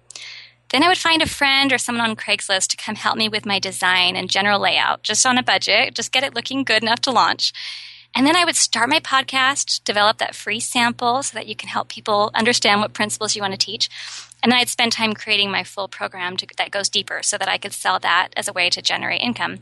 Then 0.71 0.83
I 0.83 0.89
would 0.89 0.97
find 0.97 1.21
a 1.21 1.29
friend 1.29 1.71
or 1.71 1.77
someone 1.77 2.09
on 2.09 2.17
Craigslist 2.17 2.67
to 2.71 2.77
come 2.77 2.95
help 2.95 3.15
me 3.15 3.29
with 3.29 3.45
my 3.45 3.59
design 3.59 4.17
and 4.17 4.29
general 4.29 4.59
layout, 4.59 5.01
just 5.01 5.25
on 5.25 5.37
a 5.37 5.43
budget, 5.43 5.95
just 5.95 6.11
get 6.11 6.23
it 6.23 6.35
looking 6.35 6.65
good 6.65 6.83
enough 6.83 6.99
to 7.01 7.11
launch. 7.11 7.53
And 8.15 8.27
then 8.27 8.35
I 8.35 8.45
would 8.45 8.55
start 8.55 8.89
my 8.89 8.99
podcast, 8.99 9.83
develop 9.83 10.19
that 10.19 10.35
free 10.35 10.59
sample 10.59 11.23
so 11.23 11.35
that 11.35 11.47
you 11.47 11.55
can 11.55 11.69
help 11.69 11.87
people 11.89 12.29
understand 12.35 12.79
what 12.79 12.93
principles 12.93 13.35
you 13.35 13.41
want 13.41 13.53
to 13.53 13.65
teach. 13.65 13.89
And 14.43 14.51
then 14.51 14.59
I'd 14.59 14.69
spend 14.69 14.91
time 14.91 15.13
creating 15.13 15.49
my 15.49 15.63
full 15.63 15.87
program 15.87 16.35
to, 16.37 16.47
that 16.57 16.69
goes 16.69 16.89
deeper 16.89 17.23
so 17.23 17.37
that 17.37 17.47
I 17.47 17.57
could 17.57 17.73
sell 17.73 17.97
that 17.99 18.29
as 18.35 18.47
a 18.47 18.53
way 18.53 18.69
to 18.69 18.81
generate 18.81 19.21
income. 19.21 19.59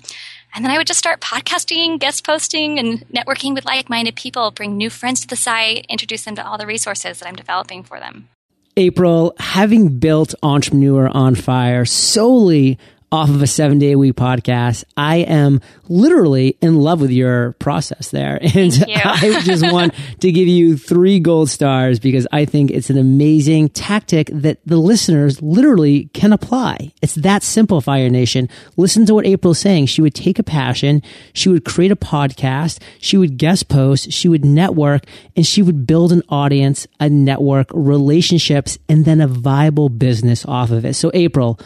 And 0.54 0.66
then 0.66 0.72
I 0.72 0.78
would 0.78 0.88
just 0.88 1.00
start 1.00 1.22
podcasting, 1.22 2.00
guest 2.00 2.26
posting, 2.26 2.80
and 2.80 3.08
networking 3.10 3.54
with 3.54 3.64
like 3.64 3.90
minded 3.90 4.16
people, 4.16 4.52
bring 4.52 4.76
new 4.76 4.90
friends 4.90 5.22
to 5.22 5.28
the 5.28 5.36
site, 5.36 5.86
introduce 5.88 6.26
them 6.26 6.36
to 6.36 6.46
all 6.46 6.58
the 6.58 6.66
resources 6.66 7.20
that 7.20 7.28
I'm 7.28 7.36
developing 7.36 7.84
for 7.84 8.00
them. 8.00 8.28
April, 8.76 9.34
having 9.38 10.00
built 10.00 10.34
Entrepreneur 10.42 11.10
on 11.10 11.36
Fire 11.36 11.86
solely 11.86 12.80
off 13.12 13.30
of 13.30 13.42
a 13.42 13.48
seven 13.48 13.78
day 13.78 13.92
a 13.92 13.98
week 13.98 14.16
podcast, 14.16 14.86
I 14.96 15.18
am 15.18 15.60
literally 15.90 16.58
in 16.62 16.76
love 16.76 17.02
with 17.02 17.12
your 17.12 17.54
process 17.54 18.10
there. 18.10 18.40
And. 18.54 18.72
I 19.04 19.42
just 19.42 19.64
want 19.72 19.94
to 20.20 20.32
give 20.32 20.48
you 20.48 20.78
three 20.78 21.20
gold 21.20 21.50
stars 21.50 22.00
because 22.00 22.28
I 22.32 22.46
think 22.46 22.70
it's 22.72 22.90
an 22.90 22.98
amazing 22.98 23.70
tactic 23.70 24.30
that 24.34 24.60
the 24.66 24.78
listeners 24.78 25.42
literally 25.42 26.06
can 26.14 26.34
apply. 26.34 26.92
It's 27.02 27.16
that 27.16 27.44
simple, 27.44 27.82
Fire 27.82 28.10
Nation. 28.10 28.50
Listen 28.78 29.06
to 29.06 29.14
what 29.14 29.26
April's 29.26 29.60
saying. 29.60 29.88
She 29.88 30.02
would 30.02 30.14
take 30.14 30.40
a 30.40 30.44
passion, 30.44 31.02
she 31.34 31.50
would 31.50 31.66
create 31.66 31.92
a 31.92 31.96
podcast, 31.96 32.82
she 33.00 33.18
would 33.18 33.38
guest 33.38 33.68
post, 33.68 34.12
she 34.12 34.28
would 34.28 34.46
network, 34.46 35.04
and 35.36 35.46
she 35.46 35.62
would 35.62 35.88
build 35.88 36.12
an 36.12 36.24
audience, 36.30 36.88
a 37.00 37.10
network, 37.10 37.70
relationships, 37.74 38.78
and 38.90 39.06
then 39.06 39.22
a 39.22 39.28
viable 39.28 39.90
business 39.90 40.46
off 40.46 40.72
of 40.72 40.86
it. 40.86 40.94
So, 40.94 41.12
April, 41.14 41.60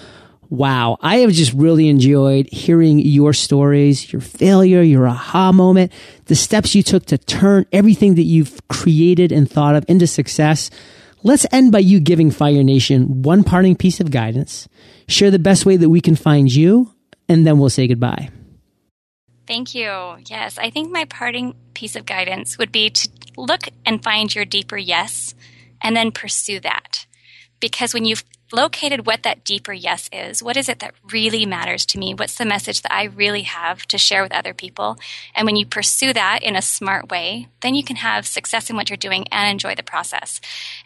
Wow. 0.50 0.98
I 1.02 1.18
have 1.18 1.32
just 1.32 1.54
really 1.54 1.90
enjoyed 1.90 2.48
hearing 2.52 3.00
your 3.00 3.34
stories, 3.34 4.12
your 4.14 4.22
failure, 4.22 4.82
your 4.82 5.08
aha 5.08 5.52
moment, 5.52 5.92
the 6.26 6.36
steps 6.36 6.76
you 6.76 6.84
took 6.84 7.06
to 7.08 7.18
turn 7.18 7.66
everything 7.72 8.16
that 8.16 8.24
you've 8.24 8.60
created 8.68 9.32
and 9.32 9.50
thought 9.50 9.76
of 9.76 9.86
into 9.88 10.08
success. 10.08 10.70
Let's 11.24 11.46
end 11.52 11.72
by 11.72 11.80
you 11.80 12.00
giving 12.00 12.30
Fire 12.30 12.64
Nation 12.64 13.24
one 13.24 13.44
parting 13.44 13.76
piece 13.76 14.00
of 14.00 14.12
guidance, 14.12 14.68
share 15.08 15.32
the 15.32 15.40
best 15.40 15.66
way 15.66 15.78
that 15.78 15.90
we 15.90 16.00
can 16.00 16.16
find 16.16 16.54
you, 16.54 16.94
and 17.28 17.48
then 17.48 17.58
we'll 17.58 17.70
say 17.70 17.88
goodbye. 17.88 18.30
Thank 19.48 19.76
you. 19.76 20.18
Yes, 20.28 20.58
I 20.58 20.70
think 20.70 20.92
my 20.92 21.06
parting 21.06 21.56
piece 21.74 21.96
of 21.96 22.06
guidance 22.06 22.58
would 22.58 22.72
be 22.72 22.90
to 22.90 23.10
look 23.38 23.68
and 23.86 24.04
find 24.04 24.34
your 24.34 24.46
deeper 24.46 24.78
yes 24.78 25.36
and 25.82 25.96
then 25.96 26.12
pursue 26.12 26.60
that. 26.62 27.06
Because 27.60 27.94
when 27.94 28.06
you've 28.06 28.24
located 28.52 29.06
what 29.06 29.24
that 29.24 29.44
deeper 29.44 29.74
yes 29.74 30.10
is, 30.12 30.42
what 30.42 30.58
is 30.58 30.70
it 30.70 30.80
that 30.80 30.94
really 31.12 31.46
matters 31.46 31.86
to 31.88 32.00
me? 32.00 32.14
What's 32.14 32.38
the 32.38 32.46
message 32.46 32.82
that 32.82 32.94
I 32.94 33.06
really 33.06 33.44
have 33.44 33.86
to 33.88 33.98
share 33.98 34.24
with 34.24 34.34
other 34.34 34.54
people? 34.54 34.98
And 35.34 35.46
when 35.46 35.56
you 35.56 35.66
pursue 35.66 36.14
that 36.14 36.44
in 36.44 36.56
a 36.56 36.62
smart 36.62 37.10
way, 37.10 37.48
then 37.62 37.76
you 37.76 37.84
can 37.84 37.98
have 37.98 38.28
success 38.28 38.70
in 38.70 38.76
what 38.76 38.90
you're 38.90 38.98
doing 38.98 39.28
and 39.32 39.50
enjoy 39.50 39.76
the 39.76 39.84
process. 39.84 40.40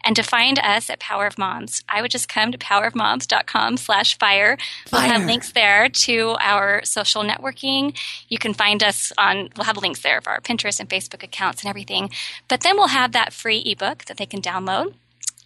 And 0.04 0.16
to 0.16 0.22
find 0.22 0.58
us 0.58 0.90
at 0.90 1.00
Power 1.00 1.26
of 1.26 1.38
Moms, 1.38 1.84
I 1.88 2.02
would 2.02 2.10
just 2.10 2.28
come 2.28 2.52
to 2.52 2.58
powerofmoms.com 2.58 3.76
slash 3.76 4.18
fire. 4.18 4.56
We'll 4.92 5.02
have 5.02 5.26
links 5.26 5.52
there 5.52 5.88
to 5.88 6.36
our 6.40 6.84
social 6.84 7.22
networking. 7.22 7.96
You 8.28 8.38
can 8.38 8.54
find 8.54 8.82
us 8.82 9.12
on, 9.18 9.50
we'll 9.56 9.66
have 9.66 9.76
links 9.76 10.00
there 10.00 10.20
for 10.20 10.30
our 10.30 10.40
Pinterest 10.40 10.80
and 10.80 10.88
Facebook 10.88 11.22
accounts 11.22 11.62
and 11.62 11.68
everything. 11.68 12.10
But 12.48 12.62
then 12.62 12.76
we'll 12.76 12.88
have 12.88 13.12
that 13.12 13.32
free 13.32 13.62
ebook 13.66 14.06
that 14.06 14.16
they 14.16 14.26
can 14.26 14.40
download. 14.40 14.94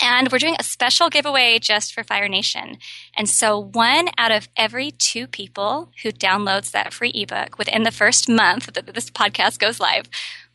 And 0.01 0.31
we're 0.31 0.39
doing 0.39 0.57
a 0.59 0.65
special 0.65 1.09
giveaway 1.09 1.59
just 1.59 1.95
for 1.95 2.05
Fire 2.05 2.29
Nation. 2.29 2.79
And 3.17 3.29
so 3.29 3.59
one 3.59 4.09
out 4.19 4.33
of 4.33 4.49
every 4.57 4.91
two 4.91 5.27
people 5.27 5.91
who 6.03 6.11
downloads 6.11 6.71
that 6.73 6.93
free 6.93 7.13
ebook 7.15 7.59
within 7.59 7.85
the 7.85 7.91
first 7.91 8.29
month 8.29 8.73
that 8.73 8.87
this 8.87 9.11
podcast 9.11 9.59
goes 9.59 9.81
live 9.81 10.07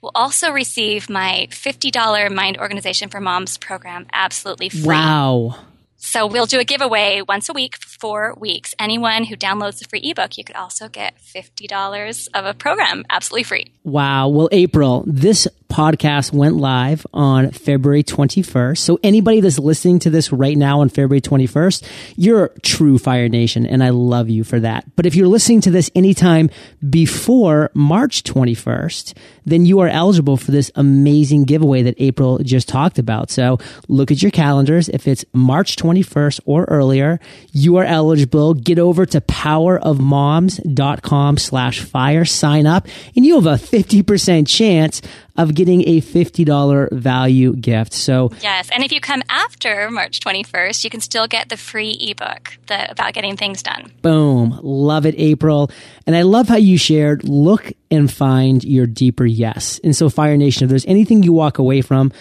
will 0.02 0.12
also 0.16 0.52
receive 0.52 1.10
my 1.10 1.48
$50 1.52 2.34
Mind 2.34 2.58
Organization 2.58 3.10
for 3.10 3.20
Moms 3.20 3.58
program 3.58 4.08
absolutely 4.14 4.70
free. 4.70 4.84
Wow. 4.84 5.56
So 6.02 6.26
we'll 6.26 6.46
do 6.46 6.60
a 6.60 6.64
giveaway 6.64 7.22
once 7.28 7.50
a 7.50 7.54
week 7.54 7.76
for 7.76 7.90
four 7.90 8.34
weeks. 8.36 8.74
Anyone 8.80 9.26
who 9.26 9.36
downloads 9.36 9.80
the 9.80 9.86
free 9.90 10.00
ebook, 10.02 10.38
you 10.38 10.46
could 10.46 10.56
also 10.56 10.88
get 10.88 11.18
$50 11.20 12.30
of 12.34 12.46
a 12.46 12.54
program 12.54 13.04
absolutely 13.10 13.44
free. 13.44 13.74
Wow. 13.84 14.30
Well, 14.30 14.48
April, 14.54 15.04
this 15.06 15.46
podcast 15.70 16.34
went 16.34 16.56
live 16.56 17.06
on 17.14 17.52
February 17.52 18.04
21st. 18.04 18.80
So 18.80 19.00
anybody 19.04 19.40
that's 19.40 19.60
listening 19.60 20.00
to 20.00 20.10
this 20.10 20.32
right 20.32 20.58
now 20.58 20.82
on 20.82 20.90
February 20.90 21.22
21st, 21.22 21.88
you're 22.18 22.50
true 22.64 22.98
Fire 22.98 23.30
Nation 23.30 23.66
and 23.66 23.84
I 23.84 23.90
love 23.90 24.30
you 24.30 24.44
for 24.44 24.60
that. 24.60 24.86
But 24.96 25.06
if 25.06 25.16
you're 25.16 25.28
listening 25.28 25.62
to 25.62 25.72
this 25.72 25.92
anytime 25.96 26.50
before 26.90 27.72
March 27.74 28.24
21st, 28.24 29.14
then 29.46 29.66
you 29.66 29.80
are 29.80 29.88
eligible 29.88 30.38
for 30.38 30.52
this 30.52 30.72
amazing 30.76 31.46
giveaway 31.46 31.84
that 31.84 31.96
April 31.98 32.40
just 32.40 32.68
talked 32.68 33.00
about. 33.00 33.30
So 33.30 33.60
look 33.88 34.12
at 34.12 34.22
your 34.22 34.32
calendars. 34.32 34.90
If 34.90 35.08
it's 35.08 35.24
March 35.34 35.76
21st 35.76 36.42
or 36.46 36.66
earlier, 36.66 37.20
you 37.52 37.78
are 37.78 37.86
eligible. 37.86 38.54
Get 38.54 38.80
over 38.80 39.06
to 39.06 39.22
powerofmoms.com 39.22 41.38
slash 41.38 41.80
fire, 41.80 42.26
sign 42.26 42.66
up, 42.66 42.88
and 43.16 43.26
you 43.26 43.36
have 43.36 43.46
a 43.46 43.54
50% 43.54 44.48
chance 44.48 45.02
of 45.38 45.54
getting 45.56 45.88
a 45.88 46.02
$50 46.02 46.92
value 46.92 47.56
gift. 47.56 47.94
So 47.94 48.32
Yes, 48.42 48.70
and 48.72 48.84
if 48.84 48.92
you 48.92 49.00
come 49.00 49.24
after 49.30 49.90
March 49.90 50.20
21st, 50.20 50.84
you 50.84 50.90
can 50.90 51.02
still 51.02 51.28
get 51.28 51.50
the 51.50 51.58
free 51.58 51.92
ebook 52.00 52.58
the, 52.68 52.92
about 52.92 53.14
getting 53.14 53.38
things 53.38 53.64
done. 53.64 53.92
Boom. 54.02 54.60
Love 54.62 55.06
it, 55.06 55.16
April. 55.18 55.72
And 56.06 56.16
I 56.16 56.24
love 56.24 56.48
how 56.48 56.58
you 56.58 56.78
shared 56.78 57.24
look 57.28 57.72
and 57.92 58.12
find 58.12 58.64
your 58.64 58.86
deeper 58.86 59.26
yes. 59.26 59.80
And 59.84 59.96
so, 59.96 60.10
Fire 60.10 60.38
Nation, 60.38 60.66
if 60.66 60.70
there's 60.70 60.86
anything 60.86 61.24
you 61.24 61.34
walk 61.34 61.58
away 61.58 61.82
from, 61.82 62.12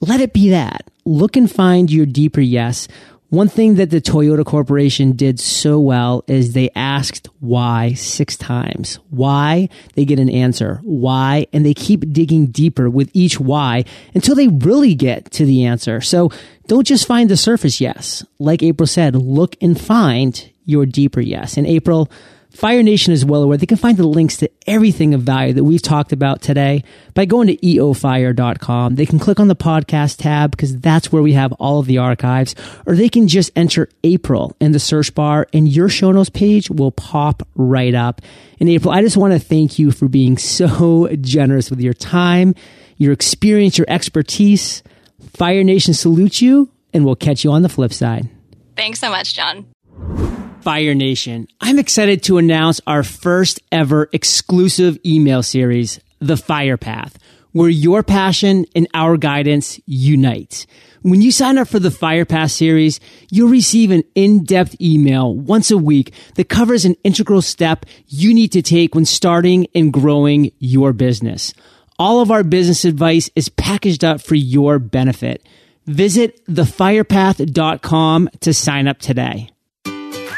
let 0.00 0.20
it 0.20 0.32
be 0.32 0.50
that. 0.50 0.90
Look 1.04 1.36
and 1.36 1.50
find 1.50 1.90
your 1.90 2.06
deeper 2.06 2.40
yes. 2.40 2.88
One 3.34 3.48
thing 3.48 3.74
that 3.74 3.90
the 3.90 4.00
Toyota 4.00 4.44
Corporation 4.44 5.16
did 5.16 5.40
so 5.40 5.80
well 5.80 6.22
is 6.28 6.52
they 6.52 6.70
asked 6.76 7.28
why 7.40 7.94
six 7.94 8.36
times. 8.36 9.00
Why? 9.10 9.70
They 9.94 10.04
get 10.04 10.20
an 10.20 10.30
answer. 10.30 10.78
Why? 10.84 11.48
And 11.52 11.66
they 11.66 11.74
keep 11.74 12.12
digging 12.12 12.46
deeper 12.46 12.88
with 12.88 13.10
each 13.12 13.40
why 13.40 13.86
until 14.14 14.36
they 14.36 14.46
really 14.46 14.94
get 14.94 15.32
to 15.32 15.44
the 15.44 15.64
answer. 15.64 16.00
So 16.00 16.30
don't 16.68 16.86
just 16.86 17.08
find 17.08 17.28
the 17.28 17.36
surface 17.36 17.80
yes. 17.80 18.24
Like 18.38 18.62
April 18.62 18.86
said, 18.86 19.16
look 19.16 19.56
and 19.60 19.80
find 19.80 20.48
your 20.64 20.86
deeper 20.86 21.20
yes. 21.20 21.56
In 21.56 21.66
April, 21.66 22.08
Fire 22.52 22.84
Nation 22.84 23.12
is 23.12 23.24
well 23.24 23.42
aware 23.42 23.58
they 23.58 23.66
can 23.66 23.76
find 23.76 23.98
the 23.98 24.06
links 24.06 24.36
to 24.36 24.53
everything 24.66 25.14
of 25.14 25.22
value 25.22 25.52
that 25.52 25.64
we've 25.64 25.82
talked 25.82 26.12
about 26.12 26.42
today 26.42 26.82
by 27.14 27.24
going 27.24 27.46
to 27.48 27.56
eofire.com. 27.56 28.94
They 28.94 29.06
can 29.06 29.18
click 29.18 29.40
on 29.40 29.48
the 29.48 29.56
podcast 29.56 30.18
tab 30.18 30.50
because 30.50 30.78
that's 30.78 31.12
where 31.12 31.22
we 31.22 31.32
have 31.34 31.52
all 31.54 31.80
of 31.80 31.86
the 31.86 31.98
archives, 31.98 32.54
or 32.86 32.94
they 32.94 33.08
can 33.08 33.28
just 33.28 33.50
enter 33.56 33.88
April 34.02 34.56
in 34.60 34.72
the 34.72 34.80
search 34.80 35.14
bar 35.14 35.46
and 35.52 35.68
your 35.68 35.88
show 35.88 36.12
notes 36.12 36.30
page 36.30 36.70
will 36.70 36.92
pop 36.92 37.46
right 37.54 37.94
up. 37.94 38.20
In 38.58 38.68
April, 38.68 38.92
I 38.92 39.02
just 39.02 39.16
want 39.16 39.32
to 39.32 39.38
thank 39.38 39.78
you 39.78 39.90
for 39.90 40.08
being 40.08 40.36
so 40.38 41.08
generous 41.20 41.70
with 41.70 41.80
your 41.80 41.94
time, 41.94 42.54
your 42.96 43.12
experience, 43.12 43.78
your 43.78 43.86
expertise. 43.88 44.82
Fire 45.34 45.64
Nation 45.64 45.94
salutes 45.94 46.40
you, 46.40 46.70
and 46.92 47.04
we'll 47.04 47.16
catch 47.16 47.44
you 47.44 47.52
on 47.52 47.62
the 47.62 47.68
flip 47.68 47.92
side. 47.92 48.28
Thanks 48.76 49.00
so 49.00 49.10
much, 49.10 49.34
John. 49.34 49.66
Fire 50.64 50.94
Nation, 50.94 51.46
I'm 51.60 51.78
excited 51.78 52.22
to 52.22 52.38
announce 52.38 52.80
our 52.86 53.02
first 53.02 53.60
ever 53.70 54.08
exclusive 54.14 54.98
email 55.04 55.42
series, 55.42 56.00
The 56.20 56.38
Fire 56.38 56.78
Path, 56.78 57.18
where 57.52 57.68
your 57.68 58.02
passion 58.02 58.64
and 58.74 58.88
our 58.94 59.18
guidance 59.18 59.78
unite. 59.84 60.64
When 61.02 61.20
you 61.20 61.32
sign 61.32 61.58
up 61.58 61.68
for 61.68 61.80
the 61.80 61.90
Fire 61.90 62.24
Path 62.24 62.52
series, 62.52 62.98
you'll 63.30 63.50
receive 63.50 63.90
an 63.90 64.04
in-depth 64.14 64.80
email 64.80 65.34
once 65.34 65.70
a 65.70 65.76
week 65.76 66.14
that 66.36 66.48
covers 66.48 66.86
an 66.86 66.96
integral 67.04 67.42
step 67.42 67.84
you 68.06 68.32
need 68.32 68.52
to 68.52 68.62
take 68.62 68.94
when 68.94 69.04
starting 69.04 69.66
and 69.74 69.92
growing 69.92 70.50
your 70.60 70.94
business. 70.94 71.52
All 71.98 72.22
of 72.22 72.30
our 72.30 72.42
business 72.42 72.86
advice 72.86 73.28
is 73.36 73.50
packaged 73.50 74.02
up 74.02 74.22
for 74.22 74.34
your 74.34 74.78
benefit. 74.78 75.46
Visit 75.84 76.42
thefirepath.com 76.46 78.30
to 78.40 78.54
sign 78.54 78.88
up 78.88 78.98
today. 78.98 79.50